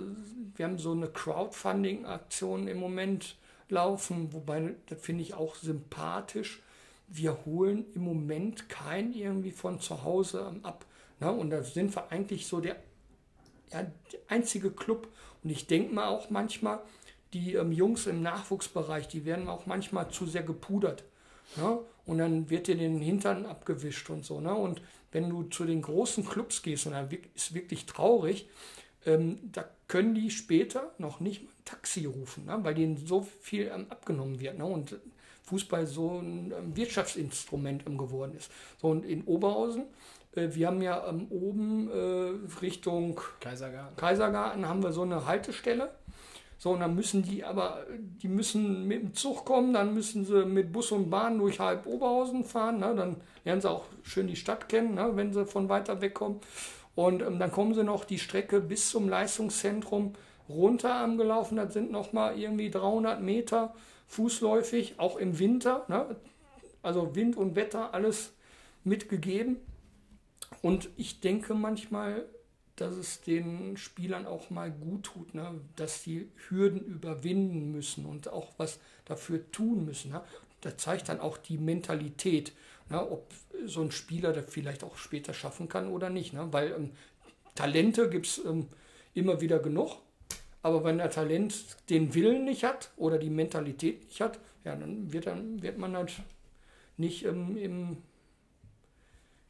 wir 0.56 0.66
haben 0.66 0.78
so 0.78 0.92
eine 0.92 1.08
Crowdfunding-Aktion 1.08 2.68
im 2.68 2.80
Moment 2.80 3.38
laufen, 3.70 4.34
wobei 4.34 4.76
das 4.88 5.00
finde 5.00 5.24
ich 5.24 5.34
auch 5.34 5.56
sympathisch. 5.56 6.62
Wir 7.08 7.46
holen 7.46 7.86
im 7.94 8.04
Moment 8.04 8.70
keinen 8.70 9.14
irgendwie 9.14 9.52
von 9.52 9.80
zu 9.80 10.04
Hause 10.04 10.54
ab. 10.64 10.86
Ne? 11.20 11.32
Und 11.32 11.50
da 11.50 11.64
sind 11.64 11.96
wir 11.96 12.12
eigentlich 12.12 12.48
so 12.48 12.60
der, 12.60 12.78
der 13.72 13.92
einzige 14.28 14.72
Club. 14.72 15.08
Und 15.44 15.50
ich 15.50 15.68
denke 15.68 15.94
mal 15.94 16.08
auch 16.08 16.30
manchmal, 16.30 16.80
die 17.34 17.54
ähm, 17.54 17.72
Jungs 17.72 18.08
im 18.08 18.22
Nachwuchsbereich, 18.22 19.08
die 19.08 19.26
werden 19.26 19.48
auch 19.48 19.66
manchmal 19.66 20.10
zu 20.10 20.26
sehr 20.26 20.44
gepudert. 20.44 21.04
Ne? 21.58 21.80
Und 22.06 22.18
dann 22.18 22.50
wird 22.50 22.68
dir 22.68 22.78
den 22.78 23.00
Hintern 23.00 23.46
abgewischt 23.46 24.10
und 24.10 24.26
so. 24.26 24.40
Ne? 24.40 24.54
Und 24.54 24.82
wenn 25.12 25.30
du 25.30 25.44
zu 25.44 25.66
den 25.66 25.82
großen 25.82 26.26
Clubs 26.26 26.62
gehst, 26.62 26.88
und 26.88 26.94
da 26.94 27.08
ist 27.36 27.54
wirklich 27.54 27.86
traurig, 27.86 28.50
ähm, 29.06 29.40
da 29.52 29.66
können 29.88 30.16
die 30.16 30.32
später 30.32 30.92
noch 30.98 31.20
nicht 31.20 31.44
mal 31.44 31.50
ein 31.50 31.66
Taxi 31.66 32.06
rufen, 32.06 32.46
ne? 32.46 32.60
weil 32.62 32.76
denen 32.76 32.98
so 32.98 33.22
viel 33.42 33.72
ähm, 33.74 33.86
abgenommen 33.90 34.40
wird. 34.40 34.58
Ne? 34.58 34.66
Und 34.66 34.96
Fußball 35.46 35.86
so 35.86 36.20
ein 36.20 36.54
ähm, 36.58 36.76
Wirtschaftsinstrument 36.76 37.84
ähm, 37.88 37.98
geworden 37.98 38.34
ist. 38.36 38.52
So 38.82 38.88
und 38.88 39.06
in 39.06 39.24
Oberhausen, 39.24 39.86
äh, 40.36 40.50
wir 40.52 40.68
haben 40.68 40.82
ja 40.82 41.08
ähm, 41.08 41.28
oben 41.30 41.90
äh, 41.90 42.60
Richtung 42.62 43.20
Kaisergarten. 43.40 43.96
Kaisergarten 43.96 44.68
haben 44.68 44.84
wir 44.84 44.92
so 44.92 45.04
eine 45.04 45.26
Haltestelle. 45.26 45.92
So, 46.58 46.72
und 46.72 46.80
dann 46.80 46.96
müssen 46.96 47.22
die 47.22 47.44
aber, 47.44 47.86
die 48.22 48.30
müssen 48.30 48.88
mit 48.88 49.02
dem 49.02 49.14
Zug 49.14 49.46
kommen, 49.46 49.74
dann 49.74 49.94
müssen 49.94 50.26
sie 50.26 50.46
mit 50.46 50.72
Bus 50.72 50.92
und 50.92 51.10
Bahn 51.10 51.38
durch 51.38 51.60
halb 51.60 51.86
Oberhausen 51.86 52.46
fahren, 52.46 52.80
ne? 52.80 52.96
dann 52.96 53.18
lernen 53.44 53.62
sie 53.62 53.70
auch 53.70 53.86
schön 54.04 54.28
die 54.28 54.38
Stadt 54.38 54.70
kennen, 54.70 54.96
ne? 54.96 55.12
wenn 55.16 55.34
sie 55.34 55.46
von 55.46 55.68
weiter 55.68 56.00
weg 56.00 56.14
kommen. 56.14 56.40
Und 56.96 57.22
ähm, 57.22 57.40
dann 57.40 57.52
kommen 57.52 57.74
sie 57.74 57.84
noch 57.84 58.06
die 58.06 58.20
Strecke 58.20 58.62
bis 58.62 58.90
zum 58.90 59.10
Leistungszentrum 59.10 60.14
runter 60.48 60.96
angelaufen. 60.96 61.58
Das 61.58 61.74
sind 61.74 61.92
nochmal 61.92 62.40
irgendwie 62.40 62.70
300 62.70 63.22
Meter 63.22 63.74
fußläufig, 64.08 65.00
auch 65.00 65.18
im 65.18 65.40
Winter. 65.40 65.86
Ne? 65.88 66.16
Also 66.82 67.16
Wind 67.16 67.38
und 67.38 67.56
Wetter, 67.56 67.94
alles 67.94 68.34
mitgegeben. 68.84 69.58
Und 70.62 70.90
ich 70.98 71.20
denke 71.20 71.54
manchmal, 71.54 72.26
dass 72.76 72.96
es 72.96 73.22
den 73.22 73.78
Spielern 73.78 74.26
auch 74.26 74.50
mal 74.50 74.70
gut 74.70 75.04
tut, 75.04 75.34
ne? 75.34 75.62
dass 75.76 76.04
die 76.04 76.30
Hürden 76.50 76.82
überwinden 76.82 77.72
müssen 77.72 78.06
und 78.06 78.28
auch 78.28 78.54
was 78.58 78.80
dafür 79.06 79.50
tun 79.52 79.86
müssen. 79.86 80.12
Ne? 80.12 80.22
Das 80.62 80.78
zeigt 80.78 81.10
dann 81.10 81.20
auch 81.20 81.38
die 81.38 81.58
Mentalität, 81.58 82.54
ne? 82.90 83.10
ob 83.10 83.32
so 83.66 83.82
ein 83.82 83.92
Spieler 83.92 84.34
das 84.34 84.46
vielleicht 84.50 84.84
auch 84.84 84.98
später 84.98 85.34
schaffen 85.34 85.70
kann 85.70 85.88
oder 85.88 86.10
nicht. 86.10 86.34
Ne? 86.34 86.48
Weil 86.52 86.72
ähm, 86.74 86.92
Talente 87.56 88.10
gibt 88.10 88.28
es 88.28 88.44
ähm, 88.44 88.68
immer 89.14 89.40
wieder 89.40 89.60
genug, 89.60 89.98
aber 90.66 90.84
wenn 90.84 90.98
der 90.98 91.12
Talent 91.12 91.78
den 91.92 92.16
Willen 92.16 92.46
nicht 92.46 92.64
hat 92.64 92.90
oder 92.98 93.20
die 93.20 93.30
Mentalität 93.30 94.04
nicht 94.06 94.20
hat, 94.20 94.40
ja, 94.64 94.76
dann 94.76 95.14
wird, 95.14 95.28
dann, 95.28 95.62
wird 95.62 95.78
man 95.78 95.96
halt 95.96 96.14
nicht 96.98 97.24
ähm, 97.24 97.56
im 97.56 97.98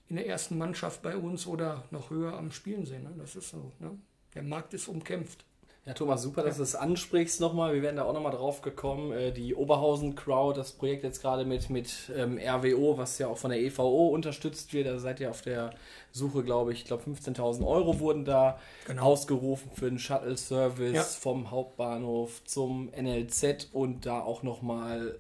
in 0.10 0.18
der 0.18 0.28
ersten 0.28 0.58
Mannschaft 0.58 1.02
bei 1.02 1.16
uns 1.16 1.48
oder 1.48 1.86
noch 1.90 2.10
höher 2.10 2.34
am 2.34 2.52
Spielen 2.52 2.86
sehen. 2.86 3.04
Ne? 3.04 3.14
Das 3.18 3.38
ist 3.38 3.50
so. 3.50 3.72
Ne? 3.80 3.98
Der 4.34 4.44
Markt 4.44 4.74
ist 4.74 4.90
umkämpft. 4.90 5.46
Ja, 5.86 5.94
Thomas, 5.94 6.24
super, 6.24 6.42
dass 6.42 6.58
du 6.58 6.64
es 6.64 6.74
ansprichst 6.74 7.40
nochmal. 7.40 7.76
Wir 7.76 7.84
werden 7.84 7.98
da 7.98 8.06
auch 8.06 8.14
nochmal 8.14 8.32
drauf 8.32 8.64
gekommen. 8.64 9.12
Äh, 9.12 9.32
die 9.32 9.54
Oberhausen-Crowd, 9.54 10.58
das 10.58 10.72
Projekt 10.72 11.04
jetzt 11.04 11.22
gerade 11.22 11.46
mit, 11.46 11.70
mit 11.70 12.12
ähm, 12.16 12.40
RWO, 12.40 12.98
was 12.98 13.20
ja 13.20 13.28
auch 13.28 13.38
von 13.38 13.52
der 13.52 13.60
EVO 13.60 14.08
unterstützt 14.08 14.74
wird. 14.74 14.88
Da 14.88 14.98
seid 14.98 15.20
ihr 15.20 15.30
auf 15.30 15.44
der 15.44 15.76
Suche, 16.12 16.44
glaube 16.44 16.74
ich. 16.74 16.80
Ich 16.80 16.86
glaube, 16.86 17.04
15.000 17.04 17.68
Euro 17.68 18.00
wurden 18.00 18.26
da 18.26 18.60
genau. 18.88 19.04
ausgerufen 19.04 19.70
für 19.76 19.88
den 19.88 20.00
Shuttle-Service 20.00 20.96
ja. 20.96 21.04
vom 21.04 21.52
Hauptbahnhof 21.52 22.44
zum 22.46 22.90
NLZ 22.90 23.70
und 23.72 24.08
da 24.08 24.22
auch 24.22 24.42
nochmal 24.42 25.20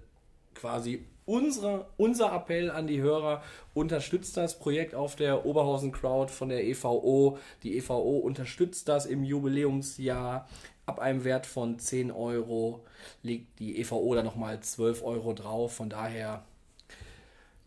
quasi 0.55 1.05
unsere, 1.25 1.87
unser 1.97 2.31
Appell 2.33 2.71
an 2.71 2.87
die 2.87 3.01
Hörer, 3.01 3.43
unterstützt 3.73 4.37
das 4.37 4.57
Projekt 4.59 4.95
auf 4.95 5.15
der 5.15 5.45
Oberhausen 5.45 5.91
Crowd 5.91 6.31
von 6.31 6.49
der 6.49 6.63
EVO. 6.65 7.37
Die 7.63 7.77
EVO 7.77 8.17
unterstützt 8.19 8.87
das 8.87 9.05
im 9.05 9.23
Jubiläumsjahr. 9.23 10.47
Ab 10.85 10.99
einem 10.99 11.23
Wert 11.23 11.47
von 11.47 11.79
10 11.79 12.11
Euro 12.11 12.85
legt 13.23 13.59
die 13.59 13.79
EVO 13.79 14.13
dann 14.13 14.25
nochmal 14.25 14.59
12 14.59 15.03
Euro 15.03 15.33
drauf. 15.33 15.73
Von 15.73 15.89
daher 15.89 16.45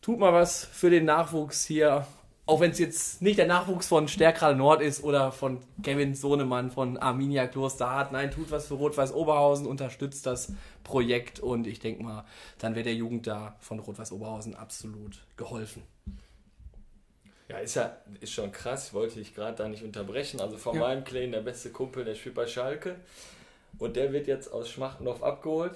tut 0.01 0.21
mal 0.21 0.33
was 0.33 0.65
für 0.65 0.91
den 0.91 1.05
Nachwuchs 1.05 1.65
hier 1.65 2.07
auch 2.49 2.61
wenn 2.61 2.71
es 2.71 2.79
jetzt 2.79 3.21
nicht 3.21 3.39
der 3.39 3.47
Nachwuchs 3.47 3.89
von 3.89 4.09
Stärkrade 4.09 4.57
Nord 4.57 4.81
ist 4.81 5.05
oder 5.05 5.33
von 5.33 5.61
Kevin 5.83 6.15
Sohnemann 6.15 6.71
von 6.71 6.97
Arminia 6.97 7.47
Klosterhardt. 7.47 8.11
Nein, 8.11 8.31
tut 8.31 8.51
was 8.51 8.67
für 8.69 8.75
Rot-Weiß 8.75 9.13
Oberhausen, 9.13 9.67
unterstützt 9.67 10.25
das 10.25 10.55
Projekt 10.83 11.41
und 11.41 11.67
ich 11.67 11.79
denke 11.79 12.03
mal, 12.03 12.25
dann 12.59 12.75
wird 12.75 12.87
der 12.87 12.95
Jugend 12.95 13.27
da 13.27 13.55
von 13.61 13.79
Rot-Weiß 13.79 14.13
Oberhausen 14.13 14.55
absolut 14.55 15.19
geholfen. 15.37 15.83
Ja, 17.51 17.59
ist 17.59 17.75
ja 17.75 17.99
ist 18.21 18.33
schon 18.33 18.51
krass, 18.51 18.95
wollte 18.95 19.21
ich 19.21 19.35
gerade 19.35 19.55
da 19.55 19.69
nicht 19.69 19.83
unterbrechen. 19.83 20.41
Also 20.41 20.57
von 20.57 20.75
ja. 20.75 20.81
meinem 20.81 21.05
Kleinen, 21.05 21.33
der 21.33 21.43
beste 21.43 21.69
Kumpel, 21.69 22.07
der 22.07 22.15
spielt 22.15 22.35
bei 22.35 22.47
Schalke. 22.47 22.97
Und 23.79 23.97
der 23.97 24.15
wird 24.15 24.27
jetzt 24.27 24.51
aus 24.51 24.71
Schmachtendorf 24.71 25.23
abgeholt 25.23 25.75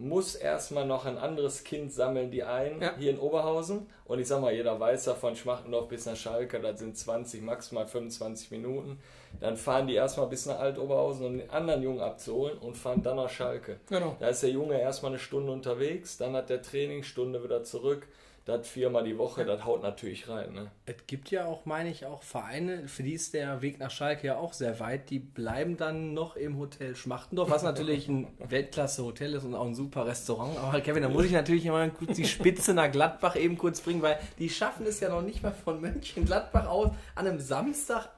muss 0.00 0.34
erstmal 0.34 0.86
noch 0.86 1.04
ein 1.04 1.18
anderes 1.18 1.62
Kind 1.62 1.92
sammeln, 1.92 2.30
die 2.30 2.42
ein, 2.42 2.80
ja. 2.80 2.94
hier 2.98 3.10
in 3.10 3.18
Oberhausen. 3.18 3.86
Und 4.06 4.18
ich 4.18 4.26
sag 4.26 4.40
mal, 4.40 4.52
jeder 4.52 4.80
weiß 4.80 5.06
ja 5.06 5.14
von 5.14 5.36
Schmachtendorf 5.36 5.88
bis 5.88 6.06
nach 6.06 6.16
Schalke, 6.16 6.58
das 6.58 6.80
sind 6.80 6.96
20, 6.96 7.42
maximal 7.42 7.86
25 7.86 8.50
Minuten. 8.50 8.98
Dann 9.40 9.56
fahren 9.56 9.86
die 9.86 9.94
erstmal 9.94 10.26
bis 10.26 10.46
nach 10.46 10.58
Alt-Oberhausen, 10.58 11.26
um 11.26 11.38
den 11.38 11.50
anderen 11.50 11.82
Jungen 11.82 12.00
abzuholen 12.00 12.58
und 12.58 12.76
fahren 12.76 13.02
dann 13.02 13.16
nach 13.16 13.28
Schalke. 13.28 13.78
Genau. 13.88 14.16
Da 14.18 14.28
ist 14.28 14.42
der 14.42 14.50
Junge 14.50 14.80
erstmal 14.80 15.12
eine 15.12 15.18
Stunde 15.18 15.52
unterwegs, 15.52 16.16
dann 16.16 16.32
hat 16.34 16.48
der 16.48 16.62
Trainingsstunde 16.62 17.44
wieder 17.44 17.62
zurück 17.62 18.06
das 18.50 18.68
viermal 18.68 19.04
die 19.04 19.16
Woche, 19.16 19.44
das 19.44 19.64
haut 19.64 19.82
natürlich 19.82 20.28
rein. 20.28 20.52
Ne? 20.52 20.70
Es 20.86 20.96
gibt 21.06 21.30
ja 21.30 21.46
auch, 21.46 21.64
meine 21.66 21.90
ich, 21.90 22.06
auch 22.06 22.22
Vereine, 22.22 22.88
für 22.88 23.02
die 23.02 23.14
ist 23.14 23.34
der 23.34 23.62
Weg 23.62 23.78
nach 23.78 23.90
Schalke 23.90 24.26
ja 24.26 24.36
auch 24.36 24.52
sehr 24.52 24.80
weit. 24.80 25.10
Die 25.10 25.18
bleiben 25.18 25.76
dann 25.76 26.12
noch 26.12 26.36
im 26.36 26.58
Hotel 26.58 26.94
Schmachtendorf, 26.96 27.50
was 27.50 27.62
natürlich 27.62 28.08
ein 28.08 28.28
Weltklasse-Hotel 28.38 29.34
ist 29.34 29.44
und 29.44 29.54
auch 29.54 29.66
ein 29.66 29.74
super 29.74 30.06
Restaurant. 30.06 30.58
Aber 30.58 30.80
Kevin, 30.80 31.02
da 31.02 31.08
muss 31.08 31.24
ich 31.24 31.32
natürlich 31.32 31.64
immer 31.66 31.88
kurz 31.88 32.16
die 32.16 32.26
Spitze 32.26 32.74
nach 32.74 32.90
Gladbach 32.90 33.36
eben 33.36 33.56
kurz 33.56 33.80
bringen, 33.80 34.02
weil 34.02 34.18
die 34.38 34.50
schaffen 34.50 34.86
es 34.86 35.00
ja 35.00 35.08
noch 35.08 35.22
nicht 35.22 35.42
mal 35.42 35.52
von 35.52 35.80
Mönchengladbach 35.80 36.66
aus 36.66 36.90
an 37.14 37.26
einem 37.26 37.40
Samstag 37.40 38.10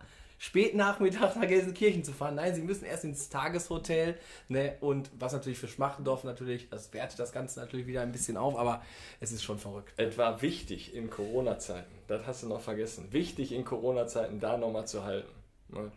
Spätnachmittag 0.43 1.37
nach 1.37 1.47
Gelsenkirchen 1.47 2.03
zu 2.03 2.11
fahren. 2.11 2.35
Nein, 2.35 2.53
sie 2.53 2.63
müssen 2.63 2.85
erst 2.85 3.05
ins 3.05 3.29
Tageshotel. 3.29 4.17
Ne? 4.49 4.77
Und 4.81 5.09
was 5.17 5.33
natürlich 5.33 5.57
für 5.57 5.69
Schmachtendorf 5.69 6.25
natürlich, 6.25 6.69
das 6.69 6.93
wertet 6.93 7.21
das 7.21 7.31
Ganze 7.31 7.61
natürlich 7.61 7.87
wieder 7.87 8.01
ein 8.01 8.11
bisschen 8.11 8.37
auf, 8.37 8.59
aber 8.59 8.83
es 9.21 9.31
ist 9.31 9.45
schon 9.45 9.61
verrückt. 9.61 9.93
Es 9.99 10.19
war 10.19 10.43
wichtig 10.43 10.97
in 10.97 11.11
Corona-Zeiten, 11.11 11.93
das 12.09 12.27
hast 12.27 12.43
du 12.43 12.49
noch 12.49 12.61
vergessen, 12.61 13.07
wichtig 13.13 13.53
in 13.53 13.65
Corona-Zeiten 13.65 14.41
da 14.41 14.57
nochmal 14.57 14.85
zu 14.85 15.05
halten. 15.05 15.31
Ne? 15.69 15.93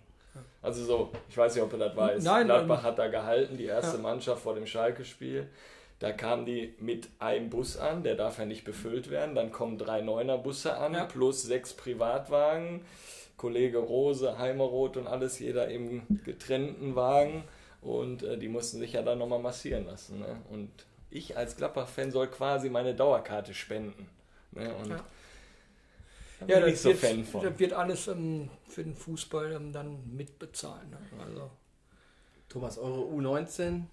Also 0.61 0.85
so, 0.85 1.11
ich 1.27 1.35
weiß 1.35 1.55
nicht, 1.55 1.63
ob 1.63 1.71
du 1.71 1.77
das 1.77 1.95
weißt. 1.95 2.23
Nein, 2.23 2.45
Gladbach 2.45 2.83
hat 2.83 2.99
da 2.99 3.07
gehalten, 3.07 3.57
die 3.57 3.65
erste 3.65 3.97
ja. 3.97 4.03
Mannschaft 4.03 4.43
vor 4.43 4.53
dem 4.53 4.67
Schalke-Spiel. 4.67 5.49
Da 5.97 6.11
kamen 6.11 6.45
die 6.45 6.75
mit 6.79 7.09
einem 7.17 7.49
Bus 7.49 7.77
an, 7.77 8.03
der 8.03 8.13
darf 8.13 8.37
ja 8.37 8.45
nicht 8.45 8.63
befüllt 8.63 9.09
werden. 9.09 9.33
Dann 9.33 9.51
kommen 9.51 9.79
drei 9.79 10.01
Neuner-Busse 10.01 10.77
an, 10.77 10.93
ja. 10.93 11.05
plus 11.05 11.41
sechs 11.41 11.73
Privatwagen. 11.73 12.81
Kollege 13.37 13.77
Rose, 13.77 14.37
Heimeroth 14.37 14.97
und 14.97 15.07
alles, 15.07 15.39
jeder 15.39 15.67
im 15.69 16.03
getrennten 16.23 16.95
Wagen. 16.95 17.43
Und 17.81 18.23
äh, 18.23 18.37
die 18.37 18.47
mussten 18.47 18.79
sich 18.79 18.93
ja 18.93 19.01
dann 19.01 19.19
nochmal 19.19 19.39
massieren 19.39 19.85
lassen. 19.85 20.19
Ne? 20.19 20.41
Und 20.49 20.71
ich 21.09 21.37
als 21.37 21.55
Gladbach-Fan 21.55 22.11
soll 22.11 22.27
quasi 22.27 22.69
meine 22.69 22.95
Dauerkarte 22.95 23.53
spenden. 23.53 24.07
Ne? 24.51 24.73
Und 24.75 24.89
ja. 24.89 25.05
Ja, 26.47 26.59
das, 26.59 26.83
so 26.83 26.89
wird, 26.89 27.03
das 27.33 27.59
wird 27.59 27.73
alles 27.73 28.07
ähm, 28.07 28.49
für 28.67 28.83
den 28.83 28.95
Fußball 28.95 29.53
ähm, 29.53 29.71
dann 29.71 30.15
mitbezahlen. 30.15 30.89
Ne? 30.89 30.97
Also. 31.23 31.49
Thomas, 32.49 32.77
eure 32.77 33.01
U19 33.01 33.83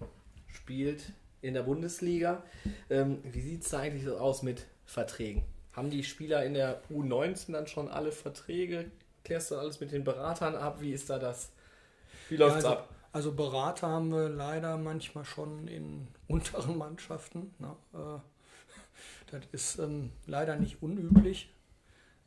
spielt 0.47 1.13
in 1.41 1.53
der 1.53 1.63
Bundesliga. 1.63 2.43
Ähm, 2.89 3.19
wie 3.23 3.41
sieht 3.41 3.63
es 3.63 3.69
da 3.69 3.79
eigentlich 3.79 4.07
aus 4.07 4.43
mit 4.43 4.65
Verträgen? 4.85 5.43
Haben 5.73 5.89
die 5.89 6.03
Spieler 6.03 6.45
in 6.45 6.53
der 6.53 6.81
U19 6.89 7.53
dann 7.53 7.67
schon 7.67 7.87
alle 7.87 8.11
Verträge? 8.11 8.91
Klärst 9.23 9.51
du 9.51 9.57
alles 9.57 9.79
mit 9.79 9.91
den 9.91 10.03
Beratern 10.03 10.55
ab? 10.55 10.77
Wie 10.79 10.91
ist 10.91 11.09
da 11.09 11.19
das? 11.19 11.49
Wie 12.29 12.37
läuft 12.37 12.57
es 12.57 12.63
ja, 12.63 12.69
also, 12.69 12.81
ab? 12.81 12.89
Also 13.11 13.31
Berater 13.33 13.87
haben 13.87 14.11
wir 14.11 14.29
leider 14.29 14.77
manchmal 14.77 15.25
schon 15.25 15.67
in 15.67 16.07
unteren 16.27 16.77
Mannschaften. 16.77 17.53
Ne? 17.59 17.75
Äh, 17.93 18.19
das 19.31 19.43
ist 19.51 19.79
ähm, 19.79 20.11
leider 20.25 20.55
nicht 20.55 20.81
unüblich. 20.81 21.51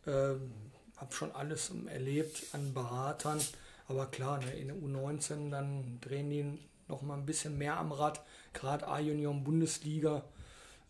Ähm, 0.07 0.53
habe 0.97 1.13
schon 1.13 1.33
alles 1.33 1.71
ähm, 1.71 1.89
erlebt 1.89 2.45
an 2.53 2.73
Beratern. 2.73 3.41
Aber 3.89 4.07
klar, 4.07 4.39
ne, 4.39 4.53
in 4.53 4.69
der 4.69 4.77
U19, 4.77 5.51
dann 5.51 5.99
drehen 6.01 6.31
die 6.31 6.59
noch 6.89 7.03
mal 7.03 7.15
ein 7.15 7.27
bisschen 7.27 7.59
mehr 7.59 7.77
am 7.79 7.93
Rad. 7.93 8.23
Gerade 8.53 8.87
A-Union 8.87 9.45
Bundesliga. 9.45 10.25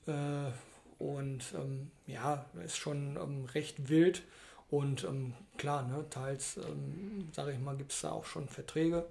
Äh, 0.07 0.50
und 0.98 1.44
ähm, 1.54 1.90
ja, 2.07 2.46
ist 2.64 2.76
schon 2.76 3.16
ähm, 3.16 3.44
recht 3.46 3.88
wild. 3.88 4.22
Und 4.69 5.05
ähm, 5.05 5.35
klar, 5.57 5.87
ne, 5.87 6.05
teils, 6.11 6.57
ähm, 6.57 7.29
sage 7.33 7.53
ich 7.53 7.59
mal, 7.59 7.77
gibt 7.77 7.93
es 7.93 8.01
da 8.01 8.11
auch 8.11 8.25
schon 8.25 8.49
Verträge. 8.49 9.07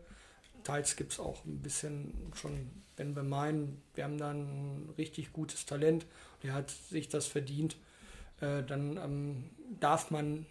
Teils 0.64 0.96
gibt 0.96 1.14
es 1.14 1.20
auch 1.20 1.46
ein 1.46 1.62
bisschen 1.62 2.32
schon, 2.34 2.70
wenn 2.98 3.16
wir 3.16 3.24
meinen, 3.24 3.82
wir 3.94 4.04
haben 4.04 4.18
da 4.18 4.32
ein 4.32 4.94
richtig 4.98 5.32
gutes 5.32 5.66
Talent, 5.66 6.06
der 6.44 6.54
hat 6.54 6.72
sich 6.72 7.08
das 7.08 7.28
verdient, 7.28 7.78
äh, 8.42 8.64
dann 8.64 8.98
ähm, 8.98 9.50
darf 9.80 10.12
man 10.12 10.46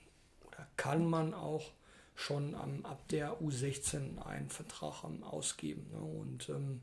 oder 0.46 0.66
kann 0.76 1.04
man 1.04 1.34
auch 1.34 1.72
schon 2.14 2.54
ähm, 2.54 2.86
ab 2.86 3.06
der 3.08 3.40
U16 3.40 4.24
einen 4.24 4.48
Vertrag 4.48 5.04
ähm, 5.04 5.22
ausgeben. 5.24 5.86
Ne? 5.90 5.98
Und 5.98 6.48
ähm, 6.48 6.80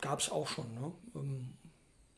gab 0.00 0.20
es 0.20 0.30
auch 0.30 0.48
schon. 0.48 0.74
Ne? 0.74 0.92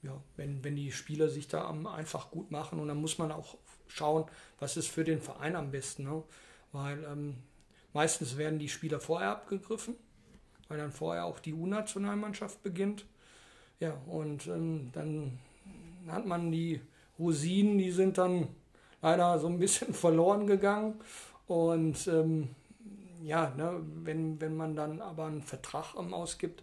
Ja, 0.09 0.19
wenn, 0.37 0.65
wenn 0.65 0.75
die 0.75 0.91
Spieler 0.91 1.29
sich 1.29 1.49
da 1.49 1.69
einfach 1.69 2.31
gut 2.31 2.51
machen 2.51 2.81
und 2.81 2.89
dann 2.89 2.97
muss 2.97 3.19
man 3.19 3.31
auch 3.31 3.59
schauen, 3.89 4.25
was 4.59 4.79
ist 4.79 4.89
für 4.89 5.05
den 5.05 5.21
Verein 5.21 5.55
am 5.55 5.71
besten. 5.71 6.05
Ne? 6.05 6.23
Weil 6.73 7.05
ähm, 7.05 7.37
meistens 7.93 8.39
werden 8.39 8.59
die 8.59 8.71
Spieler 8.71 9.01
vorher 9.01 9.29
abgegriffen, 9.29 9.97
weil 10.69 10.79
dann 10.79 10.93
vorher 10.93 11.27
auch 11.27 11.41
die 11.41 11.53
U-Nationalmannschaft 11.53 12.63
beginnt. 12.63 13.05
Ja, 13.81 13.93
und 14.07 14.47
ähm, 14.47 14.89
dann 14.95 15.39
hat 16.09 16.25
man 16.25 16.51
die 16.51 16.81
Rosinen, 17.19 17.77
die 17.77 17.91
sind 17.91 18.17
dann 18.17 18.49
leider 19.03 19.39
so 19.39 19.49
ein 19.49 19.59
bisschen 19.59 19.93
verloren 20.05 20.47
gegangen. 20.47 21.01
Und 21.47 22.09
ähm, 22.09 22.49
ja, 23.23 23.53
ne, 23.59 23.83
wenn, 24.05 24.41
wenn 24.41 24.57
man 24.57 24.75
dann 24.75 25.03
aber 25.03 25.27
einen 25.27 25.43
Vertrag 25.43 25.95
ausgibt, 25.97 26.63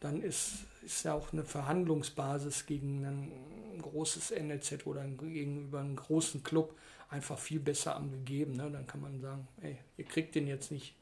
dann 0.00 0.20
ist, 0.20 0.64
ist 0.84 1.04
ja 1.04 1.14
auch 1.14 1.32
eine 1.32 1.44
Verhandlungsbasis 1.44 2.66
gegen 2.66 3.04
ein 3.04 3.80
großes 3.80 4.32
NLZ 4.32 4.86
oder 4.86 5.04
gegenüber 5.04 5.80
einem 5.80 5.96
großen 5.96 6.42
Club 6.42 6.74
einfach 7.10 7.38
viel 7.38 7.60
besser 7.60 7.96
angegeben. 7.96 8.54
Ne? 8.54 8.70
Dann 8.70 8.86
kann 8.86 9.00
man 9.00 9.20
sagen, 9.20 9.46
ey, 9.60 9.78
ihr 9.96 10.04
kriegt 10.04 10.34
den 10.34 10.46
jetzt 10.46 10.70
nicht 10.72 10.94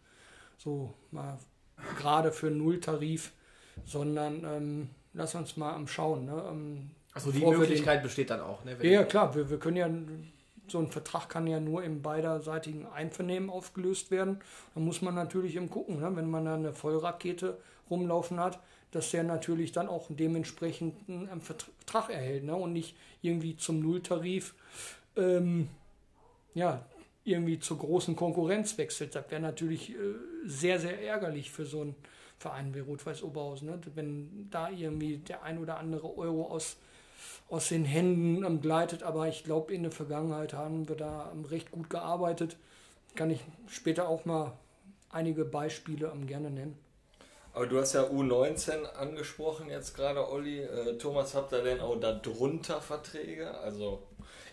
so 0.58 0.92
mal 1.10 1.38
gerade 1.98 2.32
für 2.32 2.50
Nulltarif, 2.50 3.32
sondern 3.86 4.44
ähm, 4.44 4.90
lass 5.14 5.34
uns 5.34 5.56
mal 5.56 5.72
am 5.72 5.86
Schauen. 5.86 6.26
Ne? 6.26 6.44
Ähm, 6.50 6.90
Also 7.14 7.32
die 7.32 7.44
Möglichkeit 7.44 8.02
besteht 8.02 8.30
dann 8.30 8.40
auch. 8.40 8.64
Ne? 8.64 8.76
Ja, 8.82 9.04
klar, 9.04 9.34
wir, 9.34 9.50
wir 9.50 9.58
können 9.58 9.76
ja, 9.76 9.88
so 10.68 10.78
ein 10.78 10.90
Vertrag 10.90 11.28
kann 11.28 11.46
ja 11.46 11.60
nur 11.60 11.82
im 11.82 12.02
beiderseitigen 12.02 12.86
Einvernehmen 12.86 13.50
aufgelöst 13.50 14.10
werden. 14.10 14.40
Da 14.74 14.80
muss 14.80 15.02
man 15.02 15.14
natürlich 15.14 15.56
im 15.56 15.70
gucken, 15.70 16.00
ne? 16.00 16.14
wenn 16.14 16.30
man 16.30 16.44
da 16.44 16.54
eine 16.54 16.72
Vollrakete 16.72 17.58
rumlaufen 17.88 18.38
hat, 18.38 18.60
dass 18.90 19.10
der 19.10 19.22
natürlich 19.22 19.72
dann 19.72 19.88
auch 19.88 20.06
dementsprechend 20.08 20.96
einen 21.08 21.40
Vertrag 21.40 22.10
erhält 22.10 22.44
ne? 22.44 22.56
und 22.56 22.72
nicht 22.72 22.96
irgendwie 23.22 23.56
zum 23.56 23.80
Nulltarif 23.80 24.54
ähm, 25.16 25.68
ja, 26.54 26.84
irgendwie 27.24 27.58
zur 27.58 27.78
großen 27.78 28.16
Konkurrenz 28.16 28.78
wechselt. 28.78 29.14
Das 29.14 29.30
wäre 29.30 29.40
natürlich 29.40 29.90
äh, 29.90 29.94
sehr, 30.44 30.78
sehr 30.80 31.02
ärgerlich 31.02 31.50
für 31.50 31.66
so 31.66 31.82
einen 31.82 31.94
Verein 32.38 32.74
wie 32.74 32.80
Rot-Weiß 32.80 33.22
Oberhausen. 33.22 33.68
Ne? 33.68 33.80
Wenn 33.94 34.48
da 34.50 34.70
irgendwie 34.70 35.18
der 35.18 35.42
ein 35.42 35.58
oder 35.58 35.78
andere 35.78 36.16
Euro 36.16 36.46
aus, 36.46 36.76
aus 37.48 37.68
den 37.68 37.84
Händen 37.84 38.44
ähm, 38.44 38.60
gleitet. 38.60 39.02
Aber 39.02 39.28
ich 39.28 39.44
glaube, 39.44 39.74
in 39.74 39.82
der 39.82 39.92
Vergangenheit 39.92 40.54
haben 40.54 40.88
wir 40.88 40.96
da 40.96 41.30
ähm, 41.32 41.44
recht 41.44 41.70
gut 41.70 41.90
gearbeitet. 41.90 42.56
Kann 43.14 43.30
ich 43.30 43.40
später 43.68 44.08
auch 44.08 44.24
mal 44.24 44.52
einige 45.10 45.44
Beispiele 45.44 46.10
ähm, 46.12 46.26
gerne 46.26 46.50
nennen. 46.50 46.78
Aber 47.52 47.66
du 47.66 47.78
hast 47.80 47.94
ja 47.94 48.04
U19 48.04 48.84
angesprochen 48.84 49.68
jetzt 49.68 49.94
gerade, 49.96 50.28
Olli. 50.30 50.60
Äh, 50.60 50.98
Thomas, 50.98 51.34
habt 51.34 51.52
ihr 51.52 51.62
denn 51.62 51.80
auch 51.80 51.96
da 51.98 52.12
drunter 52.12 52.80
Verträge? 52.80 53.52
Also, 53.58 54.02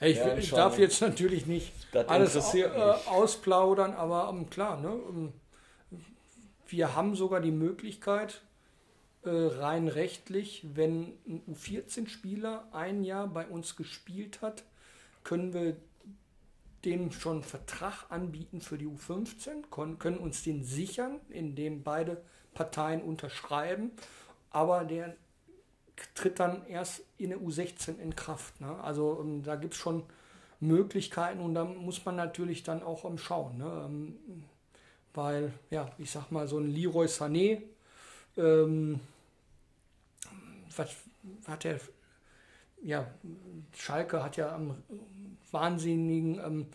Ja, 0.02 0.08
ich 0.08 0.18
ich 0.40 0.50
darf 0.52 0.74
jetzt 0.80 1.02
natürlich 1.02 1.46
nicht 1.46 1.74
alles 2.10 2.34
äh, 2.54 3.10
ausplaudern, 3.10 3.94
aber 3.94 4.30
ähm, 4.30 4.50
klar, 4.50 4.78
ne, 4.80 4.90
ähm, 5.10 5.34
wir 6.68 6.96
haben 6.96 7.16
sogar 7.16 7.40
die 7.40 7.52
Möglichkeit, 7.52 8.42
äh, 9.24 9.30
rein 9.30 9.88
rechtlich, 9.88 10.66
wenn 10.74 11.14
ein 11.28 11.42
U14-Spieler 11.48 12.68
ein 12.74 13.04
Jahr 13.04 13.28
bei 13.28 13.48
uns 13.48 13.76
gespielt 13.76 14.42
hat, 14.42 14.64
können 15.24 15.54
wir 15.54 15.78
dem 16.86 17.12
schon 17.12 17.38
einen 17.38 17.44
Vertrag 17.44 18.06
anbieten 18.10 18.62
für 18.62 18.78
die 18.78 18.88
U15, 18.88 19.66
kon- 19.70 20.00
können 20.00 20.18
uns 20.18 20.44
den 20.44 20.64
sichern, 20.64 21.20
indem 21.30 21.84
beide 21.84 22.22
Parteien 22.58 23.04
unterschreiben, 23.04 23.92
aber 24.50 24.84
der 24.84 25.16
tritt 26.16 26.40
dann 26.40 26.66
erst 26.66 27.04
in 27.20 27.30
der 27.30 27.40
U16 27.40 28.00
in 28.00 28.16
Kraft. 28.16 28.60
Ne? 28.60 28.76
Also 28.84 29.20
ähm, 29.22 29.44
da 29.44 29.56
gibt 29.56 29.76
es 29.76 29.80
schon 29.80 30.04
Möglichkeiten 30.60 31.40
und 31.40 31.54
da 31.54 31.66
muss 31.66 32.04
man 32.04 32.16
natürlich 32.16 32.64
dann 32.64 32.82
auch 32.82 33.06
ähm, 33.06 33.20
schauen. 33.20 33.60
Ne? 33.60 33.84
Ähm, 33.86 34.44
weil, 35.14 35.54
ja, 35.70 35.92
ich 36.00 36.10
sag 36.10 36.32
mal, 36.32 36.48
so 36.48 36.58
ein 36.58 36.68
Leroy 36.68 37.06
Sané, 37.06 37.62
ähm, 38.38 39.00
was 40.76 40.96
hat 41.48 41.64
der, 41.64 41.80
ja, 42.82 43.08
Schalke 43.76 44.24
hat 44.24 44.36
ja 44.38 44.54
am 44.54 44.76
wahnsinnigen 45.52 46.40
ähm, 46.40 46.66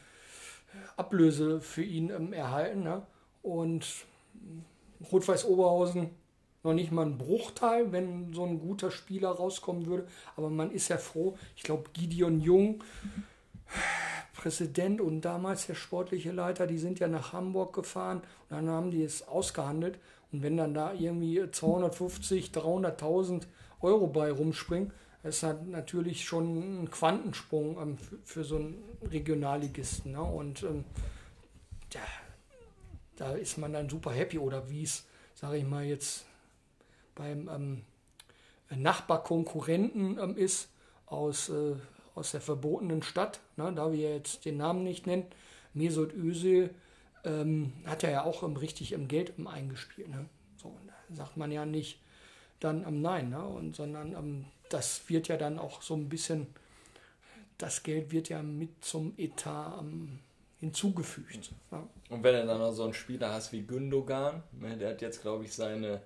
Ablöse 0.97 1.61
für 1.61 1.83
ihn 1.83 2.11
ähm, 2.11 2.33
erhalten. 2.33 2.85
Ne? 2.85 3.03
Und 3.43 3.87
Rot-Weiß 5.11 5.45
Oberhausen 5.45 6.11
noch 6.63 6.75
nicht 6.75 6.93
mal 6.93 7.07
ein 7.07 7.19
Bruchteil, 7.19 7.93
wenn 7.93 8.33
so 8.33 8.45
ein 8.45 8.61
guter 8.61 8.91
Spieler 8.91 9.31
rauskommen 9.31 9.87
würde. 9.87 10.07
Aber 10.37 10.49
man 10.49 10.71
ist 10.71 10.89
ja 10.89 10.97
froh. 10.97 11.37
Ich 11.57 11.63
glaube, 11.63 11.91
Gideon 11.93 12.41
Jung, 12.41 12.85
Präsident 14.35 15.01
und 15.01 15.23
damals 15.23 15.67
der 15.67 15.75
sportliche 15.75 16.31
Leiter, 16.31 16.67
die 16.67 16.79
sind 16.79 17.01
ja 17.01 17.09
nach 17.09 17.33
Hamburg 17.33 17.75
gefahren 17.75 18.19
und 18.49 18.57
dann 18.57 18.69
haben 18.69 18.91
die 18.91 19.03
es 19.03 19.27
ausgehandelt. 19.27 19.99
Und 20.31 20.43
wenn 20.43 20.57
dann 20.57 20.73
da 20.75 20.93
irgendwie 20.93 21.43
250, 21.51 22.51
300.000 22.51 23.43
Euro 23.81 24.07
bei 24.07 24.31
rumspringen, 24.31 24.93
ist 25.25 25.45
natürlich 25.67 26.25
schon 26.25 26.83
ein 26.83 26.91
Quantensprung 26.91 27.79
ähm, 27.81 27.99
für, 27.99 28.19
für 28.25 28.45
so 28.45 28.57
einen 28.57 28.83
Regionalligisten. 29.03 30.13
Ne? 30.13 30.23
Und 30.23 30.63
ähm, 30.63 30.85
ja, 31.93 32.01
da 33.23 33.33
ist 33.35 33.57
man 33.57 33.73
dann 33.73 33.89
super 33.89 34.11
happy. 34.11 34.39
Oder 34.39 34.69
wie 34.69 34.83
es, 34.83 35.07
sage 35.35 35.59
ich 35.59 35.65
mal, 35.65 35.85
jetzt 35.85 36.27
beim 37.15 37.49
ähm, 37.49 37.83
Nachbarkonkurrenten 38.71 40.19
ähm, 40.19 40.37
ist 40.37 40.69
aus, 41.07 41.49
äh, 41.49 41.77
aus 42.17 42.33
der 42.33 42.41
verbotenen 42.41 43.03
Stadt, 43.03 43.41
ne, 43.57 43.73
da 43.75 43.93
wir 43.93 44.15
jetzt 44.15 44.45
den 44.45 44.57
Namen 44.57 44.83
nicht 44.83 45.07
nennen, 45.07 45.27
Mesut 45.73 46.13
Özil, 46.15 46.75
ähm, 47.25 47.73
hat 47.87 48.03
er 48.03 48.11
ja 48.11 48.25
auch 48.25 48.43
ähm, 48.43 48.57
richtig 48.57 48.93
im 48.93 49.07
Geld 49.07 49.35
ähm, 49.39 49.47
eingespielt. 49.47 50.09
Ne? 50.09 50.27
So, 50.57 50.75
sagt 51.13 51.37
man 51.37 51.53
ja 51.53 51.65
nicht 51.65 52.01
dann 52.59 52.85
ähm, 52.85 53.03
Nein, 53.03 53.31
ne? 53.31 53.45
und, 53.45 53.77
sondern 53.77 54.47
das 54.69 55.09
wird 55.09 55.29
ja 55.29 55.37
dann 55.37 55.61
auch 55.61 55.81
so 55.83 55.95
ein 55.95 56.09
bisschen, 56.09 56.49
das 57.57 57.85
Geld 57.85 58.11
wird 58.11 58.31
ja 58.31 58.43
mit 58.43 58.85
zum 58.85 59.15
Etat 59.17 59.79
ähm, 59.81 60.19
hinzugefügt. 60.63 61.51
Ne? 61.73 61.89
und 62.09 62.23
wenn 62.23 62.37
du 62.37 62.47
dann 62.47 62.61
noch 62.61 62.71
so 62.71 62.85
einen 62.85 62.95
Spieler 62.95 63.33
hast 63.33 63.53
wie 63.53 63.63
Gündogan, 63.63 64.45
ne, 64.53 64.77
der 64.77 64.91
hat 64.91 65.03
jetzt, 65.03 65.21
glaube 65.21 65.45
ich, 65.45 65.53
seine 65.53 66.01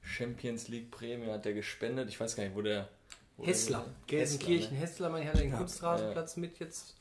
Champions 0.00 0.68
League 0.68 0.90
Prämie 0.90 1.30
hat 1.30 1.44
der 1.44 1.52
gespendet. 1.52 2.08
Ich 2.08 2.18
weiß 2.18 2.34
gar 2.34 2.44
nicht, 2.44 2.56
wo 2.56 2.62
der. 2.62 2.88
Wo 3.36 3.44
Hessler, 3.44 3.84
Gelsenkirchen, 4.06 4.72
ne? 4.72 4.80
Hessler, 4.80 5.10
man 5.10 5.26
hat 5.26 5.38
den 5.38 5.52
Kunstrasenplatz 5.52 6.38
mit 6.38 6.58
jetzt 6.58 6.96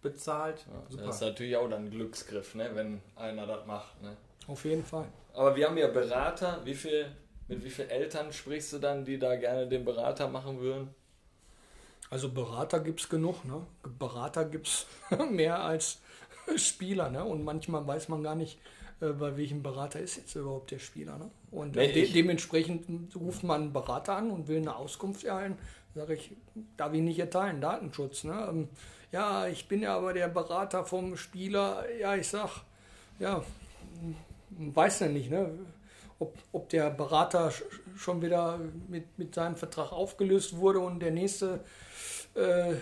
bezahlt. 0.00 0.64
Ja, 0.66 0.82
Super. 0.88 1.04
Das 1.04 1.16
ist 1.16 1.20
natürlich 1.20 1.56
auch 1.56 1.68
dann 1.68 1.84
ein 1.84 1.90
Glücksgriff, 1.90 2.54
ne, 2.54 2.70
wenn 2.72 3.02
einer 3.14 3.46
das 3.46 3.66
macht. 3.66 4.02
Ne? 4.02 4.16
Auf 4.46 4.64
jeden 4.64 4.84
Fall. 4.84 5.06
Aber 5.34 5.54
wir 5.54 5.68
haben 5.68 5.76
ja 5.76 5.88
Berater. 5.88 6.62
Wie 6.64 6.74
viel, 6.74 7.14
mit 7.46 7.62
wie 7.62 7.70
vielen 7.70 7.90
Eltern 7.90 8.32
sprichst 8.32 8.72
du 8.72 8.78
dann, 8.78 9.04
die 9.04 9.18
da 9.18 9.36
gerne 9.36 9.68
den 9.68 9.84
Berater 9.84 10.28
machen 10.28 10.60
würden? 10.60 10.94
Also 12.08 12.32
Berater 12.32 12.80
gibt 12.80 13.00
es 13.00 13.08
genug, 13.10 13.44
ne? 13.44 13.66
Berater 13.98 14.46
gibt 14.46 14.66
es 14.66 14.86
mehr 15.30 15.62
als 15.62 16.00
Spieler, 16.56 17.10
ne? 17.10 17.24
Und 17.24 17.44
manchmal 17.44 17.86
weiß 17.86 18.08
man 18.08 18.22
gar 18.22 18.34
nicht, 18.34 18.58
äh, 19.00 19.08
bei 19.08 19.36
welchem 19.36 19.62
Berater 19.62 20.00
ist 20.00 20.16
jetzt 20.16 20.34
überhaupt 20.34 20.70
der 20.70 20.78
Spieler, 20.78 21.18
ne? 21.18 21.30
Und 21.50 21.76
äh, 21.76 21.86
Nee, 21.88 21.92
de 21.92 22.12
dementsprechend 22.12 23.14
ruft 23.16 23.42
man 23.44 23.62
einen 23.62 23.72
Berater 23.72 24.14
an 24.16 24.30
und 24.30 24.48
will 24.48 24.58
eine 24.58 24.76
Auskunft 24.76 25.24
erhalten. 25.24 25.58
Sage 25.94 26.14
ich, 26.14 26.30
darf 26.76 26.92
ich 26.92 27.00
nicht 27.02 27.18
erteilen, 27.18 27.60
Datenschutz, 27.60 28.24
ne? 28.24 28.46
Ähm, 28.48 28.68
ja, 29.10 29.46
ich 29.46 29.68
bin 29.68 29.82
ja 29.82 29.96
aber 29.96 30.12
der 30.12 30.28
Berater 30.28 30.84
vom 30.84 31.16
Spieler. 31.16 31.84
Ja, 31.98 32.14
ich 32.14 32.28
sag, 32.28 32.62
ja, 33.18 33.42
weiß 34.50 35.00
ja 35.00 35.08
nicht, 35.08 35.30
ne? 35.30 35.50
Ob, 36.20 36.34
ob 36.52 36.68
der 36.68 36.90
Berater 36.90 37.48
sch- 37.48 37.62
schon 37.96 38.20
wieder 38.22 38.58
mit, 38.88 39.18
mit 39.18 39.34
seinem 39.34 39.56
Vertrag 39.56 39.92
aufgelöst 39.92 40.56
wurde 40.56 40.80
und 40.80 41.00
der 41.00 41.12
nächste 41.12 41.60
äh, 42.34 42.74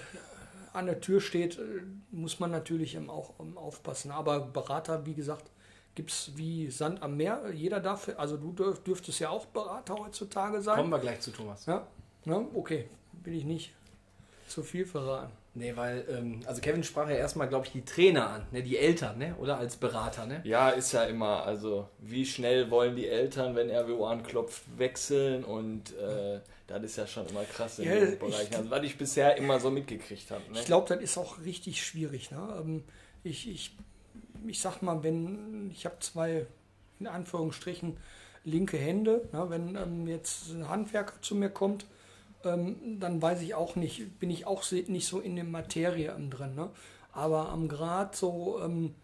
an 0.77 0.87
der 0.87 1.01
Tür 1.01 1.20
steht, 1.20 1.59
äh, 1.59 1.83
muss 2.11 2.39
man 2.39 2.51
natürlich 2.51 2.95
ähm, 2.95 3.11
auch 3.11 3.35
ähm, 3.41 3.59
aufpassen. 3.59 4.11
Aber 4.11 4.41
Berater, 4.41 5.07
wie 5.07 5.14
gesagt, 5.14 5.51
gibt 5.95 6.11
es 6.11 6.33
wie 6.37 6.70
Sand 6.70 7.03
am 7.03 7.16
Meer. 7.16 7.43
Jeder 7.53 7.81
darf, 7.81 8.11
also 8.16 8.37
du 8.37 8.53
dürf, 8.53 8.83
dürftest 8.83 9.18
ja 9.20 9.31
auch 9.31 9.47
Berater 9.47 9.97
heutzutage 9.97 10.61
sein. 10.61 10.77
Kommen 10.77 10.91
wir 10.91 10.99
gleich 10.99 11.20
zu 11.20 11.33
Thomas. 11.33 11.66
Ja, 11.66 11.87
ne? 12.24 12.47
okay, 12.55 12.89
will 13.24 13.35
ich 13.35 13.45
nicht 13.45 13.72
zu 14.47 14.62
viel 14.62 14.87
verraten. 14.87 15.33
Nee, 15.55 15.74
weil, 15.74 16.05
ähm, 16.11 16.41
also 16.45 16.61
Kevin 16.61 16.85
sprach 16.85 17.09
ja 17.09 17.16
erstmal, 17.16 17.49
glaube 17.49 17.64
ich, 17.64 17.72
die 17.72 17.85
Trainer 17.85 18.29
an, 18.29 18.47
ne? 18.53 18.62
die 18.62 18.77
Eltern, 18.77 19.16
ne? 19.16 19.35
oder 19.41 19.57
als 19.57 19.77
Berater. 19.77 20.27
Ne? 20.27 20.43
Ja, 20.45 20.68
ist 20.68 20.93
ja 20.93 21.05
immer, 21.05 21.45
also 21.45 21.89
wie 21.99 22.27
schnell 22.27 22.70
wollen 22.70 22.95
die 22.95 23.09
Eltern, 23.09 23.57
wenn 23.57 23.70
RWO 23.70 24.07
anklopft, 24.07 24.64
wechseln 24.77 25.45
und 25.45 25.97
äh, 25.97 26.41
das 26.67 26.83
ist 26.83 26.97
ja 26.97 27.07
schon 27.07 27.27
immer 27.29 27.45
krass 27.45 27.79
in 27.79 27.85
Ja, 27.87 27.95
dem 27.95 28.12
ich- 28.14 28.19
Bereich. 28.19 28.57
Also 28.57 28.71
was 28.71 28.83
ich 28.85 28.97
bisher 28.99 29.37
immer 29.37 29.61
so 29.61 29.71
mitgekriegt 29.71 30.31
habe. 30.31 30.43
Ne? 30.53 30.59
Ich 30.61 30.64
glaube, 30.67 30.89
das 30.95 31.03
ist 31.03 31.17
auch 31.19 31.41
richtig 31.45 31.85
schwierig. 31.85 32.31
Ne? 32.31 32.39
Ähm, 32.61 32.85
Ich, 33.25 33.49
ich, 33.49 33.77
ich 34.47 34.61
sag 34.61 34.83
mal, 34.83 35.03
wenn 35.03 35.71
ich 35.73 35.85
habe 35.85 35.97
zwei, 36.01 36.47
in 37.01 37.07
Anführungsstrichen, 37.09 37.97
linke 38.45 38.77
Hände. 38.77 39.29
Ne? 39.33 39.47
Wenn 39.51 39.75
ähm, 39.77 40.07
jetzt 40.07 40.51
ein 40.51 40.69
Handwerker 40.69 41.21
zu 41.23 41.35
mir 41.35 41.51
kommt, 41.51 41.87
ähm, 42.45 42.99
dann 43.01 43.21
weiß 43.21 43.43
ich 43.43 43.55
auch 43.55 43.75
nicht, 43.75 44.21
bin 44.21 44.31
ich 44.31 44.47
auch 44.47 44.62
nicht 44.71 45.09
so 45.09 45.19
in 45.21 45.35
der 45.35 45.45
Materie 45.45 46.14
drin. 46.31 46.55
Ne? 46.55 46.71
Aber 47.12 47.49
am 47.49 47.67
Grad 47.67 48.14
so, 48.14 48.61
ähm, 48.62 48.95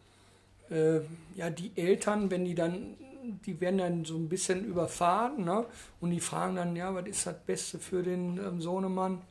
äh, 0.71 1.01
ja, 1.35 1.51
die 1.51 1.73
Eltern, 1.75 2.31
wenn 2.31 2.45
die 2.45 2.55
dann 2.55 2.97
die 3.23 3.61
werden 3.61 3.79
dann 3.79 4.05
so 4.05 4.17
ein 4.17 4.29
bisschen 4.29 4.65
überfahren 4.65 5.45
ne? 5.45 5.67
und 6.01 6.11
die 6.11 6.21
fragen 6.21 6.57
dann, 6.57 6.77
ja, 6.77 6.95
was 6.95 7.07
ist 7.07 7.27
das 7.27 7.39
Beste 7.45 7.79
für 7.79 8.03
den 8.03 8.39
ähm, 8.39 8.61
Sohnemann? 8.61 9.23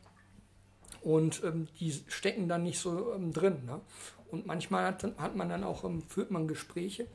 Und 1.02 1.42
ähm, 1.44 1.68
die 1.80 1.94
stecken 2.08 2.48
dann 2.48 2.64
nicht 2.64 2.80
so 2.80 3.14
ähm, 3.14 3.34
drin. 3.34 3.66
Ne? 3.66 3.82
Und 4.30 4.46
manchmal 4.46 4.86
hat, 4.86 5.04
hat 5.18 5.36
man 5.36 5.50
dann 5.50 5.64
auch, 5.64 5.84
ähm, 5.84 6.04
führt 6.04 6.32
man 6.32 6.48
Gespräche 6.48 7.08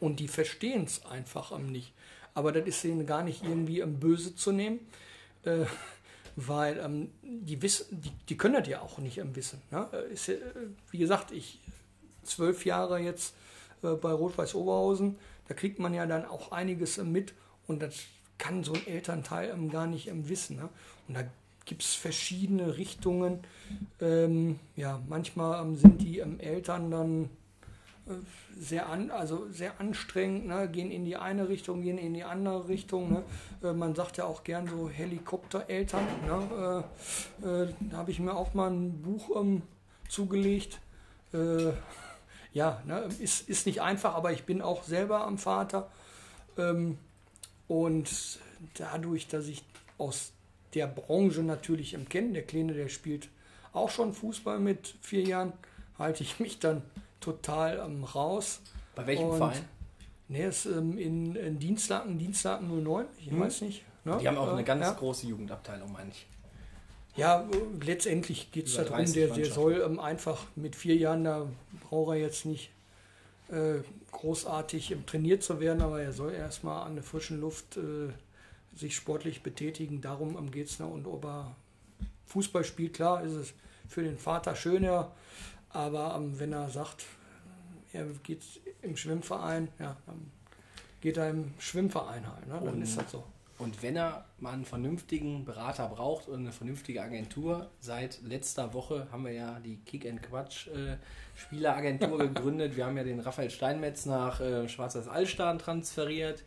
und 0.00 0.20
die 0.20 0.28
verstehen 0.28 0.84
es 0.84 1.04
einfach 1.06 1.52
ähm, 1.52 1.72
nicht. 1.72 1.92
Aber 2.34 2.52
das 2.52 2.66
ist 2.66 2.84
ihnen 2.84 3.06
gar 3.06 3.22
nicht 3.22 3.42
irgendwie 3.42 3.80
ähm, 3.80 3.98
böse 3.98 4.36
zu 4.36 4.52
nehmen, 4.52 4.80
äh, 5.44 5.64
weil 6.36 6.78
ähm, 6.78 7.10
die, 7.22 7.60
wissen, 7.62 8.00
die, 8.00 8.10
die 8.28 8.36
können 8.36 8.54
das 8.54 8.68
ja 8.68 8.80
auch 8.80 8.98
nicht 8.98 9.18
ähm, 9.18 9.34
wissen. 9.34 9.60
Ne? 9.70 9.88
Äh, 9.92 10.12
ist, 10.12 10.28
äh, 10.28 10.38
wie 10.90 10.98
gesagt, 10.98 11.32
ich 11.32 11.60
zwölf 12.22 12.64
Jahre 12.64 12.98
jetzt 12.98 13.34
äh, 13.82 13.94
bei 13.94 14.12
Rot-Weiß 14.12 14.54
Oberhausen, 14.54 15.18
da 15.48 15.54
kriegt 15.54 15.78
man 15.78 15.94
ja 15.94 16.06
dann 16.06 16.24
auch 16.24 16.52
einiges 16.52 16.98
mit 16.98 17.34
und 17.66 17.82
das 17.82 18.04
kann 18.38 18.64
so 18.64 18.72
ein 18.72 18.86
Elternteil 18.86 19.56
gar 19.68 19.86
nicht 19.86 20.10
wissen. 20.28 20.56
Ne? 20.56 20.68
Und 21.08 21.16
da 21.16 21.22
gibt 21.64 21.82
es 21.82 21.94
verschiedene 21.94 22.76
Richtungen. 22.76 23.40
Ähm, 24.00 24.58
ja, 24.76 25.00
manchmal 25.08 25.62
ähm, 25.62 25.76
sind 25.76 26.02
die 26.02 26.18
ähm, 26.18 26.40
Eltern 26.40 26.90
dann 26.90 27.24
äh, 28.06 28.14
sehr 28.58 28.88
an, 28.88 29.10
also 29.10 29.48
sehr 29.50 29.80
anstrengend, 29.80 30.46
ne? 30.46 30.68
gehen 30.68 30.90
in 30.90 31.04
die 31.04 31.16
eine 31.16 31.48
Richtung, 31.48 31.82
gehen 31.82 31.98
in 31.98 32.14
die 32.14 32.24
andere 32.24 32.68
Richtung. 32.68 33.12
Ne? 33.12 33.22
Äh, 33.62 33.72
man 33.72 33.94
sagt 33.94 34.16
ja 34.16 34.24
auch 34.24 34.42
gern 34.44 34.66
so 34.66 34.88
Helikoptereltern. 34.88 36.04
Ne? 36.26 36.84
Äh, 37.44 37.46
äh, 37.46 37.74
da 37.90 37.98
habe 37.98 38.10
ich 38.10 38.18
mir 38.18 38.34
auch 38.34 38.54
mal 38.54 38.70
ein 38.70 39.02
Buch 39.02 39.40
ähm, 39.40 39.62
zugelegt. 40.08 40.80
Äh, 42.54 42.58
ja, 42.58 42.82
ne? 42.86 43.08
ist, 43.18 43.48
ist 43.48 43.66
nicht 43.66 43.80
einfach, 43.82 44.14
aber 44.14 44.32
ich 44.32 44.44
bin 44.44 44.62
auch 44.62 44.82
selber 44.84 45.24
am 45.26 45.38
Vater. 45.38 45.90
Ähm, 46.58 46.98
und 47.68 48.10
dadurch, 48.74 49.28
dass 49.28 49.46
ich 49.46 49.62
aus 49.98 50.32
der 50.74 50.86
Branche 50.86 51.42
natürlich 51.42 51.94
im 51.94 52.08
Kennen, 52.08 52.34
der 52.34 52.42
Kleine, 52.44 52.74
der 52.74 52.88
spielt 52.88 53.28
auch 53.72 53.90
schon 53.90 54.12
Fußball 54.12 54.58
mit 54.58 54.94
vier 55.00 55.22
Jahren, 55.22 55.52
halte 55.98 56.22
ich 56.22 56.40
mich 56.40 56.58
dann 56.58 56.82
total 57.20 57.78
ähm, 57.84 58.04
raus. 58.04 58.60
Bei 58.94 59.06
welchem 59.06 59.28
Und- 59.28 59.38
Verein? 59.38 59.64
Ne, 60.28 60.44
ist 60.46 60.64
ähm, 60.66 60.96
in, 60.96 61.34
in 61.36 61.58
Dienstlaken, 61.58 62.18
Dienstlaken 62.18 62.82
09, 62.82 63.04
ich 63.18 63.30
Hm. 63.30 63.40
weiß 63.40 63.60
nicht. 63.62 63.82
Ne? 64.04 64.16
Die 64.20 64.26
haben 64.28 64.38
auch 64.38 64.48
Äh, 64.48 64.52
eine 64.52 64.64
ganz 64.64 64.82
ja. 64.86 64.92
große 64.92 65.26
Jugendabteilung, 65.26 65.92
meine 65.92 66.10
ich. 66.10 66.26
Ja, 67.14 67.46
letztendlich 67.84 68.50
geht 68.52 68.66
es 68.66 68.76
darum, 68.76 68.96
30 68.96 69.14
der, 69.14 69.28
der 69.28 69.46
soll 69.46 69.82
ähm, 69.84 70.00
einfach 70.00 70.46
mit 70.56 70.74
vier 70.76 70.96
Jahren, 70.96 71.24
da 71.24 71.46
braucht 71.88 72.14
er 72.14 72.20
jetzt 72.20 72.46
nicht 72.46 72.70
äh, 73.50 73.80
großartig 74.12 74.96
trainiert 75.06 75.42
zu 75.42 75.60
werden, 75.60 75.82
aber 75.82 76.00
er 76.00 76.12
soll 76.12 76.32
erstmal 76.32 76.86
an 76.86 76.94
der 76.94 77.04
frischen 77.04 77.40
Luft 77.40 77.76
äh, 77.76 78.08
sich 78.74 78.96
sportlich 78.96 79.42
betätigen. 79.42 80.00
Darum 80.00 80.38
ähm, 80.38 80.50
geht 80.50 80.68
es. 80.68 80.78
Ne? 80.78 80.86
Und 80.86 81.06
ob 81.06 81.24
er 81.26 81.54
Fußball 82.26 82.64
spielt, 82.64 82.94
klar, 82.94 83.22
ist 83.22 83.32
es 83.34 83.52
für 83.88 84.02
den 84.02 84.16
Vater 84.16 84.56
schöner, 84.56 85.12
aber 85.68 86.14
ähm, 86.16 86.38
wenn 86.38 86.52
er 86.52 86.70
sagt, 86.70 87.04
er 87.92 88.06
geht 88.22 88.40
im 88.80 88.96
Schwimmverein, 88.96 89.68
ja, 89.78 89.96
dann 90.06 90.30
geht 91.02 91.18
er 91.18 91.28
im 91.28 91.52
Schwimmverein 91.58 92.26
halt. 92.26 92.46
Ne? 92.46 92.54
Dann 92.54 92.74
Und- 92.74 92.82
ist 92.82 92.96
das 92.96 93.10
so. 93.10 93.22
Und 93.62 93.80
wenn 93.80 93.94
er 93.94 94.24
mal 94.40 94.54
einen 94.54 94.64
vernünftigen 94.64 95.44
Berater 95.44 95.86
braucht 95.86 96.26
und 96.26 96.40
eine 96.40 96.50
vernünftige 96.50 97.00
Agentur, 97.00 97.70
seit 97.78 98.20
letzter 98.22 98.74
Woche 98.74 99.06
haben 99.12 99.24
wir 99.24 99.32
ja 99.32 99.60
die 99.60 99.76
Kick 99.86 100.04
and 100.04 100.20
Quatsch 100.20 100.66
äh, 100.66 100.96
Spieleragentur 101.36 102.18
gegründet. 102.18 102.76
Wir 102.76 102.86
haben 102.86 102.96
ja 102.96 103.04
den 103.04 103.20
Raphael 103.20 103.50
Steinmetz 103.50 104.04
nach 104.04 104.40
äh, 104.40 104.68
Schwarzes 104.68 105.06
Allstein 105.06 105.60
transferiert. 105.60 106.42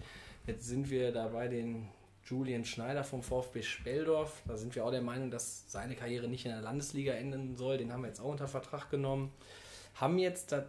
Jetzt 0.45 0.67
sind 0.67 0.89
wir 0.89 1.13
dabei 1.13 1.47
den 1.47 1.87
Julian 2.25 2.65
Schneider 2.65 3.05
vom 3.05 3.23
VfB 3.23 3.61
Speldorf. 3.61 4.41
Da 4.45 4.57
sind 4.57 4.75
wir 4.75 4.83
auch 4.83 4.91
der 4.91 5.01
Meinung, 5.01 5.31
dass 5.31 5.71
seine 5.71 5.95
Karriere 5.95 6.27
nicht 6.27 6.43
in 6.43 6.51
der 6.51 6.61
Landesliga 6.61 7.13
enden 7.13 7.55
soll. 7.55 7.77
Den 7.77 7.93
haben 7.93 8.01
wir 8.01 8.09
jetzt 8.09 8.19
auch 8.19 8.29
unter 8.29 8.49
Vertrag 8.49 8.89
genommen. 8.89 9.31
Haben 9.93 10.19
jetzt, 10.19 10.51
da 10.51 10.65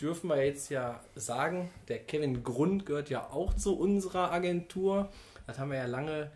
dürfen 0.00 0.30
wir 0.30 0.42
jetzt 0.42 0.70
ja 0.70 1.00
sagen, 1.14 1.70
der 1.88 1.98
Kevin 1.98 2.42
Grund 2.44 2.86
gehört 2.86 3.10
ja 3.10 3.28
auch 3.28 3.52
zu 3.52 3.78
unserer 3.78 4.32
Agentur. 4.32 5.10
Das 5.46 5.58
haben 5.58 5.70
wir 5.70 5.78
ja 5.78 5.86
lange, 5.86 6.30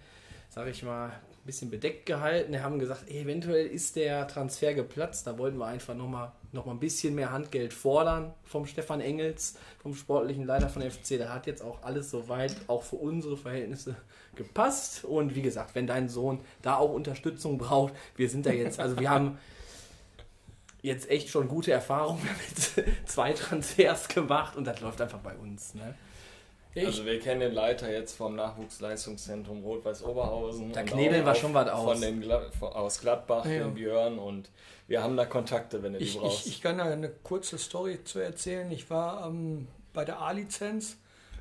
sage 0.49 0.71
ich 0.71 0.83
mal, 0.83 1.09
ein 1.09 1.47
bisschen 1.47 1.71
bedeckt 1.71 2.07
gehalten. 2.07 2.53
Wir 2.53 2.63
haben 2.63 2.79
gesagt, 2.79 3.09
eventuell 3.11 3.67
ist 3.67 3.97
der 3.97 4.29
Transfer 4.29 4.75
geplatzt. 4.75 5.27
Da 5.27 5.39
wollten 5.39 5.59
wir 5.59 5.67
einfach 5.67 5.95
nochmal 5.95 6.33
noch 6.53 6.67
mal 6.67 6.73
ein 6.73 6.81
bisschen 6.81 7.15
mehr 7.15 7.31
Handgeld 7.31 7.73
fordern 7.73 8.35
vom 8.45 8.67
Stefan 8.67 9.01
Engels, 9.01 9.57
vom 9.81 9.95
sportlichen 9.95 10.45
Leiter 10.45 10.69
von 10.69 10.83
FC. 10.83 11.19
Da 11.19 11.33
hat 11.33 11.47
jetzt 11.47 11.63
auch 11.63 11.83
alles 11.83 12.11
soweit, 12.11 12.55
auch 12.67 12.83
für 12.83 12.97
unsere 12.97 13.37
Verhältnisse 13.37 13.97
gepasst. 14.35 15.05
Und 15.05 15.35
wie 15.35 15.43
gesagt, 15.43 15.75
wenn 15.75 15.87
dein 15.87 16.09
Sohn 16.09 16.41
da 16.63 16.77
auch 16.77 16.93
Unterstützung 16.93 17.59
braucht, 17.59 17.95
wir 18.17 18.29
sind 18.29 18.47
da 18.47 18.51
jetzt, 18.51 18.81
also 18.81 18.99
wir 18.99 19.11
haben 19.11 19.39
jetzt 20.83 21.11
echt 21.11 21.29
schon 21.29 21.47
gute 21.49 21.73
Erfahrungen 21.73 22.23
mit 22.77 23.09
zwei 23.09 23.33
Transfers 23.33 24.09
gemacht 24.09 24.57
und 24.57 24.65
das 24.65 24.81
läuft 24.81 25.01
einfach 25.01 25.19
bei 25.19 25.35
uns. 25.37 25.75
Ne? 25.75 25.95
Also 26.77 27.05
wir 27.05 27.19
kennen 27.19 27.41
den 27.41 27.53
Leiter 27.53 27.91
jetzt 27.91 28.17
vom 28.17 28.37
Nachwuchsleistungszentrum 28.37 29.63
Rot-Weiß 29.65 30.05
Oberhausen. 30.05 30.73
Da 30.73 30.83
knebeln 30.83 31.25
wir 31.25 31.35
schon 31.35 31.53
was 31.53 31.69
aus. 31.69 31.85
Von 31.93 32.01
den 32.01 32.21
Gla 32.21 32.51
von, 32.59 32.73
aus 32.73 33.01
Gladbach, 33.01 33.45
Ja. 33.45 33.65
den 33.65 33.75
Björn 33.75 34.19
und 34.19 34.51
wir 34.87 35.03
haben 35.03 35.17
da 35.17 35.27
Kontakte, 35.27 35.83
wenn 35.83 35.95
du 35.95 35.99
die 35.99 36.05
Ich, 36.05 36.19
brauchst. 36.19 36.47
ich, 36.47 36.53
ich 36.55 36.63
kann 36.63 36.79
da 36.79 36.85
eine 36.85 37.09
kurze 37.11 37.59
Story 37.59 38.03
zu 38.05 38.19
erzählen. 38.21 38.71
Ich 38.71 38.89
war 38.91 39.27
ähm, 39.27 39.67
bei 39.93 40.05
der 40.05 40.21
A-Lizenz, 40.21 40.97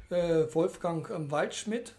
äh, 0.10 0.46
Wolfgang 0.54 1.10
ähm, 1.12 1.30
Waldschmidt 1.32 1.94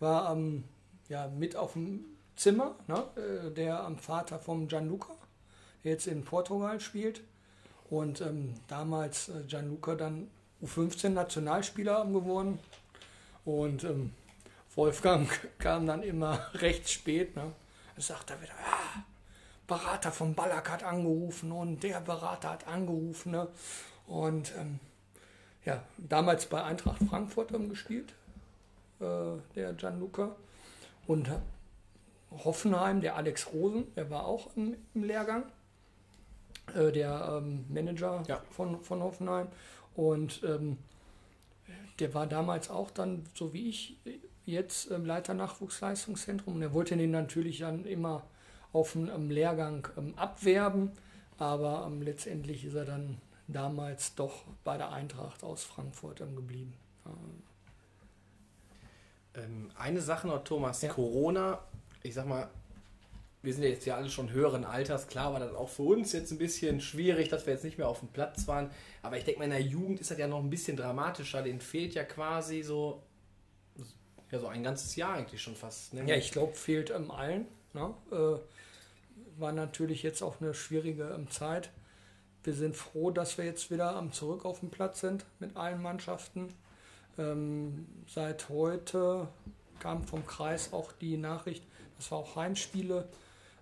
war 0.00 0.32
ähm, 0.32 0.64
ja, 1.08 1.28
mit 1.28 1.56
auf 1.56 1.74
dem 1.74 2.04
Zimmer, 2.36 2.76
ne? 2.86 3.04
äh, 3.16 3.50
der 3.50 3.82
am 3.84 3.98
Vater 3.98 4.38
vom 4.38 4.68
Gianluca, 4.68 5.12
der 5.84 5.92
jetzt 5.92 6.06
in 6.06 6.24
Portugal 6.24 6.80
spielt. 6.80 7.20
Und 7.90 8.20
ähm, 8.20 8.54
damals 8.68 9.28
äh, 9.28 9.42
Gianluca 9.46 9.94
dann 9.94 10.30
U15 10.62 11.10
Nationalspieler 11.10 12.04
geworden. 12.06 12.58
Und 13.44 13.84
ähm, 13.84 14.12
Wolfgang 14.74 15.28
kam 15.58 15.86
dann 15.86 16.02
immer 16.02 16.40
recht 16.54 16.88
spät. 16.88 17.36
Ne? 17.36 17.52
Er 17.96 18.02
sagt 18.02 18.30
er 18.30 18.40
wieder, 18.40 18.50
ja, 18.50 19.04
Berater 19.66 20.12
vom 20.12 20.34
Ballack 20.34 20.70
hat 20.70 20.82
angerufen 20.82 21.52
und 21.52 21.82
der 21.82 22.00
Berater 22.00 22.50
hat 22.50 22.66
angerufen. 22.66 23.32
Ne? 23.32 23.48
Und 24.06 24.52
ähm, 24.58 24.80
ja, 25.64 25.82
damals 25.98 26.46
bei 26.46 26.62
Eintracht 26.62 27.02
Frankfurt 27.08 27.52
ähm, 27.52 27.68
gespielt, 27.68 28.14
äh, 29.00 29.04
der 29.54 29.74
Gianluca. 29.74 30.34
Und 31.06 31.28
äh, 31.28 31.38
Hoffenheim, 32.44 33.00
der 33.00 33.16
Alex 33.16 33.52
Rosen, 33.52 33.92
der 33.94 34.10
war 34.10 34.24
auch 34.26 34.48
im, 34.56 34.76
im 34.94 35.04
Lehrgang, 35.04 35.44
äh, 36.74 36.90
der 36.92 37.38
ähm, 37.42 37.64
Manager 37.68 38.22
Ja. 38.26 38.42
von, 38.50 38.82
von 38.82 39.02
Hoffenheim. 39.02 39.48
Und 39.98 40.44
ähm, 40.44 40.78
der 41.98 42.14
war 42.14 42.28
damals 42.28 42.70
auch 42.70 42.92
dann, 42.92 43.24
so 43.34 43.52
wie 43.52 43.68
ich, 43.68 43.98
jetzt 44.46 44.92
ähm, 44.92 45.04
Leiter 45.04 45.34
Nachwuchsleistungszentrum. 45.34 46.54
Und 46.54 46.62
er 46.62 46.72
wollte 46.72 46.96
den 46.96 47.10
natürlich 47.10 47.58
dann 47.58 47.84
immer 47.84 48.22
auf 48.72 48.94
einen 48.94 49.28
Lehrgang 49.28 49.88
ähm, 49.96 50.14
abwerben, 50.16 50.92
aber 51.36 51.84
ähm, 51.88 52.00
letztendlich 52.00 52.64
ist 52.64 52.74
er 52.74 52.84
dann 52.84 53.20
damals 53.48 54.14
doch 54.14 54.44
bei 54.62 54.76
der 54.76 54.92
Eintracht 54.92 55.42
aus 55.42 55.64
Frankfurt 55.64 56.18
geblieben. 56.18 56.74
Ähm, 59.34 59.72
eine 59.76 60.00
Sache 60.00 60.28
noch, 60.28 60.44
Thomas, 60.44 60.80
Ja. 60.82 60.92
Corona, 60.92 61.58
ich 62.04 62.14
sag 62.14 62.28
mal, 62.28 62.48
wir 63.48 63.54
sind 63.54 63.62
ja 63.62 63.70
jetzt 63.70 63.86
ja 63.86 63.96
alle 63.96 64.10
schon 64.10 64.30
höheren 64.30 64.66
Alters, 64.66 65.08
klar 65.08 65.32
war 65.32 65.40
das 65.40 65.54
auch 65.54 65.70
für 65.70 65.84
uns 65.84 66.12
jetzt 66.12 66.30
ein 66.32 66.36
bisschen 66.36 66.82
schwierig, 66.82 67.30
dass 67.30 67.46
wir 67.46 67.54
jetzt 67.54 67.64
nicht 67.64 67.78
mehr 67.78 67.88
auf 67.88 68.00
dem 68.00 68.08
Platz 68.08 68.46
waren, 68.46 68.70
aber 69.00 69.16
ich 69.16 69.24
denke 69.24 69.42
in 69.42 69.48
der 69.48 69.62
Jugend 69.62 70.00
ist 70.00 70.10
das 70.10 70.18
ja 70.18 70.26
noch 70.26 70.40
ein 70.40 70.50
bisschen 70.50 70.76
dramatischer, 70.76 71.40
denen 71.40 71.62
fehlt 71.62 71.94
ja 71.94 72.04
quasi 72.04 72.60
so, 72.60 73.02
ja, 74.30 74.38
so 74.38 74.48
ein 74.48 74.62
ganzes 74.62 74.96
Jahr 74.96 75.14
eigentlich 75.14 75.40
schon 75.40 75.56
fast. 75.56 75.94
Ne? 75.94 76.04
Ja, 76.06 76.14
ich 76.16 76.30
glaube, 76.30 76.52
fehlt 76.52 76.90
ähm, 76.90 77.10
allen. 77.10 77.46
Ne? 77.72 77.94
Äh, 78.12 79.40
war 79.40 79.52
natürlich 79.52 80.02
jetzt 80.02 80.20
auch 80.20 80.42
eine 80.42 80.52
schwierige 80.52 81.04
ähm, 81.04 81.30
Zeit. 81.30 81.70
Wir 82.44 82.52
sind 82.52 82.76
froh, 82.76 83.10
dass 83.10 83.38
wir 83.38 83.46
jetzt 83.46 83.70
wieder 83.70 83.96
am 83.96 84.12
zurück 84.12 84.44
auf 84.44 84.60
dem 84.60 84.68
Platz 84.68 85.00
sind 85.00 85.24
mit 85.38 85.56
allen 85.56 85.80
Mannschaften. 85.80 86.48
Ähm, 87.16 87.86
seit 88.06 88.50
heute 88.50 89.28
kam 89.80 90.04
vom 90.04 90.26
Kreis 90.26 90.74
auch 90.74 90.92
die 90.92 91.16
Nachricht, 91.16 91.64
dass 91.96 92.10
wir 92.12 92.18
auch 92.18 92.36
Heimspiele 92.36 93.08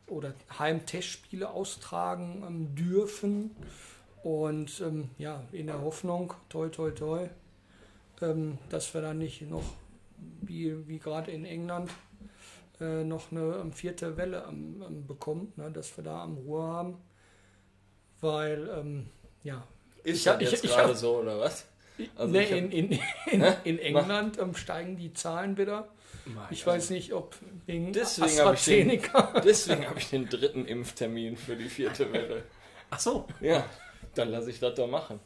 oder 0.09 0.34
Heimtestspiele 0.59 1.50
austragen 1.50 2.42
ähm, 2.46 2.74
dürfen. 2.74 3.57
Und 4.22 4.80
ähm, 4.80 5.11
ja, 5.18 5.42
in 5.52 5.66
der 5.68 5.80
Hoffnung, 5.82 6.34
toi 6.48 6.68
toi 6.68 6.90
toi, 6.90 7.28
ähm, 8.20 8.59
dass 8.70 8.92
wir 8.94 9.00
dann 9.00 9.18
nicht 9.18 9.42
noch, 9.42 9.62
wie, 10.40 10.88
wie 10.88 10.98
gerade 10.98 11.30
in 11.30 11.44
England, 11.44 11.90
äh, 12.80 13.04
noch 13.04 13.30
eine 13.30 13.57
ähm, 13.57 13.72
vierte 13.72 14.16
Welle 14.16 14.44
ähm, 14.48 15.04
bekommen, 15.07 15.52
ne, 15.57 15.70
dass 15.70 15.96
wir 15.96 16.02
da 16.04 16.22
am 16.22 16.34
Ruhe 16.38 16.62
haben. 16.62 16.96
Weil, 18.20 18.68
ähm, 18.76 19.07
ja, 19.44 19.62
Ist 20.02 20.18
Ich 20.18 20.24
das 20.24 20.40
ich- 20.42 20.50
jetzt 20.50 20.64
ich 20.64 20.70
gerade 20.70 20.88
hab- 20.90 20.96
so 20.96 21.18
oder 21.18 21.38
was? 21.38 21.66
Also 22.16 22.32
ne, 22.32 22.42
ich 22.44 22.50
hab- 22.50 22.59
in, 22.59 22.70
in, 22.72 22.90
in, 23.30 23.42
in 23.64 23.78
England 23.78 24.38
ähm, 24.38 24.54
steigen 24.54 24.96
die 24.96 25.12
Zahlen 25.12 25.57
wieder. 25.57 25.88
Ich 26.50 26.66
weiß 26.66 26.90
nicht, 26.90 27.12
ob 27.12 27.36
wegen 27.66 27.92
Deswegen 27.92 28.38
habe 28.40 28.54
ich, 28.54 28.64
den- 28.64 28.90
AstraZeneca. 28.90 29.40
deswegen 29.44 29.88
hab 29.88 29.96
ich 29.96 30.11
den 30.11 30.28
dritten 30.28 30.64
Impftermin 30.66 31.36
für 31.36 31.57
die 31.57 31.68
vierte 31.68 32.12
Welle. 32.12 32.44
Ach 32.90 32.98
so. 32.98 33.26
Ja, 33.40 33.68
dann 34.14 34.30
lasse 34.30 34.50
ich 34.50 34.59
das 34.59 34.74
doch 34.74 34.88
machen. 34.88 35.20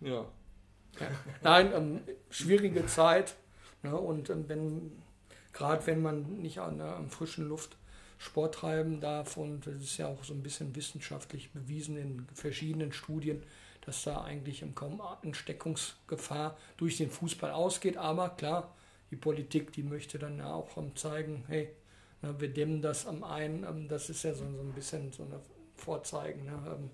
Ja. 0.00 0.26
Nein, 1.42 1.72
ähm, 1.74 2.00
schwierige 2.30 2.86
Zeit. 2.86 3.34
Ne? 3.82 3.96
Und 3.96 4.30
ähm, 4.30 4.44
wenn, 4.48 5.02
gerade 5.52 5.86
wenn 5.86 6.02
man 6.02 6.40
nicht 6.40 6.58
an 6.58 6.78
der 6.78 6.96
an 6.96 7.10
frischen 7.10 7.48
Luft 7.48 7.76
Sport 8.18 8.54
treiben 8.54 9.00
darf, 9.00 9.36
und 9.36 9.66
das 9.66 9.74
ist 9.74 9.98
ja 9.98 10.08
auch 10.08 10.24
so 10.24 10.32
ein 10.32 10.42
bisschen 10.42 10.74
wissenschaftlich 10.74 11.52
bewiesen 11.52 11.96
in 11.96 12.26
verschiedenen 12.32 12.92
Studien, 12.92 13.42
dass 13.82 14.02
da 14.04 14.22
eigentlich 14.22 14.64
kaum 14.74 15.00
Ansteckungsgefahr 15.00 16.56
durch 16.76 16.96
den 16.96 17.10
Fußball 17.10 17.50
ausgeht. 17.50 17.96
Aber 17.96 18.30
klar, 18.30 18.74
die 19.14 19.20
Politik, 19.20 19.72
die 19.72 19.84
möchte 19.84 20.18
dann 20.18 20.38
ja 20.38 20.52
auch 20.52 20.76
zeigen, 20.96 21.44
hey, 21.46 21.70
wir 22.20 22.48
dämmen 22.48 22.82
das 22.82 23.06
am 23.06 23.22
einen, 23.22 23.62
ähm, 23.62 23.86
das 23.86 24.10
ist 24.10 24.24
ja 24.24 24.34
so, 24.34 24.44
so 24.44 24.60
ein 24.60 24.72
bisschen 24.72 25.12
so 25.12 25.22
eine 25.22 25.38
Vorzeigen, 25.76 26.46
ne, 26.46 26.58
ähm, 26.66 26.90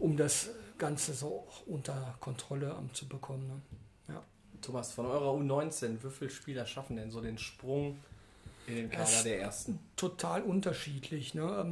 um 0.00 0.16
das 0.16 0.50
Ganze 0.78 1.14
so 1.14 1.46
unter 1.66 2.16
Kontrolle 2.18 2.74
ähm, 2.76 2.92
zu 2.92 3.06
bekommen. 3.06 3.62
Ne. 4.08 4.20
Thomas, 4.60 4.92
von 4.92 5.06
eurer 5.06 5.32
U19, 5.32 6.02
wie 6.02 6.10
viele 6.10 6.30
Spieler 6.30 6.66
schaffen 6.66 6.96
denn 6.96 7.12
so 7.12 7.20
den 7.20 7.38
Sprung 7.38 7.98
in 8.66 8.74
den 8.74 8.90
Kader 8.90 9.22
der 9.22 9.42
ersten? 9.42 9.78
total 9.94 10.42
unterschiedlich. 10.42 11.34
Ne? 11.34 11.66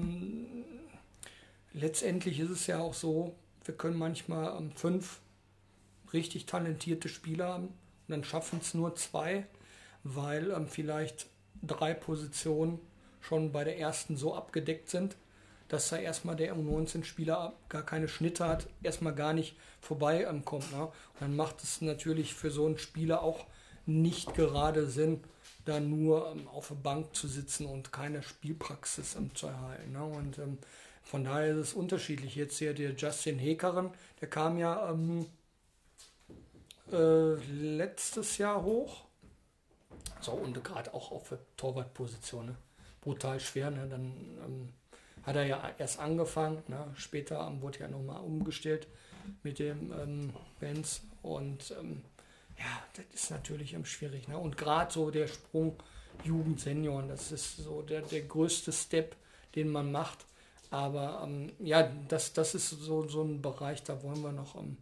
Letztendlich 1.72 2.38
ist 2.38 2.50
es 2.50 2.66
ja 2.68 2.78
auch 2.78 2.94
so, 2.94 3.34
wir 3.64 3.74
können 3.74 3.96
manchmal 3.96 4.60
fünf 4.76 5.20
richtig 6.12 6.46
talentierte 6.46 7.08
Spieler 7.08 7.48
haben 7.48 7.74
dann 8.10 8.24
schaffen 8.24 8.60
es 8.62 8.74
nur 8.74 8.94
zwei, 8.96 9.46
weil 10.04 10.50
ähm, 10.50 10.68
vielleicht 10.68 11.26
drei 11.62 11.94
Positionen 11.94 12.78
schon 13.20 13.52
bei 13.52 13.64
der 13.64 13.78
ersten 13.78 14.16
so 14.16 14.34
abgedeckt 14.34 14.88
sind, 14.88 15.16
dass 15.68 15.88
da 15.88 15.96
erstmal 15.98 16.36
der 16.36 16.56
U19-Spieler 16.56 17.52
gar 17.68 17.82
keine 17.82 18.08
Schnitte 18.08 18.46
hat, 18.46 18.66
erstmal 18.82 19.14
gar 19.14 19.32
nicht 19.32 19.56
vorbei 19.80 20.24
ähm, 20.28 20.44
kommt. 20.44 20.72
Ne? 20.72 20.84
Und 20.84 20.92
dann 21.20 21.36
macht 21.36 21.62
es 21.62 21.80
natürlich 21.80 22.34
für 22.34 22.50
so 22.50 22.66
einen 22.66 22.78
Spieler 22.78 23.22
auch 23.22 23.46
nicht 23.86 24.34
gerade 24.34 24.86
Sinn, 24.86 25.22
da 25.64 25.78
nur 25.78 26.32
ähm, 26.32 26.48
auf 26.48 26.68
der 26.68 26.74
Bank 26.76 27.14
zu 27.14 27.28
sitzen 27.28 27.66
und 27.66 27.92
keine 27.92 28.22
Spielpraxis 28.22 29.14
ähm, 29.14 29.34
zu 29.34 29.46
erhalten. 29.46 29.92
Ne? 29.92 30.04
Und 30.04 30.38
ähm, 30.38 30.58
von 31.02 31.24
daher 31.24 31.52
ist 31.52 31.68
es 31.68 31.74
unterschiedlich. 31.74 32.34
Jetzt 32.34 32.58
hier 32.58 32.74
der 32.74 32.94
Justin 32.94 33.38
Hekeren, 33.38 33.90
der 34.20 34.28
kam 34.28 34.58
ja 34.58 34.90
ähm, 34.90 35.26
äh, 36.92 37.34
letztes 37.52 38.38
Jahr 38.38 38.62
hoch. 38.62 39.04
So, 40.20 40.32
und 40.32 40.62
gerade 40.62 40.92
auch 40.92 41.12
auf 41.12 41.28
der 41.28 41.38
Torwartposition. 41.56 42.46
Ne? 42.46 42.56
Brutal 43.00 43.40
schwer. 43.40 43.70
Ne? 43.70 43.86
Dann 43.88 44.12
ähm, 44.44 44.68
hat 45.22 45.36
er 45.36 45.46
ja 45.46 45.70
erst 45.78 45.98
angefangen. 45.98 46.62
Ne? 46.68 46.92
Später 46.94 47.50
wurde 47.60 47.80
ja 47.80 47.88
nochmal 47.88 48.20
umgestellt 48.20 48.86
mit 49.42 49.58
dem 49.58 49.92
ähm, 49.92 50.32
Benz. 50.58 51.02
Und 51.22 51.74
ähm, 51.78 52.02
ja, 52.58 52.82
das 52.94 53.04
ist 53.14 53.30
natürlich 53.30 53.76
schwierig. 53.84 54.28
Ne? 54.28 54.36
Und 54.38 54.56
gerade 54.56 54.92
so 54.92 55.10
der 55.10 55.26
Sprung 55.26 55.76
Jugend, 56.24 56.60
Senioren, 56.60 57.08
das 57.08 57.32
ist 57.32 57.56
so 57.56 57.82
der, 57.82 58.02
der 58.02 58.22
größte 58.22 58.72
Step, 58.72 59.16
den 59.54 59.70
man 59.70 59.90
macht. 59.90 60.26
Aber 60.70 61.22
ähm, 61.24 61.52
ja, 61.58 61.90
das, 62.08 62.32
das 62.32 62.54
ist 62.54 62.70
so, 62.70 63.08
so 63.08 63.22
ein 63.22 63.42
Bereich, 63.42 63.82
da 63.82 64.02
wollen 64.02 64.22
wir 64.22 64.32
noch 64.32 64.54
ähm, 64.54 64.76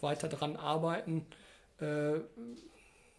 weiter 0.00 0.28
dran 0.28 0.56
arbeiten. 0.56 1.26
Äh, 1.80 2.20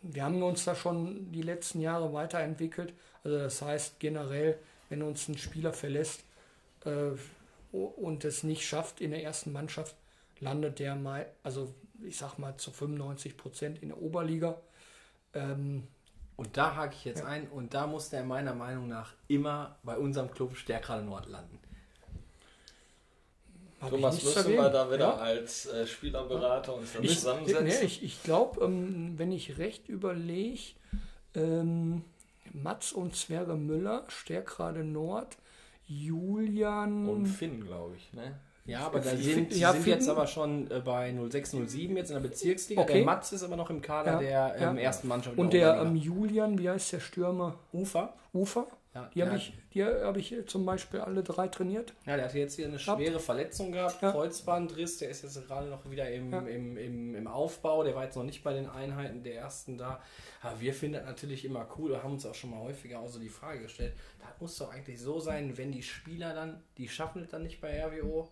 wir 0.04 0.24
haben 0.24 0.42
uns 0.42 0.66
da 0.66 0.76
schon 0.76 1.32
die 1.32 1.42
letzten 1.44 1.80
Jahre 1.82 2.12
weiterentwickelt. 2.14 2.94
Also 3.24 3.38
das 3.38 3.62
heißt 3.62 4.00
generell, 4.00 4.58
wenn 4.90 5.04
uns 5.04 5.28
ein 5.28 5.38
Spieler 5.38 5.74
verlässt 5.74 6.24
äh, 6.86 7.12
und 7.72 8.26
es 8.26 8.44
nicht 8.44 8.66
schafft 8.68 9.00
in 9.00 9.12
der 9.12 9.24
ersten 9.24 9.52
Mannschaft, 9.52 9.96
landet 10.40 10.80
der 10.80 10.96
mal, 10.96 11.28
also 11.44 11.74
ich 12.04 12.18
sag 12.18 12.40
mal 12.40 12.58
zu 12.58 12.72
95 12.72 13.38
Prozent 13.38 13.82
in 13.84 13.90
der 13.90 14.02
Oberliga. 14.02 14.60
Ähm, 15.34 15.88
Und 16.36 16.58
da 16.58 16.76
hake 16.76 16.96
ich 16.96 17.06
jetzt 17.06 17.20
Ja. 17.20 17.28
ein 17.28 17.48
und 17.50 17.74
da 17.76 17.86
muss 17.86 18.10
der 18.10 18.24
meiner 18.24 18.56
Meinung 18.56 18.88
nach 18.88 19.14
immer 19.28 19.78
bei 19.84 19.96
unserem 19.98 20.32
Club 20.32 20.58
Stärkrade 20.58 21.04
Nord 21.04 21.28
landen. 21.28 21.60
Hab 23.82 23.90
Thomas, 23.90 24.24
wir 24.24 24.34
dagegen. 24.44 24.62
da 24.62 24.88
wieder 24.92 25.00
Ja. 25.00 25.16
als 25.16 25.66
äh, 25.68 25.88
Spielerberater 25.88 26.76
uns 26.76 26.94
dann 26.94 27.04
Ich, 27.04 27.16
zusammensetzen? 27.16 27.66
nee, 27.66 27.86
ich, 27.86 28.04
ich 28.04 28.24
glaube, 28.24 28.64
ähm, 28.64 29.14
wenn 29.18 29.32
ich 29.32 29.58
recht 29.58 29.90
überlege, 29.90 30.60
ähm, 31.36 32.04
Mats 32.54 32.92
und 32.94 33.16
Zwerge 33.16 33.56
Müller, 33.56 34.04
Stärkrade 34.10 34.84
Nord, 34.84 35.38
Julian. 35.88 37.08
Und 37.08 37.26
Finn, 37.26 37.64
glaube 37.66 37.96
ich, 37.96 38.12
ne? 38.14 38.40
Ja, 38.66 38.82
aber 38.86 39.00
da 39.00 39.16
sind, 39.16 39.54
ja, 39.56 39.74
sind 39.74 39.88
jetzt 39.88 40.08
aber 40.08 40.28
schon 40.28 40.70
äh, 40.70 40.80
bei 40.80 41.12
0607 41.12 41.98
jetzt 41.98 42.12
in 42.12 42.22
der 42.22 42.22
Bezirksliga. 42.30 42.82
Okay. 42.82 42.94
Der 42.96 43.06
Matz 43.06 43.32
ist 43.32 43.42
aber 43.44 43.56
noch 43.56 43.70
im 43.72 43.82
Kader 43.82 44.22
Ja, 44.22 44.50
der 44.50 44.56
ähm, 44.70 44.78
ja. 44.78 44.84
ersten 44.84 45.08
Mannschaft. 45.08 45.38
und 45.38 45.52
der 45.52 45.74
der 45.74 45.82
ähm. 45.82 45.96
Julian, 45.96 46.58
wie 46.60 46.70
heißt 46.70 46.94
der 46.94 47.00
Stürmer? 47.00 47.56
Ufer. 47.74 48.14
Ufer? 48.34 48.68
Ja, 48.94 49.10
Die 49.16 49.22
habe 49.22 49.32
ja. 49.32 49.38
ich, 49.38 49.54
die 49.74 49.84
hab 49.86 50.18
ich 50.18 50.36
zum 50.48 50.66
Beispiel 50.66 51.00
alle 51.00 51.24
drei 51.24 51.48
trainiert. 51.48 51.94
Ja, 52.06 52.18
der 52.18 52.26
hatte 52.26 52.40
jetzt 52.40 52.56
hier 52.56 52.66
eine 52.68 52.78
schwere 52.78 53.20
Verletzung 53.22 53.72
gehabt, 53.72 54.02
Ja. 54.02 54.12
Kreuzbandriss, 54.12 54.98
der 54.98 55.10
ist 55.10 55.24
jetzt 55.24 55.48
gerade 55.48 55.68
noch 55.70 55.90
wieder 55.90 56.10
im, 56.12 56.32
Ja. 56.34 56.40
im, 56.40 56.76
im, 56.76 57.16
im 57.16 57.28
Aufbau, 57.28 57.84
der 57.86 57.96
war 57.96 58.04
jetzt 58.04 58.18
noch 58.18 58.24
nicht 58.26 58.44
bei 58.44 58.52
den 58.54 58.70
Einheiten 58.70 59.24
der 59.24 59.36
ersten 59.36 59.78
da. 59.78 60.02
Aber 60.42 60.60
wir 60.60 60.74
finden 60.74 60.96
das 60.96 61.06
natürlich 61.06 61.46
immer 61.46 61.66
cool 61.78 61.92
und 61.92 62.04
haben 62.04 62.12
uns 62.14 62.26
auch 62.26 62.36
schon 62.36 62.50
mal 62.50 62.60
häufiger 62.60 63.00
auch 63.00 63.08
so 63.08 63.20
die 63.20 63.30
Frage 63.30 63.62
gestellt, 63.62 63.94
das 64.20 64.30
muss 64.42 64.58
doch 64.58 64.74
eigentlich 64.74 65.00
so 65.00 65.22
sein, 65.22 65.58
wenn 65.58 65.72
die 65.72 65.84
Spieler 65.84 66.34
dann, 66.34 66.62
die 66.78 66.90
schaffen 66.90 67.22
es 67.24 67.30
dann 67.30 67.44
nicht 67.44 67.62
bei 67.62 67.82
RWO, 67.86 68.28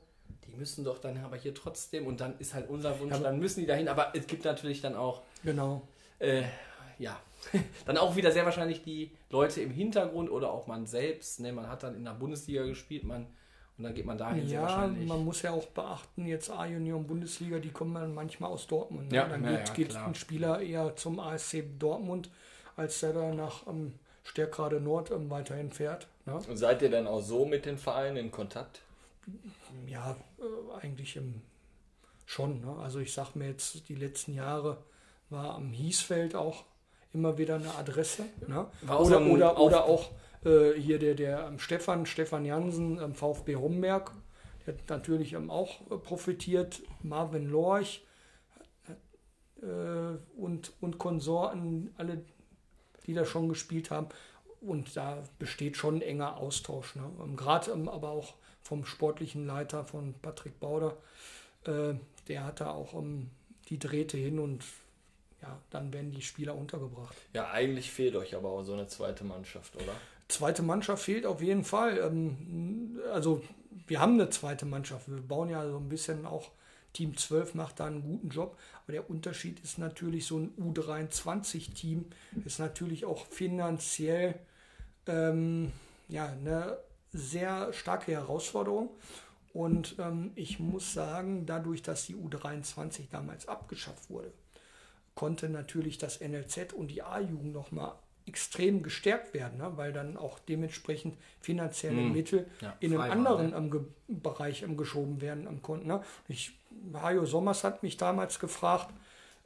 die 0.46 0.52
müssen 0.58 0.84
doch 0.84 1.00
dann 1.00 1.18
aber 1.24 1.38
hier 1.38 1.54
trotzdem 1.56 2.06
und 2.06 2.20
dann 2.20 2.38
ist 2.40 2.54
halt 2.54 2.70
unser 2.70 3.00
Wunsch, 3.00 3.14
Aber- 3.14 3.24
dann 3.24 3.40
müssen 3.40 3.62
die 3.62 3.66
dahin, 3.66 3.88
aber 3.88 4.12
es 4.14 4.28
gibt 4.28 4.44
natürlich 4.44 4.82
dann 4.82 4.96
auch 4.98 5.22
Genau. 5.44 5.88
äh, 6.20 6.44
ja, 7.00 7.20
dann 7.86 7.98
auch 7.98 8.16
wieder 8.16 8.32
sehr 8.32 8.46
wahrscheinlich 8.46 8.84
die 8.84 9.12
Leute 9.30 9.62
im 9.62 9.72
Hintergrund 9.72 10.30
oder 10.30 10.52
auch 10.52 10.68
man 10.68 10.86
selbst. 10.86 11.40
Ne? 11.40 11.52
Man 11.52 11.68
hat 11.68 11.84
dann 11.84 11.96
in 11.96 12.06
der 12.06 12.14
Bundesliga 12.14 12.64
gespielt, 12.64 13.04
man 13.04 13.28
und 13.80 13.86
dann 13.86 13.94
geht 13.94 14.06
man 14.06 14.18
dahin 14.18 14.46
sehr 14.46 14.60
Ja, 14.60 14.68
wahrscheinlich. 14.68 15.08
man 15.08 15.24
muss 15.24 15.42
ja 15.42 15.52
auch 15.52 15.66
beachten, 15.68 16.26
jetzt 16.26 16.50
A-Junioren 16.50 17.08
Bundesliga, 17.08 17.60
die 17.60 17.72
kommen 17.72 17.94
dann 17.94 18.14
manchmal 18.14 18.52
aus 18.52 18.68
Dortmund. 18.68 19.10
Ne? 19.10 19.16
Ja, 19.16 19.26
dann 19.26 19.42
ja, 19.46 19.52
geht, 19.52 19.68
ja, 19.70 19.74
geht 19.74 19.96
ein 19.96 20.16
Spieler 20.16 20.60
eher 20.60 20.98
zum 20.98 21.18
ASC 21.18 21.64
Dortmund, 21.80 22.30
als 22.76 23.00
der 23.00 23.14
da 23.14 23.34
nach 23.34 23.66
ähm, 23.68 23.94
Stärkrade 24.24 24.82
Nord 24.82 25.12
ähm, 25.12 25.30
weiterhin 25.30 25.72
fährt. 25.72 26.08
Ne? 26.26 26.34
Und 26.36 26.58
seid 26.58 26.82
ihr 26.82 26.92
dann 26.92 27.08
auch 27.08 27.22
so 27.22 27.46
mit 27.46 27.66
den 27.66 27.78
Vereinen 27.78 28.18
in 28.18 28.32
Kontakt? 28.32 28.82
Ja, 29.88 30.18
äh, 30.40 30.82
eigentlich 30.82 31.16
im, 31.16 31.42
schon. 32.26 32.60
Ne? 32.60 32.76
Also 32.82 33.00
ich 33.00 33.14
sag 33.14 33.34
mir 33.36 33.48
jetzt, 33.48 33.88
die 33.88 33.96
letzten 33.96 34.34
Jahre 34.34 34.76
war 35.30 35.56
am 35.56 35.72
Hiesfeld 35.72 36.36
auch 36.36 36.66
immer 37.14 37.38
wieder 37.38 37.56
eine 37.56 37.74
Adresse. 37.76 38.26
Ne? 38.48 38.68
War 38.82 39.00
auch 39.00 39.06
so 39.06 39.18
Oder, 39.18 39.32
oder, 39.32 39.60
oder 39.60 39.86
auch 39.86 40.12
äh, 40.46 40.74
hier 40.74 41.00
der, 41.00 41.16
der 41.16 41.48
ähm, 41.48 41.60
Stefan, 41.60 42.06
Stefan 42.06 42.46
Jansen, 42.46 43.00
ähm, 43.00 43.14
VfB 43.14 43.56
Homberg, 43.56 44.14
der 44.66 44.76
hat 44.76 44.90
natürlich 44.90 45.34
ähm, 45.34 45.50
auch 45.50 45.82
äh, 45.92 45.98
profitiert. 45.98 46.82
Marvin 47.02 47.50
Lorch 47.50 48.06
äh, 49.62 49.66
und, 50.38 50.74
und 50.82 50.98
Konsorten, 50.98 51.94
alle, 51.98 52.24
die 53.06 53.14
da 53.14 53.26
schon 53.26 53.50
gespielt 53.50 53.92
haben. 53.92 54.08
Und 54.62 54.96
da 54.96 55.24
besteht 55.40 55.78
schon 55.78 55.96
ein 55.96 56.02
enger 56.02 56.38
Austausch. 56.38 56.96
Ne? 56.96 57.04
Ähm, 57.24 57.36
Gerade 57.36 57.72
ähm, 57.72 57.90
aber 57.90 58.10
auch 58.10 58.36
vom 58.62 58.86
sportlichen 58.86 59.46
Leiter 59.46 59.86
von 59.86 60.14
Patrick 60.22 60.60
Bauder. 60.60 60.98
Äh, 61.66 61.96
der 62.28 62.46
hat 62.46 62.62
da 62.62 62.72
auch 62.72 62.94
die 63.70 63.80
Drähte 63.80 64.18
hin 64.18 64.38
und 64.38 64.64
ja, 65.42 65.60
dann 65.70 65.94
werden 65.94 66.12
die 66.12 66.22
Spieler 66.22 66.56
untergebracht. 66.56 67.16
Ja, 67.34 67.52
eigentlich 67.52 67.92
fehlt 67.92 68.16
euch 68.16 68.36
aber 68.36 68.50
auch 68.50 68.64
so 68.64 68.74
eine 68.74 68.88
zweite 68.88 69.24
Mannschaft, 69.24 69.76
oder? 69.76 69.94
Zweite 70.28 70.62
Mannschaft 70.62 71.04
fehlt 71.04 71.26
auf 71.26 71.42
jeden 71.42 71.64
Fall. 71.64 71.98
Ähm, 71.98 73.00
also 73.12 73.42
wir 73.88 74.00
haben 74.00 74.14
eine 74.14 74.30
zweite 74.30 74.66
Mannschaft. 74.66 75.10
Wir 75.10 75.22
bauen 75.22 75.50
ja 75.50 75.68
so 75.68 75.78
ein 75.78 75.90
bisschen 75.90 76.26
auch, 76.26 76.52
Team 76.94 77.16
12 77.16 77.56
macht 77.56 77.80
da 77.80 77.86
einen 77.86 78.02
guten 78.02 78.30
Job. 78.30 78.58
Aber 78.84 78.94
der 78.94 79.10
Unterschied 79.10 79.60
ist 79.62 79.78
natürlich, 79.78 80.26
so 80.26 80.40
ein 80.40 80.54
U23-Team 80.58 82.06
ist 82.46 82.60
natürlich 82.60 83.06
auch 83.06 83.26
finanziell 83.28 84.36
ähm, 85.08 85.72
ja, 86.08 86.28
eine 86.28 86.78
sehr 87.12 87.74
starke 87.74 88.12
Herausforderung. 88.12 88.90
Und 89.54 89.96
ähm, 90.00 90.32
ich 90.36 90.60
muss 90.60 90.94
sagen, 90.94 91.46
dadurch, 91.46 91.82
dass 91.82 92.06
die 92.06 92.16
U23 92.16 93.10
damals 93.12 93.48
abgeschafft 93.48 94.10
wurde, 94.10 94.32
konnte 95.20 95.50
natürlich 95.50 95.98
das 95.98 96.22
NLZ 96.22 96.72
und 96.72 96.88
die 96.88 97.02
A-Jugend 97.02 97.52
nochmal 97.52 97.92
extrem 98.26 98.84
gestärkt 98.84 99.34
werden, 99.34 99.58
ne? 99.58 99.74
weil 99.76 99.92
dann 99.92 100.16
auch 100.16 100.40
dementsprechend 100.40 101.18
finanzielle 101.42 101.98
Hm. 101.98 102.14
Mittel 102.14 102.48
Ja, 102.62 102.74
in 102.80 102.98
einem 102.98 103.12
anderen 103.12 103.54
ähm, 103.54 103.70
Ge 103.70 103.82
Bereich 104.08 104.64
geschoben 104.78 105.20
werden 105.20 105.46
am 105.46 105.62
konnten. 105.62 105.88
Ne? 105.88 106.02
Ich, 106.30 106.54
Hajo 106.94 107.26
Sommers 107.26 107.66
hat 107.66 107.84
mich 107.84 107.98
damals 107.98 108.40
gefragt, 108.40 108.94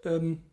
ähm, 0.04 0.44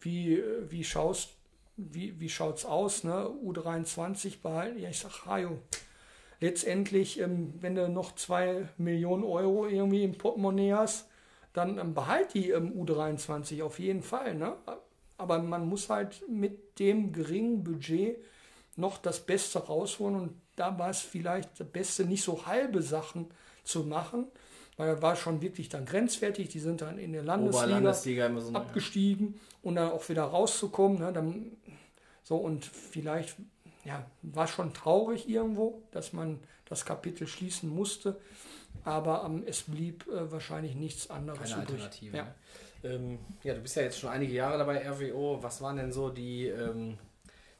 wie, 0.00 0.44
wie 0.68 0.84
schaust 0.84 1.30
wie, 1.76 2.20
wie 2.20 2.28
schaut's 2.28 2.64
aus, 2.64 3.02
ne? 3.02 3.28
U23 3.44 4.42
behalten. 4.42 4.78
Ja, 4.78 4.90
ich 4.90 4.98
sag, 5.00 5.26
Hajo, 5.26 5.58
letztendlich, 6.38 7.18
ähm, 7.18 7.54
wenn 7.60 7.74
du 7.74 7.88
noch 7.88 8.14
zwei 8.14 8.68
Millionen 8.78 9.24
Euro 9.24 9.66
irgendwie 9.66 10.04
im 10.04 10.16
Portemonnaie 10.16 10.72
hast, 10.74 11.08
dann 11.58 11.78
ähm, 11.78 11.92
behalt 11.92 12.34
die 12.34 12.50
ähm, 12.50 12.72
U23 12.72 13.62
auf 13.62 13.78
jeden 13.78 14.02
Fall. 14.02 14.34
Ne? 14.34 14.54
Aber 15.16 15.40
man 15.40 15.68
muss 15.68 15.90
halt 15.90 16.22
mit 16.28 16.78
dem 16.78 17.12
geringen 17.12 17.64
Budget 17.64 18.16
noch 18.76 18.98
das 18.98 19.26
Beste 19.26 19.58
rausholen 19.58 20.14
und 20.20 20.40
da 20.54 20.78
war 20.78 20.90
es 20.90 21.00
vielleicht 21.00 21.58
das 21.58 21.68
Beste, 21.68 22.04
nicht 22.04 22.22
so 22.22 22.46
halbe 22.46 22.80
Sachen 22.80 23.26
zu 23.64 23.82
machen, 23.82 24.26
weil 24.76 24.88
er 24.88 25.02
war 25.02 25.16
schon 25.16 25.42
wirklich 25.42 25.68
dann 25.68 25.84
grenzwertig. 25.84 26.48
Die 26.48 26.60
sind 26.60 26.80
dann 26.80 26.98
in 26.98 27.12
der 27.12 27.24
Landesliga, 27.24 27.70
so 28.40 28.52
abgestiegen 28.52 29.34
ja. 29.34 29.40
und 29.62 29.74
dann 29.74 29.90
auch 29.90 30.08
wieder 30.08 30.22
rauszukommen. 30.22 30.98
Ne? 30.98 31.12
Dann, 31.12 31.56
so 32.22 32.36
und 32.36 32.64
vielleicht 32.64 33.36
ja, 33.84 34.06
war 34.22 34.46
schon 34.46 34.72
traurig 34.74 35.28
irgendwo, 35.28 35.82
dass 35.90 36.12
man 36.12 36.38
das 36.66 36.84
Kapitel 36.84 37.26
schließen 37.26 37.68
musste, 37.68 38.20
aber 38.84 39.24
ähm, 39.24 39.44
es 39.46 39.62
blieb 39.62 40.06
äh, 40.08 40.30
wahrscheinlich 40.30 40.74
nichts 40.74 41.10
anderes 41.10 41.50
Keine 41.50 41.62
übrig. 41.62 41.82
Alternative. 41.82 42.16
Ja. 42.16 42.24
Ne? 42.24 42.34
Ähm, 42.84 43.18
ja, 43.42 43.54
du 43.54 43.60
bist 43.60 43.76
ja 43.76 43.82
jetzt 43.82 43.98
schon 43.98 44.10
einige 44.10 44.32
Jahre 44.32 44.58
dabei, 44.58 44.88
RWO. 44.88 45.42
Was 45.42 45.60
waren 45.60 45.76
denn 45.76 45.92
so 45.92 46.10
die, 46.10 46.46
ähm, 46.46 46.98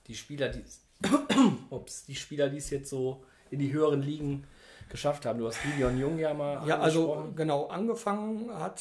die 0.06 0.14
Spieler, 0.14 0.48
die, 0.48 0.62
ups, 1.70 2.04
die 2.04 2.14
Spieler, 2.14 2.48
die 2.48 2.58
es 2.58 2.70
jetzt 2.70 2.90
so 2.90 3.24
in 3.50 3.58
die 3.58 3.72
höheren 3.72 4.02
Ligen 4.02 4.46
geschafft 4.88 5.26
haben? 5.26 5.38
Du 5.38 5.46
hast 5.46 5.62
Gideon 5.62 5.98
Jung 5.98 6.18
ja 6.18 6.34
mal 6.34 6.66
Ja, 6.66 6.78
also 6.78 7.32
genau, 7.34 7.66
angefangen 7.66 8.52
hat, 8.54 8.80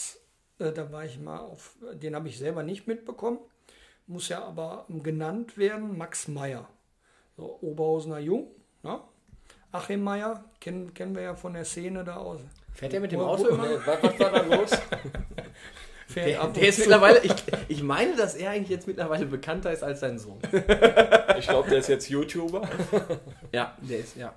äh, 0.60 0.72
da 0.72 0.92
war 0.92 1.06
ich 1.06 1.20
mal 1.20 1.40
auf, 1.40 1.76
den 1.94 2.16
habe 2.16 2.28
ich 2.30 2.38
selber 2.38 2.64
nicht 2.64 2.88
mitbekommen, 2.88 3.40
muss 4.06 4.30
ja 4.30 4.44
aber 4.44 4.86
genannt 4.90 5.58
werden, 5.58 5.98
Max 5.98 6.28
Meyer. 6.28 6.68
So, 7.36 7.58
Oberhausener 7.62 8.20
Jung, 8.20 8.48
ne? 8.84 9.00
Achim 9.72 10.03
Meyer, 10.03 10.43
kennen, 10.59 10.93
kennen 10.93 11.15
wir 11.15 11.24
ja 11.24 11.36
von 11.36 11.53
der 11.53 11.65
Szene 11.65 12.03
da 12.03 12.18
aus. 12.18 12.39
Fährt 12.74 12.93
er 12.93 12.99
mit 12.99 13.11
dem 13.11 13.20
Auto 13.20 13.47
immer? 13.47 13.70
Was, 13.86 14.03
was 14.03 14.20
war 14.20 14.32
da 14.32 14.41
los? 14.55 14.72
Der, 16.15 16.47
der, 16.47 16.70
ist 16.70 16.80
mittlerweile, 16.80 17.20
ich, 17.24 17.34
ich 17.68 17.84
meine, 17.84 18.15
dass 18.15 18.36
er 18.36 18.51
eigentlich 18.51 18.70
jetzt 18.70 18.88
mittlerweile 18.88 19.26
bekannter 19.26 19.72
ist 19.72 19.84
als 19.84 19.99
sein 19.99 20.18
Sohn. 20.18 20.39
Ich 21.38 21.47
glaube, 21.47 21.70
der 21.70 21.80
ist 21.80 21.89
jetzt 21.89 22.09
YouTuber. 22.09 22.68
Ja, 23.51 23.78
der 23.82 23.99
ist, 23.99 24.15
ja. 24.15 24.34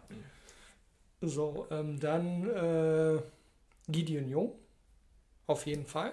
So, 1.20 1.66
ähm, 1.70 1.99
dann 2.01 2.51
äh, 2.51 3.22
Gideon 3.91 4.28
Jung, 4.28 4.53
auf 5.47 5.64
jeden 5.64 5.87
Fall. 5.87 6.12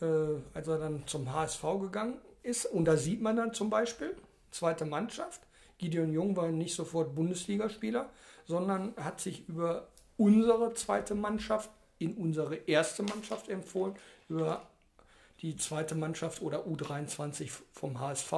Äh, 0.00 0.06
als 0.52 0.68
er 0.68 0.78
dann 0.78 1.06
zum 1.06 1.32
HSV 1.32 1.62
gegangen 1.80 2.18
ist, 2.42 2.66
und 2.66 2.84
da 2.84 2.96
sieht 2.96 3.22
man 3.22 3.36
dann 3.36 3.54
zum 3.54 3.70
Beispiel, 3.70 4.14
zweite 4.50 4.84
Mannschaft, 4.84 5.40
Gideon 5.84 6.12
Jung 6.12 6.34
war 6.34 6.48
nicht 6.48 6.74
sofort 6.74 7.14
Bundesligaspieler, 7.14 8.08
sondern 8.46 8.94
hat 8.96 9.20
sich 9.20 9.46
über 9.48 9.88
unsere 10.16 10.72
zweite 10.72 11.14
Mannschaft 11.14 11.70
in 11.98 12.14
unsere 12.14 12.56
erste 12.56 13.02
Mannschaft 13.02 13.48
empfohlen, 13.48 13.94
über 14.28 14.66
die 15.42 15.56
zweite 15.56 15.94
Mannschaft 15.94 16.40
oder 16.40 16.64
U23 16.66 17.50
vom 17.72 18.00
HSV 18.00 18.32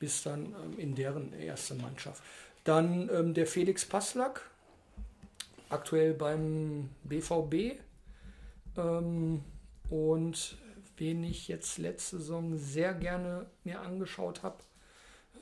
bis 0.00 0.24
dann 0.24 0.46
ähm, 0.46 0.78
in 0.78 0.96
deren 0.96 1.32
erste 1.32 1.74
Mannschaft. 1.76 2.24
Dann 2.64 3.08
ähm, 3.14 3.34
der 3.34 3.46
Felix 3.46 3.84
Passlack, 3.84 4.50
aktuell 5.68 6.12
beim 6.12 6.88
BVB. 7.04 7.78
Ähm, 8.76 9.44
und 9.90 10.56
wen 10.96 11.22
ich 11.22 11.46
jetzt 11.46 11.78
letzte 11.78 12.18
Saison 12.18 12.58
sehr 12.58 12.94
gerne 12.94 13.46
mir 13.62 13.80
angeschaut 13.80 14.42
habe, 14.42 14.56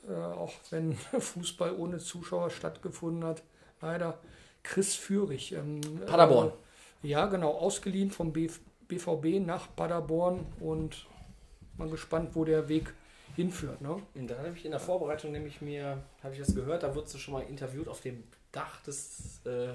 äh, 0.07 0.13
auch 0.13 0.53
wenn 0.69 0.93
Fußball 1.19 1.75
ohne 1.75 1.99
Zuschauer 1.99 2.49
stattgefunden 2.49 3.23
hat, 3.23 3.43
leider 3.81 4.19
Chris 4.63 4.95
Führig. 4.95 5.53
Ähm, 5.53 5.81
Paderborn. 6.05 6.51
Äh, 7.03 7.07
ja, 7.07 7.25
genau, 7.27 7.51
ausgeliehen 7.51 8.11
vom 8.11 8.31
BVB 8.31 9.45
nach 9.45 9.75
Paderborn 9.75 10.45
und 10.59 11.07
mal 11.77 11.89
gespannt, 11.89 12.31
wo 12.33 12.45
der 12.45 12.69
Weg 12.69 12.93
hinführt. 13.35 13.81
Ne? 13.81 14.01
Und 14.13 14.27
da 14.27 14.37
habe 14.37 14.53
ich 14.55 14.65
in 14.65 14.71
der 14.71 14.79
Vorbereitung 14.79 15.31
nämlich 15.31 15.61
mir, 15.61 16.03
habe 16.21 16.33
ich 16.33 16.39
das 16.39 16.53
gehört, 16.53 16.83
da 16.83 16.93
wurdest 16.93 17.15
du 17.15 17.17
schon 17.17 17.33
mal 17.33 17.43
interviewt 17.43 17.87
auf 17.87 18.01
dem 18.01 18.23
Dach 18.51 18.81
des 18.81 19.41
äh, 19.45 19.73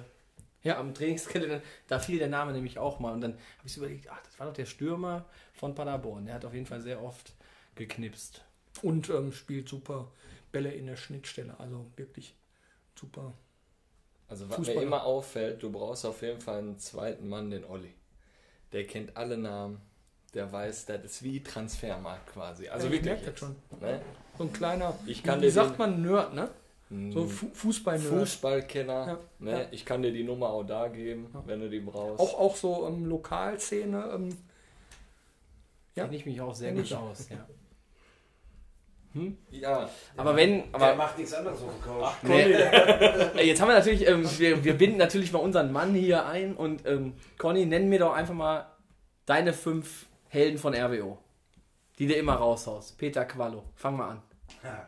ja. 0.63 0.79
am 0.79 0.95
Trainingsgelände, 0.95 1.63
da 1.89 1.99
fiel 1.99 2.19
der 2.19 2.29
Name 2.29 2.53
nämlich 2.53 2.79
auch 2.79 2.99
mal 3.01 3.13
und 3.13 3.21
dann 3.21 3.33
habe 3.33 3.67
ich 3.67 3.77
überlegt, 3.77 4.09
ach, 4.11 4.21
das 4.23 4.39
war 4.39 4.47
doch 4.47 4.55
der 4.55 4.67
Stürmer 4.67 5.25
von 5.55 5.75
Paderborn. 5.75 6.27
Der 6.27 6.35
hat 6.35 6.45
auf 6.45 6.55
jeden 6.55 6.67
Fall 6.67 6.81
sehr 6.81 7.03
oft 7.03 7.33
geknipst. 7.75 8.45
Und 8.83 9.09
ähm, 9.11 9.33
spielt 9.33 9.69
super 9.69 10.11
Bälle 10.53 10.71
in 10.73 10.87
der 10.87 10.97
Schnittstelle, 10.97 11.59
also 11.59 11.87
wirklich 11.97 12.35
super. 12.95 13.33
Also 14.29 14.49
was 14.49 14.57
Fußballer. 14.57 14.81
mir 14.81 14.87
immer 14.87 15.05
auffällt, 15.05 15.63
du 15.63 15.71
brauchst 15.71 16.05
auf 16.05 16.23
jeden 16.23 16.41
Fall 16.41 16.59
einen 16.59 16.79
zweiten 16.79 17.29
Mann, 17.29 17.51
den 17.51 17.65
Olli. 17.65 17.93
Der 18.73 18.87
kennt 18.87 19.17
alle 19.17 19.39
Namen, 19.39 19.81
der 20.35 20.51
weiß, 20.51 20.87
das 20.87 21.05
ist 21.05 21.23
wie 21.23 21.43
Transfermarkt 21.43 22.33
quasi. 22.33 22.69
Also 22.69 22.87
ja, 22.87 22.93
wirklich. 22.93 23.25
das 23.25 23.39
schon. 23.39 23.57
Ne? 23.81 24.01
So 24.37 24.45
ein 24.45 24.53
kleiner, 24.53 24.99
ich 25.07 25.23
kann 25.23 25.41
wie 25.41 25.51
sagt 25.51 25.79
man, 25.79 26.03
Nerd, 26.03 26.35
ne? 26.35 26.51
So 26.89 27.27
Fußball 27.27 27.99
Fußballkenner. 27.99 29.07
Ja. 29.07 29.19
Ne? 29.41 29.51
Ja. 29.51 29.67
Ich 29.73 29.85
kann 29.85 30.03
dir 30.03 30.13
die 30.13 30.23
Nummer 30.23 30.51
auch 30.51 30.63
da 30.63 30.87
geben, 30.87 31.29
ja. 31.35 31.43
wenn 31.45 31.61
du 31.61 31.69
die 31.69 31.81
brauchst. 31.81 32.21
Auch, 32.21 32.39
auch 32.39 32.57
so 32.57 32.87
ähm, 32.87 33.07
Lokalszene. 33.07 34.11
Ähm, 34.15 34.37
ja. 35.97 36.05
Kenne 36.05 36.17
ich 36.17 36.27
mich 36.27 36.41
auch 36.41 36.55
sehr 36.55 36.73
gut 36.73 36.93
aus. 36.93 37.29
Ja. 37.29 37.45
Hm? 39.17 39.39
Ja. 39.51 39.89
Aber 40.15 40.37
wenn. 40.37 40.65
Aber, 40.73 40.89
Der 40.89 40.97
macht 40.97 41.17
nichts 41.17 41.33
anderes 41.33 41.63
auf 41.63 41.73
dem 41.73 41.83
Couch. 41.83 42.13
Nee. 42.23 43.47
Jetzt 43.47 43.63
haben 43.63 43.69
wir 43.69 43.75
natürlich, 43.75 44.07
ähm, 44.07 44.29
wir, 44.39 44.63
wir 44.63 44.75
binden 44.77 44.99
natürlich 44.99 45.33
mal 45.33 45.39
unseren 45.39 45.73
Mann 45.73 45.95
hier 45.95 46.27
ein 46.27 46.55
und 46.55 46.87
ähm, 46.87 47.15
Conny, 47.39 47.65
nenn 47.65 47.89
mir 47.89 47.99
doch 47.99 48.13
einfach 48.13 48.35
mal 48.35 48.67
deine 49.25 49.55
fünf 49.55 50.05
Helden 50.29 50.59
von 50.59 50.75
RWO, 50.75 51.17
die 51.99 52.07
du 52.07 52.15
immer 52.15 52.35
raushaust. 52.35 52.99
Peter 52.99 53.25
Quallo, 53.25 53.65
fang 53.75 53.97
mal 53.97 54.11
an. 54.11 54.23
Ja. 54.63 54.87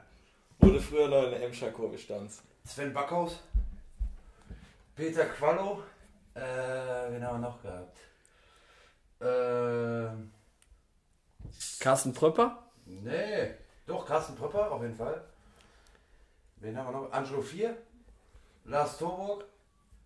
Du 0.60 0.78
früher 0.78 1.08
noch 1.08 1.24
in 1.24 1.30
der 1.30 1.44
Emscher 1.44 1.70
Kurve 1.70 1.96
standst. 1.96 2.42
Sven 2.66 2.92
Backhaus. 2.92 3.42
Peter 4.94 5.24
Quallo. 5.24 5.82
Äh, 6.34 6.40
wen 6.40 7.24
haben 7.26 7.40
wir 7.40 7.48
noch 7.48 7.62
gehabt? 7.62 7.98
Äh, 9.20 10.10
Carsten 11.80 12.12
Pröpper? 12.12 12.64
Nee, 12.84 13.54
doch, 13.88 14.06
Carsten 14.06 14.36
Pröpper 14.36 14.70
auf 14.70 14.82
jeden 14.82 14.94
Fall. 14.94 15.20
Wen 16.60 16.76
haben 16.76 16.92
wir 16.92 17.00
noch? 17.00 17.12
Angelo 17.12 17.40
4, 17.40 17.76
Lars 18.66 18.98
Torburg 18.98 19.44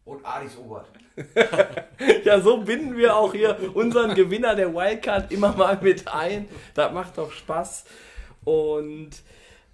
und 0.05 0.25
Adis 0.25 0.57
Obert. 0.57 0.87
ja, 2.25 2.41
so 2.41 2.59
binden 2.59 2.97
wir 2.97 3.17
auch 3.17 3.33
hier 3.33 3.59
unseren 3.75 4.15
Gewinner 4.15 4.55
der 4.55 4.75
Wildcard 4.75 5.33
immer 5.33 5.53
mal 5.53 5.79
mit 5.81 6.09
ein. 6.09 6.49
Das 6.75 6.93
macht 6.93 7.19
doch 7.19 7.33
Spaß. 7.33 7.85
Und 8.45 9.11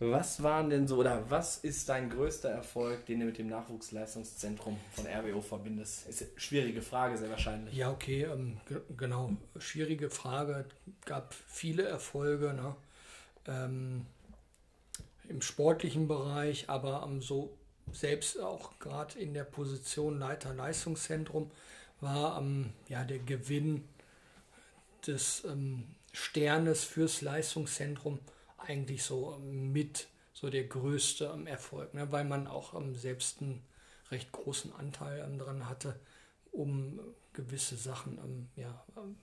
was 0.01 0.43
waren 0.43 0.71
denn 0.71 0.87
so, 0.87 0.99
oder 0.99 1.25
was 1.29 1.59
ist 1.59 1.89
dein 1.89 2.09
größter 2.09 2.51
Erfolg, 2.51 3.07
den 3.07 3.21
du 3.21 3.27
mit 3.27 3.39
dem 3.39 3.49
Nachwuchsleistungszentrum 3.49 4.79
von 4.93 5.07
RWO 5.07 5.41
verbindest? 5.41 6.09
Ist 6.09 6.23
eine 6.23 6.31
schwierige 6.37 6.83
Frage, 6.83 7.19
sehr 7.19 7.31
wahrscheinlich. 7.31 7.75
Ja, 7.75 7.91
okay, 7.91 8.23
ähm, 8.23 8.59
genau. 8.97 9.33
Schwierige 9.59 10.09
Frage. 10.09 10.67
Gab 11.05 11.35
viele 11.49 11.83
Erfolge 11.83 12.55
ne? 12.55 12.77
Ähm, 13.49 14.07
im 15.29 15.43
sportlichen 15.43 16.09
Bereich, 16.09 16.69
aber 16.69 17.05
ähm, 17.07 17.21
so 17.23 17.57
selbst 17.93 18.41
auch 18.41 18.79
gerade 18.79 19.19
in 19.19 19.35
der 19.35 19.45
Position 19.45 20.19
Leiter 20.19 20.55
Leistungszentrum 20.55 21.51
war 22.01 22.41
ähm, 22.41 22.73
ja 22.89 23.05
der 23.05 23.19
Gewinn 23.19 23.85
des 25.07 25.45
ähm, 25.45 25.85
Sternes 26.13 26.85
fürs 26.85 27.21
Leistungszentrum 27.23 28.19
eigentlich 28.59 29.03
so 29.03 29.39
mit 29.41 30.09
so 30.33 30.51
der 30.51 30.65
größte 30.65 31.33
ähm, 31.35 31.47
Erfolg, 31.47 31.95
ne? 31.95 32.11
weil 32.13 32.25
man 32.25 32.47
auch 32.47 32.75
ähm, 32.75 32.95
selbst 32.95 33.41
einen 33.41 33.63
recht 34.11 34.33
großen 34.33 34.73
Anteil 34.75 35.21
ähm, 35.21 35.39
dran 35.39 35.69
hatte, 35.69 35.99
um 36.53 37.01
gewisse 37.33 37.77
Sachen 37.77 38.19
ähm, 38.19 38.49
ja, 38.57 38.85
ähm, 38.97 39.17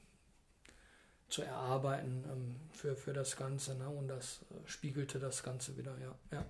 zu 1.36 1.42
erarbeiten 1.42 2.24
ähm, 2.32 2.56
für, 2.72 2.96
für 2.96 3.12
das 3.12 3.36
Ganze. 3.36 3.76
Ne? 3.76 3.90
Und 3.90 4.08
das 4.08 4.40
äh, 4.50 4.56
spiegelte 4.70 5.20
das 5.20 5.44
Ganze 5.44 5.76
wieder, 5.78 5.94
ja. 6.02 6.16
ja. 6.32 6.46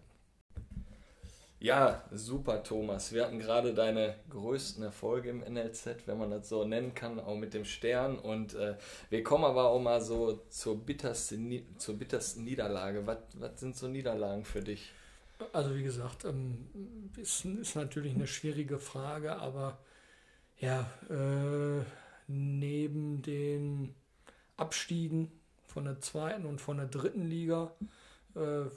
Ja, 1.59 2.03
super, 2.11 2.61
Thomas. 2.61 3.11
Wir 3.11 3.23
hatten 3.23 3.39
gerade 3.39 3.73
deine 3.73 4.13
größten 4.29 4.83
Erfolge 4.83 5.31
im 5.31 5.39
NLZ, 5.39 6.05
wenn 6.05 6.19
man 6.19 6.29
das 6.29 6.49
so 6.49 6.65
nennen 6.65 6.93
kann, 6.93 7.19
auch 7.19 7.36
mit 7.36 7.55
dem 7.55 7.65
Stern. 7.65 8.19
Und 8.19 8.53
äh, 8.53 8.75
wir 9.09 9.23
kommen 9.23 9.45
aber 9.45 9.69
auch 9.69 9.79
mal 9.79 10.01
so 10.01 10.43
zur 10.49 10.77
bittersten, 10.77 11.65
zur 11.79 11.97
bittersten 11.97 12.43
Niederlage. 12.43 13.07
Was, 13.07 13.17
was 13.33 13.59
sind 13.59 13.75
so 13.75 13.88
Niederlagen 13.88 14.45
für 14.45 14.61
dich? 14.61 14.91
Also 15.51 15.75
wie 15.75 15.83
gesagt, 15.83 16.25
ähm, 16.25 16.69
ist, 17.17 17.43
ist 17.45 17.75
natürlich 17.75 18.13
eine 18.13 18.27
schwierige 18.27 18.77
Frage, 18.77 19.36
aber 19.38 19.79
ja, 20.59 20.81
äh, 21.09 21.83
neben 22.27 23.23
den 23.23 23.95
Abstiegen 24.57 25.31
von 25.67 25.85
der 25.85 25.99
zweiten 26.01 26.45
und 26.45 26.61
von 26.61 26.77
der 26.77 26.87
dritten 26.87 27.25
Liga. 27.25 27.71
Äh, 28.35 28.69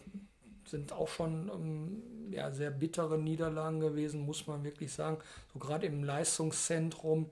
sind 0.68 0.92
auch 0.92 1.08
schon 1.08 1.50
ähm, 1.52 2.32
ja, 2.32 2.50
sehr 2.50 2.70
bittere 2.70 3.18
Niederlagen 3.18 3.80
gewesen, 3.80 4.24
muss 4.24 4.46
man 4.46 4.64
wirklich 4.64 4.92
sagen. 4.92 5.18
So 5.52 5.58
gerade 5.58 5.86
im 5.86 6.04
Leistungszentrum, 6.04 7.30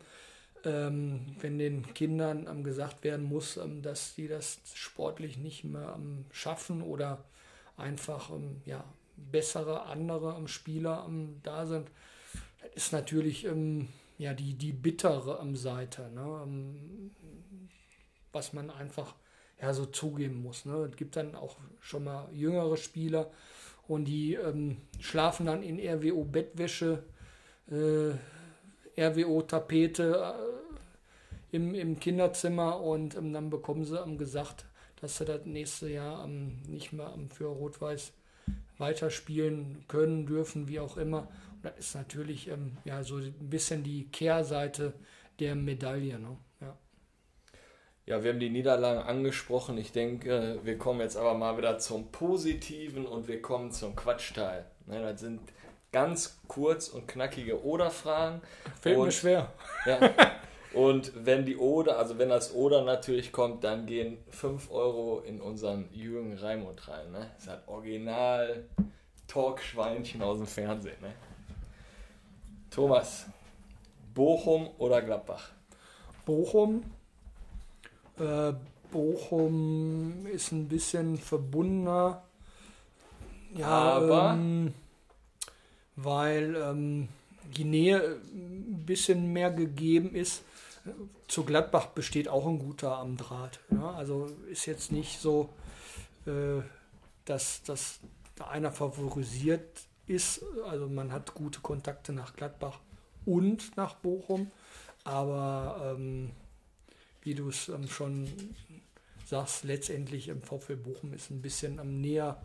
ähm, 0.65 1.37
wenn 1.41 1.59
den 1.59 1.95
Kindern 1.95 2.47
ähm, 2.49 2.65
gesagt 2.65 3.05
werden 3.05 3.27
muss, 3.27 3.57
ähm, 3.57 3.83
dass 3.83 4.15
die 4.15 4.29
das 4.29 4.59
sportlich 4.75 5.39
nicht 5.39 5.65
mehr 5.65 5.95
ähm, 5.97 6.25
schaffen 6.33 6.83
oder 6.83 7.25
einfach 7.77 8.31
ähm, 8.31 8.63
ja, 8.65 8.85
bessere 9.17 9.83
andere 9.83 10.47
Spieler 10.49 11.09
da 11.43 11.67
sind, 11.67 11.91
ist 12.75 12.93
natürlich 12.93 13.47
ja, 14.19 14.35
die, 14.35 14.53
die 14.55 14.73
bittere 14.73 15.41
Seite, 15.57 16.11
ne? 16.15 16.43
Was 18.37 18.53
man 18.53 18.71
einfach 18.71 19.15
ja, 19.61 19.73
so 19.73 19.87
zugeben 19.87 20.43
muss. 20.43 20.67
Ne? 20.67 20.75
Es 20.91 20.97
gibt 20.97 21.17
dann 21.17 21.35
auch 21.35 21.57
schon 21.81 22.05
mal 22.05 22.29
jüngere 22.33 22.77
Spieler 22.77 23.31
und 23.89 24.05
die 24.05 24.35
ähm, 24.35 24.77
schlafen 25.01 25.47
dann 25.47 25.63
in 25.63 25.81
RWO-Bettwäsche, 25.81 27.03
äh, 27.71 29.01
RWO-Tapete 29.01 30.35
äh, 31.53 31.57
im, 31.57 31.75
im 31.75 31.99
Kinderzimmer 31.99 32.81
und 32.81 33.17
ähm, 33.17 33.33
dann 33.33 33.49
bekommen 33.49 33.85
sie 33.85 33.99
ähm, 33.99 34.19
gesagt, 34.19 34.67
dass 35.01 35.17
sie 35.17 35.25
das 35.25 35.47
nächste 35.47 35.89
Jahr 35.89 36.25
ähm, 36.25 36.63
nicht 36.67 36.93
mehr 36.93 37.15
für 37.35 37.47
Rot-Weiß 37.47 38.13
weiterspielen 38.79 39.85
können, 39.89 40.27
dürfen, 40.27 40.69
wie 40.69 40.81
auch 40.81 40.99
immer. 40.99 41.29
Und 41.55 41.65
das 41.65 41.79
ist 41.79 41.95
natürlich 41.95 42.49
ähm, 42.49 42.77
ja, 42.85 43.03
so 43.03 43.17
ein 43.17 43.33
bisschen 43.51 43.83
die 43.83 44.05
Kehrseite 44.09 44.93
der 45.39 45.55
Medaille. 45.55 46.19
Ne? 46.19 46.37
Ja, 48.07 48.23
wir 48.23 48.31
haben 48.31 48.39
die 48.39 48.51
Niederlagen 48.51 49.01
angesprochen. 49.01 49.77
Ich 49.79 49.91
denke, 49.91 50.61
wir 50.63 50.79
kommen 50.79 51.01
jetzt 51.01 51.17
aber 51.17 51.35
mal 51.35 51.59
wieder 51.59 51.79
zum 51.79 52.13
Positiven 52.13 53.05
und 53.05 53.27
wir 53.27 53.43
kommen 53.43 53.73
zum 53.73 53.97
Quatschteil. 53.97 54.65
Ne, 54.87 55.03
das 55.03 55.21
sind 55.21 55.41
ganz 55.91 56.39
kurz 56.47 56.89
und 56.89 57.09
knackige 57.09 57.65
Oder-Fragen. 57.65 58.43
Fällt 58.81 58.97
und, 58.97 59.07
mir 59.07 59.13
schwer. 59.13 59.53
Ja. 59.87 59.99
Und 60.73 61.11
wenn 61.17 61.45
die 61.47 61.57
Oder, 61.57 61.99
also 61.99 62.17
wenn 62.19 62.29
das 62.29 62.55
Oder 62.55 62.85
natürlich 62.85 63.33
kommt, 63.33 63.65
dann 63.65 63.87
gehen 63.87 64.19
5 64.31 64.71
Euro 64.71 65.21
in 65.21 65.41
unseren 65.41 65.89
Jürgen 65.93 66.39
Raimund 66.39 66.87
rein. 66.87 67.11
Ne? 67.11 67.31
Das 67.35 67.45
ist 67.45 67.51
halt 67.51 67.67
original 67.67 68.67
Talkschweinchen 69.27 70.23
aus 70.23 70.39
dem 70.39 70.47
Fernsehen. 70.47 71.01
Ne? 71.01 71.13
Thomas, 72.71 73.27
Bochum 74.15 74.71
oder 74.79 75.03
Gladbach? 75.03 75.51
Bochum 76.25 76.85
äh, 78.19 78.53
Bochum 78.91 80.27
ist 80.27 80.53
ein 80.53 80.69
bisschen 80.69 81.19
verbundener. 81.19 82.23
Ja, 83.55 83.67
aber 83.69 84.35
ähm, 84.35 84.75
weil 85.97 86.57
ähm, 86.57 87.09
die 87.57 87.65
Nähe 87.65 88.21
ein 88.33 88.85
bisschen 88.87 89.33
mehr 89.33 89.51
gegeben 89.51 90.15
ist. 90.15 90.45
Zu 91.27 91.45
Gladbach 91.45 91.87
besteht 91.89 92.29
auch 92.29 92.47
ein 92.47 92.59
guter 92.59 92.99
am 92.99 93.17
Draht. 93.17 93.61
Ja, 93.71 93.93
also 93.93 94.27
ist 94.51 94.67
jetzt 94.67 94.93
nicht 94.93 95.21
so, 95.21 95.49
äh, 96.27 96.63
dass, 97.25 97.63
dass 97.65 97.99
da 98.37 98.47
einer 98.49 98.71
favorisiert 98.71 99.83
ist. 100.07 100.43
Also 100.69 100.89
man 100.89 101.13
hat 101.13 101.35
gute 101.35 101.61
Kontakte 101.61 102.13
nach 102.13 102.37
Gladbach 102.37 102.79
und 103.25 103.77
nach 103.77 103.95
Bochum. 103.95 104.51
Aber 105.03 105.97
ähm, 105.97 106.31
wie 107.27 107.35
du 107.35 107.49
es 107.49 107.69
ähm, 107.69 107.89
schon 107.89 108.29
sagst, 109.27 109.65
letztendlich 109.65 110.29
im 110.29 110.41
VfL 110.41 110.77
Bochum 110.77 111.13
ist 111.13 111.31
ein 111.31 111.43
bisschen 111.43 111.81
am 111.81 112.01
näher 112.01 112.41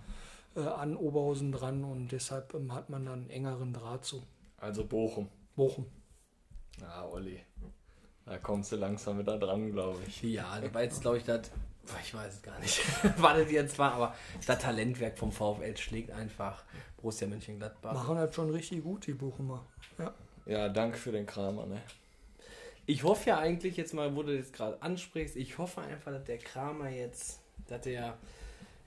äh, 0.56 0.62
an 0.62 0.98
Oberhausen 0.98 1.52
dran 1.52 1.84
und 1.84 2.12
deshalb 2.12 2.54
ähm, 2.56 2.74
hat 2.74 2.90
man 2.90 3.06
dann 3.06 3.22
einen 3.22 3.30
engeren 3.30 3.74
Draht 3.74 4.04
zu. 4.04 4.24
Also 4.58 4.84
Bochum. 4.84 5.30
Bochum. 5.56 5.86
Ah, 6.84 7.06
Olli. 7.06 7.40
Da 8.26 8.40
kommst 8.40 8.72
du 8.72 8.78
langsam 8.78 9.20
wieder 9.20 9.38
dran, 9.38 9.72
glaube 9.72 10.00
ich. 10.08 10.24
Ja, 10.24 10.60
war 10.74 10.84
jetzt, 10.84 11.02
glaube 11.02 11.18
ich, 11.18 11.24
das. 11.24 11.52
Ich 12.04 12.14
weiß 12.14 12.36
es 12.36 12.42
gar 12.42 12.60
nicht, 12.60 12.80
was 13.18 13.38
das 13.38 13.52
jetzt 13.52 13.78
war, 13.78 13.94
aber 13.94 14.16
das 14.46 14.60
Talentwerk 14.60 15.18
vom 15.18 15.32
VfL 15.32 15.76
schlägt 15.78 16.12
einfach 16.12 16.64
Borussia 16.98 17.28
Mönchengladbach. 17.28 17.94
Machen 17.94 18.16
das 18.16 18.34
schon 18.34 18.50
richtig 18.52 18.84
gut, 18.84 19.06
die 19.08 19.14
Bochumer. 19.14 19.66
Ja, 19.98 20.14
ja 20.46 20.70
danke 20.70 20.98
für 20.98 21.12
den 21.12 21.26
Kramer, 21.26 21.66
ne? 21.66 21.82
Ich 22.86 23.04
hoffe 23.04 23.30
ja 23.30 23.40
eigentlich 23.40 23.78
jetzt 23.78 23.94
mal, 23.94 24.16
wo 24.16 24.24
du 24.24 24.38
das 24.38 24.52
gerade 24.52 24.82
ansprichst, 24.82 25.36
ich 25.36 25.58
hoffe 25.58 25.82
einfach, 25.82 26.12
dass 26.12 26.24
der 26.24 26.40
Kramer 26.40 26.90
jetzt, 26.90 27.40
dass 27.68 27.82
der, 27.82 28.18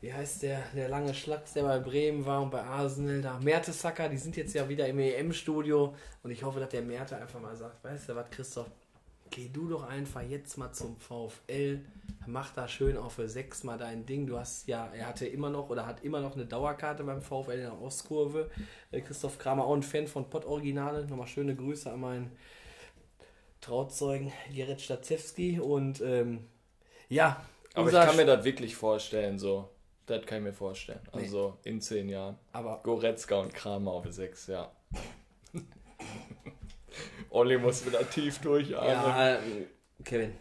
wie 0.01 0.13
heißt 0.13 0.43
der, 0.43 0.63
der 0.75 0.89
lange 0.89 1.15
Schlacks, 1.15 1.53
der 1.53 1.63
bei 1.63 1.79
Bremen 1.79 2.27
war 2.27 2.43
und 2.43 2.51
bei 2.51 2.63
Arsenal, 2.63 3.23
da, 3.23 3.39
Mertesacker, 3.39 4.09
die 4.09 4.19
sind 4.19 4.37
jetzt 4.37 4.55
ja 4.55 4.69
wieder 4.69 4.89
im 4.89 4.99
EM-Studio 4.99 5.95
und 6.23 6.31
ich 6.31 6.43
hoffe, 6.43 6.61
dass 6.61 6.71
der 6.71 6.83
Merte 6.83 7.17
einfach 7.17 7.41
mal 7.41 7.57
sagt, 7.57 7.83
weißt 7.85 8.09
du 8.09 8.17
was, 8.17 8.31
Christoph, 8.31 8.71
geh 9.31 9.49
du 9.49 9.69
doch 9.69 9.85
einfach 9.85 10.23
jetzt 10.23 10.57
mal 10.59 10.73
zum 10.73 10.97
VfL, 10.99 11.81
mach 12.27 12.53
da 12.53 12.69
schön 12.69 12.97
auch 12.97 13.11
für 13.11 13.29
sechs 13.29 13.65
mal 13.65 13.79
dein 13.79 14.07
Ding. 14.07 14.27
Du 14.27 14.39
hast 14.39 14.69
ja, 14.69 14.91
er 14.93 15.07
hatte 15.07 15.27
immer 15.27 15.51
noch 15.51 15.71
oder 15.71 15.87
hat 15.87 16.05
immer 16.05 16.21
noch 16.21 16.35
eine 16.35 16.47
Dauerkarte 16.47 17.05
beim 17.05 17.23
VfL 17.23 17.53
in 17.53 17.61
der 17.61 17.81
Ostkurve. 17.81 18.51
Äh, 18.91 19.01
Christoph 19.01 19.39
Kramer, 19.39 19.65
auch 19.65 19.75
ein 19.75 19.83
Fan 19.83 20.07
von 20.07 20.29
Pott 20.29 20.45
Originale. 20.45 21.07
Nochmal 21.07 21.27
schöne 21.27 21.55
Grüße 21.55 21.91
an 21.91 22.01
meinen 22.01 22.33
Trauzeugen 23.65 24.31
Gerrit 24.53 24.81
Stazewski 24.81 25.59
und 25.59 26.01
ähm, 26.03 26.47
ja. 27.09 27.43
Aber 27.75 27.89
ich 27.89 27.95
kann 27.95 28.17
mir 28.17 28.27
das 28.27 28.45
wirklich 28.45 28.77
vorstellen, 28.77 29.39
so. 29.39 29.71
Das 30.07 30.27
kann 30.27 30.39
ich 30.39 30.45
mir 30.45 30.53
vorstellen. 30.53 31.01
Also 31.13 31.57
nee. 31.65 31.71
in 31.71 31.81
zehn 31.81 32.11
Jahren. 32.11 32.37
Aber 32.53 32.81
Goretzka 32.83 33.41
und 33.41 33.55
Kramer 33.55 33.93
auf 33.93 34.05
sechs, 34.11 34.49
ja. 34.49 34.71
Olli 37.31 37.57
muss 37.57 37.87
wieder 37.87 38.09
tief 38.09 38.39
durchatmen. 38.41 38.91
Ja, 38.91 39.39
Kevin. 40.05 40.35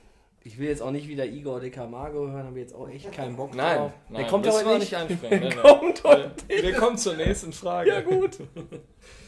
Ich 0.45 0.59
will 0.59 0.67
jetzt 0.67 0.82
auch 0.82 0.91
nicht 0.91 1.07
wieder 1.07 1.26
Igor 1.26 1.61
de 1.61 1.69
Camargo 1.69 2.28
hören, 2.28 2.47
habe 2.47 2.59
jetzt 2.59 2.76
auch 2.76 2.89
echt 2.89 3.09
keinen 3.13 3.38
Bock 3.38 3.55
nein, 3.55 3.78
drauf. 3.78 3.91
Nein, 4.09 4.21
der 4.21 4.30
kommt 4.30 4.45
aber 4.45 4.78
nicht. 4.78 4.91
nicht 4.91 5.21
kommt 5.61 6.03
wir, 6.03 6.34
wir 6.49 6.74
kommen 6.74 6.97
zur 6.97 7.15
nächsten 7.15 7.53
Frage. 7.53 7.89
Ja, 7.89 8.01
gut. 8.01 8.39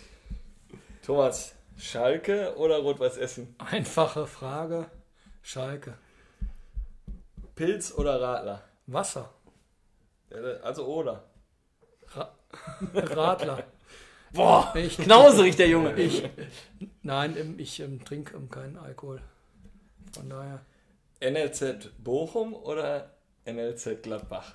Thomas, 1.06 1.55
Schalke 1.78 2.56
oder 2.58 2.78
Rot-Weiß 2.80 3.18
Essen? 3.18 3.56
Einfache 3.58 4.28
Frage. 4.28 4.90
Schalke. 5.42 5.98
Pilz 7.56 7.94
oder 7.94 8.22
Radler? 8.22 8.64
Wasser. 8.88 9.34
Also 10.64 10.86
oder. 10.86 11.24
Ra 12.14 12.36
Radler. 12.94 13.64
Boah, 14.34 14.74
ich, 14.76 14.98
knauserig 14.98 15.56
der 15.56 15.70
Junge. 15.70 15.94
Ich, 15.96 16.24
nein, 17.04 17.56
ich 17.58 17.80
ähm, 17.80 18.04
trinke 18.04 18.36
ähm, 18.36 18.50
keinen 18.50 18.78
Alkohol. 18.78 19.22
Von 20.14 20.30
daher. 20.30 20.66
NLZ 21.22 21.92
Bochum 22.04 22.54
oder 22.54 23.16
NLZ 23.46 24.04
Gladbach? 24.04 24.54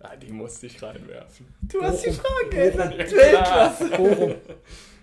Ah, 0.00 0.16
die 0.16 0.30
musste 0.30 0.66
ich 0.66 0.80
reinwerfen. 0.82 1.46
Du 1.62 1.82
hast 1.82 2.04
die 2.04 2.12
Frage 2.12 2.50
geändert. 2.50 2.98
Weltklasse. 2.98 3.90
Bochum. 3.90 4.34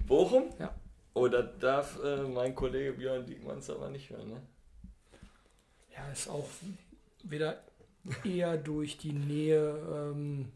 Bochum? 0.07 0.43
Ja. 0.59 0.73
Oh, 1.13 1.27
da 1.27 1.41
darf 1.41 1.99
äh, 2.03 2.23
mein 2.23 2.55
Kollege 2.55 2.93
Björn 2.93 3.25
Diekmanns 3.25 3.69
aber 3.69 3.89
nicht 3.89 4.09
hören, 4.09 4.29
ne? 4.29 4.41
Ja, 5.95 6.11
ist 6.11 6.29
auch 6.29 6.47
wieder 7.23 7.63
eher 8.23 8.57
durch 8.57 8.97
die 8.97 9.13
Nähe 9.13 10.11
ähm, 10.13 10.51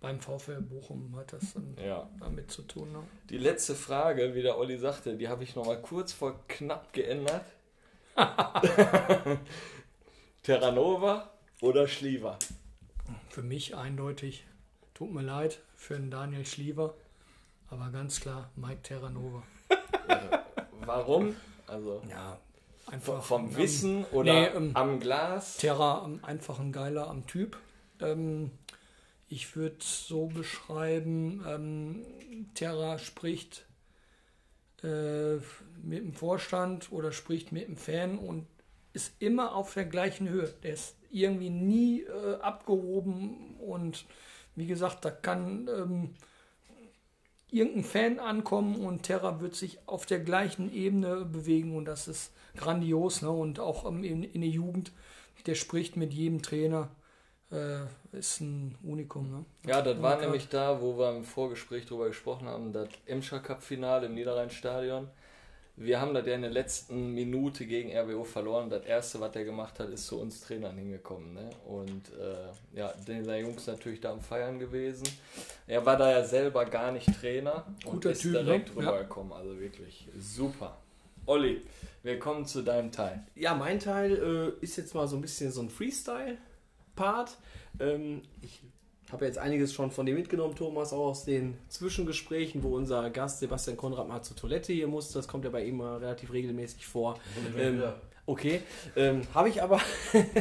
beim 0.00 0.20
VfL 0.20 0.60
Bochum 0.60 1.16
hat 1.16 1.32
das 1.32 1.54
dann 1.54 1.76
ja. 1.82 2.08
damit 2.20 2.52
zu 2.52 2.62
tun. 2.62 2.92
Ne? 2.92 3.02
Die 3.30 3.38
letzte 3.38 3.74
Frage, 3.74 4.34
wie 4.34 4.42
der 4.42 4.56
Olli 4.56 4.78
sagte, 4.78 5.16
die 5.16 5.28
habe 5.28 5.42
ich 5.42 5.56
nochmal 5.56 5.82
kurz 5.82 6.12
vor 6.12 6.38
knapp 6.46 6.92
geändert. 6.92 7.44
Terranova 10.42 11.30
oder 11.60 11.88
Schliever? 11.88 12.38
Für 13.38 13.44
mich 13.44 13.76
eindeutig, 13.76 14.44
tut 14.94 15.12
mir 15.12 15.22
leid, 15.22 15.60
für 15.76 15.94
den 15.94 16.10
Daniel 16.10 16.44
Schliever, 16.44 16.94
aber 17.70 17.90
ganz 17.90 18.18
klar 18.18 18.50
Mike 18.56 18.82
Terranova. 18.82 19.44
Warum? 20.84 21.36
Also 21.68 22.02
ja, 22.10 22.40
einfach 22.88 23.22
vom 23.22 23.56
Wissen 23.56 24.04
oder 24.06 24.32
nee, 24.32 24.46
ähm, 24.46 24.70
am 24.74 24.98
Glas? 24.98 25.56
Terra 25.56 26.02
ähm, 26.04 26.18
einfach 26.24 26.58
ein 26.58 26.72
geiler 26.72 27.06
am 27.06 27.28
Typ. 27.28 27.56
Ähm, 28.00 28.50
ich 29.28 29.54
würde 29.54 29.76
so 29.78 30.26
beschreiben, 30.26 31.44
ähm, 31.46 32.46
Terra 32.54 32.98
spricht 32.98 33.66
äh, 34.82 35.36
mit 35.80 36.00
dem 36.00 36.12
Vorstand 36.12 36.90
oder 36.90 37.12
spricht 37.12 37.52
mit 37.52 37.68
dem 37.68 37.76
Fan 37.76 38.18
und 38.18 38.48
ist 38.94 39.12
immer 39.20 39.54
auf 39.54 39.74
der 39.74 39.84
gleichen 39.84 40.28
Höhe. 40.28 40.52
Der 40.64 40.72
ist 40.72 40.97
irgendwie 41.10 41.50
nie 41.50 42.02
äh, 42.02 42.36
abgehoben 42.40 43.56
und 43.58 44.04
wie 44.54 44.66
gesagt, 44.66 45.04
da 45.04 45.10
kann 45.10 45.68
ähm, 45.68 46.14
irgendein 47.50 47.84
Fan 47.84 48.18
ankommen 48.18 48.76
und 48.76 49.04
Terra 49.04 49.40
wird 49.40 49.54
sich 49.54 49.78
auf 49.86 50.06
der 50.06 50.20
gleichen 50.20 50.72
Ebene 50.72 51.24
bewegen 51.24 51.76
und 51.76 51.86
das 51.86 52.08
ist 52.08 52.32
grandios. 52.56 53.22
Ne? 53.22 53.30
Und 53.30 53.60
auch 53.60 53.86
ähm, 53.86 54.04
in, 54.04 54.22
in 54.22 54.40
der 54.40 54.50
Jugend, 54.50 54.92
der 55.46 55.54
spricht 55.54 55.96
mit 55.96 56.12
jedem 56.12 56.42
Trainer, 56.42 56.90
äh, 57.50 57.84
ist 58.12 58.40
ein 58.40 58.76
Unikum. 58.82 59.30
Ne? 59.30 59.44
Ja, 59.66 59.80
das 59.80 60.00
war 60.02 60.12
Unikat. 60.12 60.20
nämlich 60.20 60.48
da, 60.48 60.80
wo 60.82 60.98
wir 60.98 61.16
im 61.16 61.24
Vorgespräch 61.24 61.86
drüber 61.86 62.08
gesprochen 62.08 62.48
haben, 62.48 62.72
das 62.72 62.88
Emscher 63.06 63.40
Cup 63.40 63.62
Finale 63.62 64.06
im 64.06 64.14
Niederrheinstadion. 64.14 65.08
Wir 65.80 66.00
haben 66.00 66.12
das 66.12 66.26
ja 66.26 66.34
in 66.34 66.42
der 66.42 66.50
letzten 66.50 67.14
Minute 67.14 67.64
gegen 67.64 67.96
RWO 67.96 68.24
verloren. 68.24 68.68
Das 68.68 68.84
erste, 68.84 69.20
was 69.20 69.34
er 69.36 69.44
gemacht 69.44 69.78
hat, 69.78 69.90
ist 69.90 70.06
zu 70.06 70.20
uns 70.20 70.40
Trainern 70.40 70.76
hingekommen. 70.76 71.34
Ne? 71.34 71.50
Und 71.66 72.10
äh, 72.18 72.76
ja, 72.76 72.92
den 73.06 73.24
der 73.24 73.40
Jungs 73.40 73.66
natürlich 73.68 74.00
da 74.00 74.10
am 74.10 74.20
Feiern 74.20 74.58
gewesen. 74.58 75.06
Er 75.68 75.86
war 75.86 75.96
da 75.96 76.10
ja 76.10 76.24
selber 76.24 76.64
gar 76.64 76.90
nicht 76.90 77.08
Trainer 77.20 77.64
und 77.84 77.92
Guter 77.92 78.10
ist 78.10 78.22
Typ, 78.22 78.32
direkt 78.32 78.76
ne? 78.76 78.82
Ja. 78.82 78.90
rübergekommen. 78.90 79.32
Also 79.32 79.60
wirklich 79.60 80.08
super. 80.18 80.76
Olli, 81.26 81.62
wir 82.02 82.18
kommen 82.18 82.44
zu 82.44 82.62
deinem 82.62 82.90
Teil. 82.90 83.22
Ja, 83.36 83.54
mein 83.54 83.78
Teil 83.78 84.56
äh, 84.60 84.64
ist 84.64 84.76
jetzt 84.78 84.94
mal 84.94 85.06
so 85.06 85.14
ein 85.14 85.22
bisschen 85.22 85.52
so 85.52 85.60
ein 85.60 85.70
Freestyle-Part. 85.70 87.36
Ähm, 87.78 88.22
ich 88.42 88.62
habe 89.12 89.24
jetzt 89.24 89.38
einiges 89.38 89.72
schon 89.72 89.90
von 89.90 90.04
dir 90.06 90.14
mitgenommen, 90.14 90.54
Thomas, 90.54 90.92
auch 90.92 91.06
aus 91.08 91.24
den 91.24 91.56
Zwischengesprächen, 91.68 92.62
wo 92.62 92.76
unser 92.76 93.08
Gast 93.10 93.40
Sebastian 93.40 93.76
Konrad 93.76 94.08
mal 94.08 94.22
zur 94.22 94.36
Toilette 94.36 94.72
hier 94.72 94.86
musste. 94.86 95.14
Das 95.14 95.28
kommt 95.28 95.44
ja 95.44 95.50
bei 95.50 95.64
ihm 95.64 95.78
mal 95.78 95.96
relativ 95.98 96.32
regelmäßig 96.32 96.86
vor. 96.86 97.18
Ähm, 97.56 97.82
okay, 98.26 98.60
ähm, 98.96 99.22
habe 99.32 99.48
ich 99.48 99.62
aber, 99.62 99.80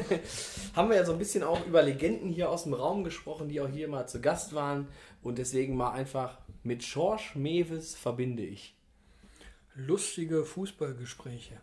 haben 0.75 0.89
wir 0.89 0.97
ja 0.97 1.05
so 1.05 1.13
ein 1.13 1.17
bisschen 1.17 1.43
auch 1.43 1.65
über 1.65 1.81
Legenden 1.81 2.29
hier 2.29 2.49
aus 2.49 2.63
dem 2.63 2.73
Raum 2.73 3.03
gesprochen, 3.03 3.47
die 3.47 3.61
auch 3.61 3.69
hier 3.69 3.87
mal 3.87 4.07
zu 4.07 4.19
Gast 4.19 4.53
waren. 4.53 4.87
Und 5.23 5.37
deswegen 5.37 5.75
mal 5.75 5.91
einfach 5.91 6.37
mit 6.63 6.83
Schorsch 6.83 7.35
Mewes 7.35 7.95
verbinde 7.95 8.43
ich. 8.43 8.75
Lustige 9.75 10.43
Fußballgespräche. 10.43 11.61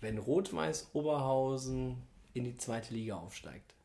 Wenn 0.00 0.18
Rot-Weiß 0.18 0.90
Oberhausen 0.92 2.02
in 2.34 2.44
die 2.44 2.56
zweite 2.56 2.92
Liga 2.92 3.16
aufsteigt. 3.16 3.76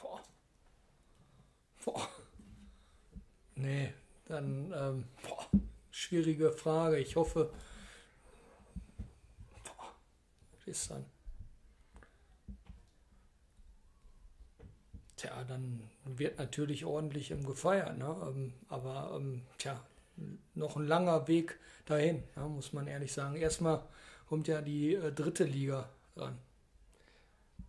Boah. 0.00 0.20
Boah. 1.84 2.08
Nee, 3.54 3.92
dann 4.26 4.72
ähm, 4.74 5.04
boah, 5.22 5.46
schwierige 5.90 6.52
Frage. 6.52 6.98
Ich 6.98 7.16
hoffe. 7.16 7.52
Boah, 9.64 9.94
ist 10.66 10.90
dann? 10.90 11.04
Tja, 15.16 15.44
dann 15.44 15.88
wird 16.04 16.38
natürlich 16.38 16.84
ordentlich 16.84 17.30
ähm, 17.30 17.46
gefeiert, 17.46 17.96
ne? 17.98 18.16
Ähm, 18.26 18.54
aber 18.68 19.12
ähm, 19.16 19.42
tja, 19.58 19.80
noch 20.54 20.76
ein 20.76 20.86
langer 20.86 21.28
Weg 21.28 21.58
dahin, 21.86 22.22
ja, 22.36 22.46
muss 22.48 22.72
man 22.72 22.86
ehrlich 22.86 23.12
sagen. 23.12 23.36
Erstmal 23.36 23.84
kommt 24.28 24.48
ja 24.48 24.62
die 24.62 24.94
äh, 24.94 25.12
dritte 25.12 25.44
Liga 25.44 25.88
dran. 26.14 26.38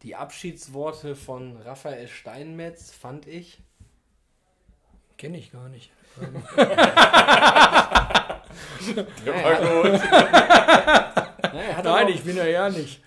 Die 0.01 0.16
Abschiedsworte 0.16 1.16
von 1.16 1.57
Raphael 1.57 2.07
Steinmetz 2.07 2.91
fand 2.91 3.28
ich. 3.28 3.61
Kenne 5.24 5.38
ich 5.38 5.53
gar 5.53 5.69
nicht. 5.69 5.89
Ähm, 6.15 6.36
er 11.53 11.78
hat 11.78 11.86
Nein, 11.86 12.03
aber- 12.03 12.09
ich 12.09 12.24
bin 12.24 12.36
ja 12.36 12.43
ehrlich. 12.43 13.01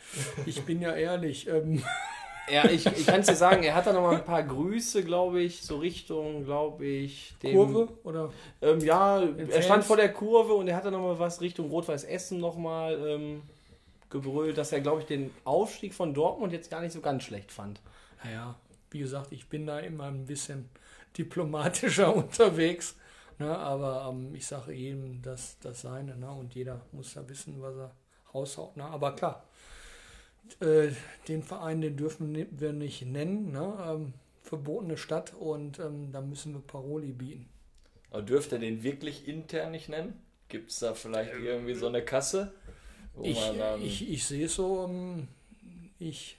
Ich 0.47 0.63
bin 0.65 0.81
ja 0.81 0.93
ehrlich. 0.95 1.47
Ähm, 1.47 1.83
Ja, 2.51 2.65
ich, 2.65 2.87
ich 2.87 3.05
kann 3.07 3.21
es 3.21 3.27
dir 3.27 3.35
sagen, 3.35 3.63
er 3.65 3.75
hat 3.75 3.87
da 3.87 3.93
noch 3.93 4.01
mal 4.01 4.15
ein 4.17 4.25
paar 4.25 4.43
Grüße, 4.43 5.05
glaube 5.05 5.43
ich, 5.43 5.61
so 5.63 5.77
Richtung, 5.77 6.45
glaube 6.45 6.87
ich, 6.87 7.35
dem, 7.43 7.55
Kurve 7.57 7.89
oder? 8.05 8.33
Ähm, 8.63 8.81
ja, 8.81 9.21
er 9.21 9.47
Fans? 9.49 9.65
stand 9.67 9.85
vor 9.85 9.97
der 9.99 10.11
Kurve 10.13 10.55
und 10.55 10.69
er 10.69 10.77
hat 10.77 10.87
da 10.87 10.91
noch 10.91 11.03
mal 11.03 11.19
was 11.19 11.43
Richtung 11.43 11.69
Rot-Weiß 11.69 12.05
Essen 12.05 12.39
noch 12.41 12.57
mal 12.57 12.95
ähm, 13.07 13.43
gebrüllt, 14.09 14.57
dass 14.57 14.73
er, 14.73 14.81
glaube 14.81 15.01
ich, 15.03 15.07
den 15.07 15.31
Aufstieg 15.45 15.93
von 15.93 16.15
Dortmund 16.15 16.53
jetzt 16.55 16.71
gar 16.71 16.81
nicht 16.81 16.93
so 16.93 17.01
ganz 17.03 17.25
schlecht 17.25 17.53
fand. 17.53 17.81
Naja, 18.25 18.55
wie 18.91 19.01
gesagt, 19.01 19.33
ich 19.33 19.49
bin 19.49 19.67
da 19.67 19.81
immer 19.81 20.05
ein 20.05 20.25
bisschen 20.25 20.71
diplomatischer 21.17 22.15
unterwegs. 22.17 22.97
Ne, 23.39 23.57
aber 23.57 24.09
ähm, 24.11 24.35
ich 24.35 24.47
sage 24.47 24.73
jedem 24.73 25.21
das, 25.23 25.59
das 25.61 25.83
Seine. 25.83 26.17
Ne, 26.17 26.31
und 26.31 26.55
jeder 26.55 26.81
muss 26.93 27.15
ja 27.15 27.29
wissen, 27.29 27.61
was 27.61 27.77
er 27.77 27.91
raushaut. 28.35 28.77
Ne? 28.77 28.85
Aber 28.85 29.15
klar, 29.15 29.45
äh, 30.61 30.89
den 31.29 31.43
Verein, 31.43 31.81
den 31.81 31.97
dürfen 31.97 32.47
wir 32.51 32.73
nicht 32.73 33.05
nennen. 33.05 33.53
Ne? 33.53 33.77
Ähm, 33.87 34.15
verbotene 34.43 34.97
Stadt 34.97 35.35
und 35.35 35.79
ähm, 35.79 36.13
da 36.13 36.21
müssen 36.21 36.55
wir 36.55 36.61
Paroli 36.61 37.13
bieten. 37.13 37.49
Aber 38.11 38.23
dürft 38.23 38.53
ihr 38.53 38.59
den 38.59 38.83
wirklich 38.83 39.29
intern 39.29 39.73
nicht 39.73 39.89
nennen? 39.89 40.23
Gibt 40.49 40.71
es 40.71 40.79
da 40.79 40.95
vielleicht 40.95 41.33
irgendwie 41.35 41.75
so 41.75 41.89
eine 41.89 42.05
Kasse? 42.05 42.53
Ich, 43.23 43.41
ich, 43.83 44.11
ich 44.11 44.25
sehe 44.25 44.47
es 44.47 44.55
so, 44.55 44.85
ähm, 44.85 45.27
ich 45.99 46.37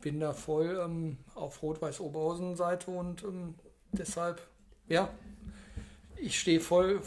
bin 0.00 0.20
da 0.20 0.32
voll 0.32 0.80
ähm, 0.82 1.18
auf 1.34 1.62
Rot-Weiß-Oberhausen-Seite 1.62 2.90
und 2.90 3.24
ähm, 3.24 3.54
deshalb, 3.92 4.40
ja, 4.88 5.10
ich 6.16 6.38
stehe 6.38 6.60
voll, 6.60 7.00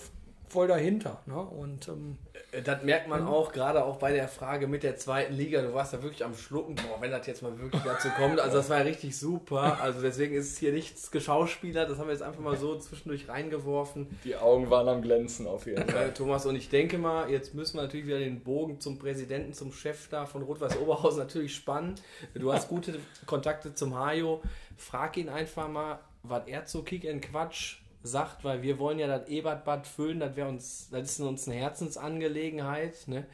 voll 0.48 0.68
dahinter. 0.68 1.22
Ne? 1.26 1.40
Und 1.40 1.88
ähm, 1.88 2.18
Äh, 2.52 2.62
Das 2.62 2.84
merkt 2.84 3.08
man 3.08 3.26
auch, 3.28 3.52
gerade 3.54 3.84
auch 3.84 3.98
bei 3.98 4.12
der 4.14 4.28
Frage 4.28 4.68
mit 4.68 4.84
der 4.84 4.98
zweiten 4.98 5.34
Liga. 5.34 5.62
Du 5.62 5.74
warst 5.74 5.94
ja 5.94 6.02
wirklich 6.02 6.24
am 6.26 6.36
Schlucken, 6.36 6.76
boah, 6.76 7.00
wenn 7.02 7.12
das 7.12 7.26
jetzt 7.28 7.42
mal 7.42 7.58
wirklich 7.60 7.82
dazu 7.84 8.10
kommt. 8.18 8.40
Also 8.40 8.58
das 8.58 8.70
war 8.70 8.80
ja 8.80 8.84
richtig 8.84 9.18
super. 9.18 9.82
Also 9.82 10.02
deswegen 10.02 10.36
ist 10.36 10.52
es 10.52 10.58
hier 10.58 10.72
nichts 10.74 11.12
geschauspielert. 11.12 11.90
Das 11.90 11.98
haben 11.98 12.08
wir 12.08 12.14
jetzt 12.14 12.22
einfach 12.24 12.42
mal 12.42 12.58
so 12.58 12.78
zwischendurch 12.78 13.28
reingeworfen. 13.30 14.08
die 14.26 14.36
Augen 14.36 14.70
waren 14.70 14.88
am 14.90 15.02
Glänzen 15.02 15.48
auf 15.48 15.66
jeden 15.66 15.88
Fall. 15.90 16.08
Äh, 16.10 16.14
Thomas, 16.14 16.46
und 16.46 16.56
ich 16.56 16.70
denke 16.70 16.98
mal, 16.98 17.30
jetzt 17.30 17.54
müssen 17.54 17.78
wir 17.78 17.84
natürlich 17.84 18.08
wieder 18.08 18.20
den 18.20 18.42
Bogen 18.42 18.80
zum 18.80 18.98
Präsidenten, 19.00 19.54
zum 19.54 19.72
Chef 19.74 20.08
da 20.10 20.26
von 20.26 20.42
Rot-Weiß 20.42 20.78
Oberhausen 20.80 21.20
natürlich 21.20 21.56
spannen. 21.56 21.96
Du 22.34 22.52
hast 22.54 22.68
gute 22.70 22.98
Kontakte 23.26 23.74
zum 23.76 23.98
Hajo. 23.98 24.42
Frag 24.78 25.16
ihn 25.18 25.30
einfach 25.30 25.68
mal, 25.70 26.00
was 26.24 26.48
er 26.48 26.66
zu 26.66 26.84
Kick 26.84 27.08
and 27.08 27.22
Quatsch 27.22 27.78
sagt, 28.04 28.44
weil 28.44 28.62
wir 28.62 28.80
wollen 28.80 29.00
ja 29.00 29.08
das 29.08 29.28
Ebertbad 29.28 29.88
füllen, 29.88 30.20
das 30.20 30.36
wäre 30.36 30.50
uns, 30.50 30.90
das 30.90 31.12
ist 31.12 31.20
uns 31.20 31.48
eine 31.48 31.58
Herzensangelegenheit. 31.58 33.08
Ne? 33.08 33.26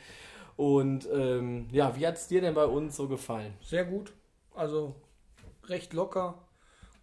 Und 0.55 1.07
ähm, 1.11 1.67
ja, 1.71 1.95
wie 1.95 2.07
hat 2.07 2.15
es 2.15 2.27
dir 2.27 2.41
denn 2.41 2.53
bei 2.53 2.65
uns 2.65 2.95
so 2.95 3.07
gefallen? 3.07 3.53
sehr 3.61 3.85
gut. 3.85 4.13
Also 4.53 4.95
recht 5.65 5.93
locker, 5.93 6.47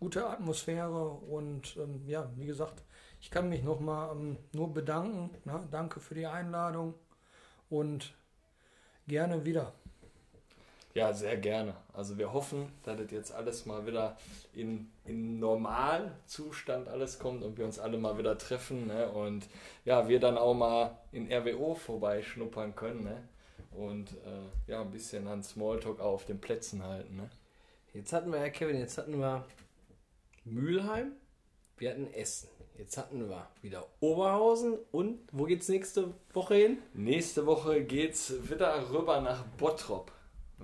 gute 0.01 0.27
Atmosphäre 0.27 1.09
und 1.09 1.77
ähm, 1.77 2.03
ja, 2.07 2.31
wie 2.37 2.47
gesagt, 2.47 2.83
ich 3.21 3.31
kann 3.31 3.49
mich 3.49 3.63
nochmal 3.63 4.15
ähm, 4.17 4.37
nur 4.53 4.75
bedanken. 4.75 5.31
Ne? 5.45 5.67
Danke 5.71 6.01
für 6.01 6.15
die 6.15 6.27
Einladung 6.27 6.95
und 7.71 8.15
gerne 9.07 9.45
wieder. 9.45 9.73
Ja, 10.95 11.13
sehr 11.13 11.37
gerne. 11.37 11.75
Also 11.93 12.19
wir 12.19 12.33
hoffen, 12.33 12.71
dass 12.85 12.97
das 12.97 13.11
jetzt 13.11 13.33
alles 13.33 13.67
mal 13.67 13.85
wieder 13.85 14.17
in, 14.53 14.93
in 15.05 15.41
Normalzustand 15.41 16.89
alles 16.89 17.19
kommt 17.19 17.43
und 17.43 17.59
wir 17.59 17.65
uns 17.65 17.81
alle 17.81 17.99
mal 17.99 18.17
wieder 18.17 18.39
treffen. 18.39 18.87
Ne? 18.87 19.11
Und 19.11 19.49
ja, 19.85 20.09
wir 20.09 20.21
dann 20.21 20.39
auch 20.39 20.55
mal 20.55 20.97
in 21.11 21.33
RWO 21.33 21.75
vorbeischnuppern 21.75 22.77
können. 22.77 23.03
Ne? 23.03 23.29
Und 23.73 24.13
äh, 24.13 24.71
ja, 24.71 24.83
ein 24.83 24.93
bisschen 24.93 25.27
an 25.27 25.43
Smalltalk 25.43 25.99
auch 25.99 26.13
auf 26.13 26.27
den 26.27 26.41
Plätzen 26.41 26.85
halten. 26.85 27.17
Ne? 27.17 27.29
Jetzt 27.93 28.13
hatten 28.13 28.31
wir 28.31 28.39
ja, 28.39 28.51
Kevin, 28.51 28.79
jetzt 28.79 28.97
hatten 28.97 29.19
wir 29.19 29.45
Mülheim, 30.45 31.11
wir 31.77 31.91
hatten 31.91 32.07
Essen. 32.07 32.49
Jetzt 32.79 32.99
hatten 32.99 33.29
wir 33.29 33.49
wieder 33.63 33.87
Oberhausen 34.01 34.79
und 34.93 35.21
wo 35.33 35.45
geht's 35.45 35.69
nächste 35.69 36.15
Woche 36.33 36.55
hin? 36.55 36.79
Nächste 36.93 37.47
Woche 37.47 37.85
geht's 37.85 38.33
wieder 38.49 38.91
rüber 38.91 39.21
nach 39.21 39.45
Bottrop. 39.59 40.14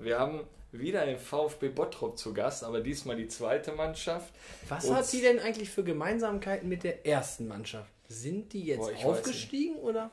Wir 0.02 0.18
haben 0.18 0.40
wieder 0.72 1.04
den 1.04 1.18
VfB 1.18 1.68
Bottrop 1.68 2.16
zu 2.16 2.32
Gast, 2.32 2.64
aber 2.64 2.80
diesmal 2.80 3.16
die 3.16 3.28
zweite 3.28 3.72
Mannschaft. 3.72 4.32
Was 4.68 4.86
Und- 4.86 4.96
hat 4.96 5.12
die 5.12 5.20
denn 5.20 5.38
eigentlich 5.38 5.70
für 5.70 5.82
Gemeinsamkeiten 5.84 6.68
mit 6.68 6.84
der 6.84 7.06
ersten 7.06 7.48
Mannschaft? 7.48 7.90
Sind 8.08 8.52
die 8.52 8.64
jetzt 8.64 8.80
Boah, 8.80 9.10
aufgestiegen 9.10 9.76
oder? 9.76 10.10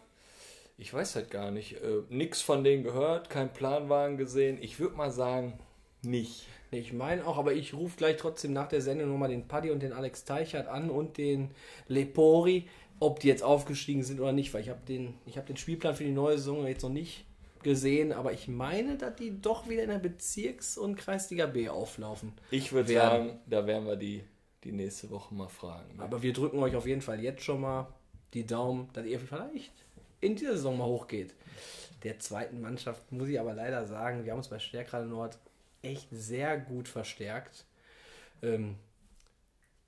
Ich 0.77 0.93
weiß 0.93 1.15
halt 1.15 1.31
gar 1.31 1.49
nicht. 1.51 1.73
Äh, 1.81 2.03
nix 2.09 2.41
von 2.41 2.64
denen 2.64 2.84
gehört, 2.84 3.30
kein 3.30 3.51
Planwagen 3.51 4.18
gesehen. 4.18 4.59
Ich 4.61 4.80
würde 4.80 4.95
mal 4.95 5.09
sagen, 5.11 5.59
nicht. 6.03 6.45
Ich 6.69 6.93
meine 6.93 7.26
auch, 7.26 7.38
aber 7.38 7.53
ich 7.53 7.73
rufe 7.73 7.97
gleich 7.97 8.18
trotzdem 8.18 8.53
nach 8.53 8.68
der 8.68 8.81
Sendung 8.81 9.09
nochmal 9.09 9.30
den 9.30 9.47
Paddy 9.47 9.72
und 9.72 9.81
den 9.81 9.93
Alex 9.93 10.26
Teichert 10.26 10.68
an 10.68 10.89
und 10.89 11.18
den 11.18 11.51
Lepori, 11.88 12.68
ob 12.99 13.19
die 13.22 13.27
jetzt 13.27 13.41
aufgestiegen 13.43 14.03
sind 14.03 14.19
oder 14.19 14.34
nicht, 14.34 14.53
weil 14.53 14.61
ich 14.61 14.69
habe 14.69 14.81
den, 14.88 15.15
ich 15.26 15.38
hab 15.38 15.45
den 15.47 15.57
Spielplan 15.57 15.95
für 15.95 16.03
die 16.03 16.11
neue 16.11 16.38
Saison 16.38 16.68
jetzt 16.68 16.84
noch 16.84 16.89
nicht 16.89 17.26
gesehen, 17.68 18.14
aber 18.14 18.31
ich 18.31 18.48
meine, 18.48 18.98
dass 18.98 19.15
die 19.15 19.41
doch 19.41 19.68
wieder 19.68 19.84
in 19.84 19.89
der 19.89 19.99
Bezirks- 19.99 20.77
und 20.77 20.95
Kreisliga 20.95 21.45
B 21.45 21.68
auflaufen. 21.69 22.34
Ich 22.49 22.72
würde 22.72 22.94
sagen, 22.94 23.39
da 23.45 23.68
werden 23.68 23.85
wir 23.85 23.98
die, 23.98 24.23
die 24.64 24.72
nächste 24.72 25.10
Woche 25.10 25.35
mal 25.35 25.49
fragen. 25.49 25.98
ne? 25.98 26.03
Aber 26.03 26.23
wir 26.23 26.34
drücken 26.34 26.60
euch 26.60 26.76
auf 26.76 26.88
jeden 26.88 27.02
Fall 27.02 27.19
jetzt 27.19 27.44
schon 27.44 27.61
mal 27.61 27.94
die 28.34 28.45
Daumen, 28.45 28.89
dass 28.94 29.06
ihr 29.06 29.19
vielleicht 29.19 29.73
in 30.22 30.35
dieser 30.35 30.53
Saison 30.53 30.77
mal 30.77 30.85
hochgeht. 30.85 31.35
Der 32.03 32.19
zweiten 32.19 32.61
Mannschaft 32.61 33.11
muss 33.11 33.27
ich 33.27 33.39
aber 33.39 33.53
leider 33.53 33.85
sagen, 33.85 34.23
wir 34.23 34.31
haben 34.31 34.39
uns 34.39 34.48
bei 34.48 34.60
Stärkrade 34.60 35.06
Nord 35.06 35.38
echt 35.81 36.07
sehr 36.11 36.57
gut 36.57 36.88
verstärkt. 36.88 37.65
Ähm, 38.41 38.76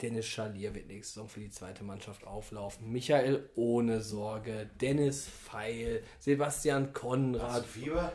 Dennis 0.02 0.28
Schalier 0.28 0.74
wird 0.74 0.88
nächste 0.88 1.16
Saison 1.16 1.28
für 1.28 1.42
die 1.42 1.50
zweite 1.50 1.84
Mannschaft 1.84 2.26
auflaufen. 2.26 2.90
Michael 2.90 3.50
ohne 3.56 4.02
Sorge, 4.02 4.70
Dennis 4.80 5.28
Feil, 5.28 6.04
Sebastian 6.20 6.94
Konrad, 6.94 7.52
Hast 7.52 7.64
du 7.64 7.68
Fieber? 7.68 8.14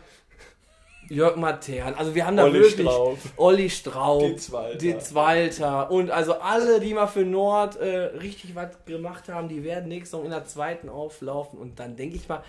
Jörg 1.11 1.37
Matern. 1.37 1.95
Also 1.95 2.15
wir 2.15 2.27
haben 2.27 2.37
da 2.37 2.45
Olli 2.45 2.61
wirklich 2.61 2.89
Straub. 2.89 3.19
Olli 3.37 3.71
Straub, 3.71 4.23
Ditz 4.23 4.51
Walter. 4.51 4.79
Ditz 4.79 5.15
Walter 5.15 5.91
und 5.91 6.11
also 6.11 6.35
alle, 6.35 6.81
die 6.81 6.95
mal 6.95 7.07
für 7.07 7.25
Nord 7.25 7.77
äh, 7.77 8.17
richtig 8.17 8.55
was 8.55 8.85
gemacht 8.87 9.29
haben, 9.29 9.49
die 9.49 9.63
werden 9.65 9.89
nächste 9.89 10.17
Saison 10.17 10.25
in 10.25 10.31
der 10.31 10.47
zweiten 10.47 10.89
auflaufen 10.89 11.59
und 11.59 11.79
dann 11.79 11.97
denke 11.97 12.17
ich 12.17 12.29
mal, 12.29 12.43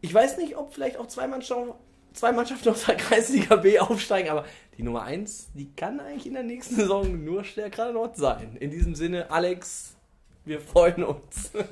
ich 0.00 0.12
weiß 0.12 0.38
nicht, 0.38 0.56
ob 0.56 0.72
vielleicht 0.72 0.96
auch 0.96 1.06
zwei 1.06 1.26
Mannschaften, 1.26 1.72
zwei 2.14 2.32
Mannschaften 2.32 2.70
aus 2.70 2.84
der 2.86 2.96
Kreisliga 2.96 3.56
B 3.56 3.78
aufsteigen, 3.78 4.30
aber 4.30 4.44
die 4.76 4.82
Nummer 4.82 5.02
1, 5.02 5.52
die 5.54 5.72
kann 5.74 6.00
eigentlich 6.00 6.26
in 6.26 6.34
der 6.34 6.42
nächsten 6.42 6.74
Saison 6.76 7.24
nur 7.24 7.44
stärker 7.44 7.92
Nord 7.92 8.16
sein. 8.16 8.56
In 8.58 8.70
diesem 8.70 8.94
Sinne, 8.94 9.30
Alex, 9.30 9.96
wir 10.44 10.60
freuen 10.60 11.04
uns. 11.04 11.52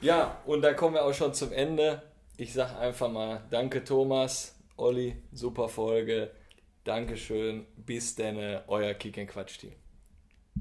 Ja, 0.00 0.42
und 0.44 0.60
da 0.60 0.74
kommen 0.74 0.96
wir 0.96 1.04
auch 1.06 1.14
schon 1.14 1.32
zum 1.32 1.50
Ende. 1.50 2.02
Ich 2.36 2.52
sage 2.52 2.76
einfach 2.76 3.10
mal 3.10 3.42
Danke 3.50 3.84
Thomas, 3.84 4.54
Olli, 4.76 5.16
super 5.32 5.70
Folge. 5.70 6.30
Dankeschön. 6.84 7.64
Bis 7.76 8.14
dann, 8.14 8.36
euer 8.66 8.92
Kick 8.92 9.26
Quatsch 9.26 9.58
Team. 9.58 9.72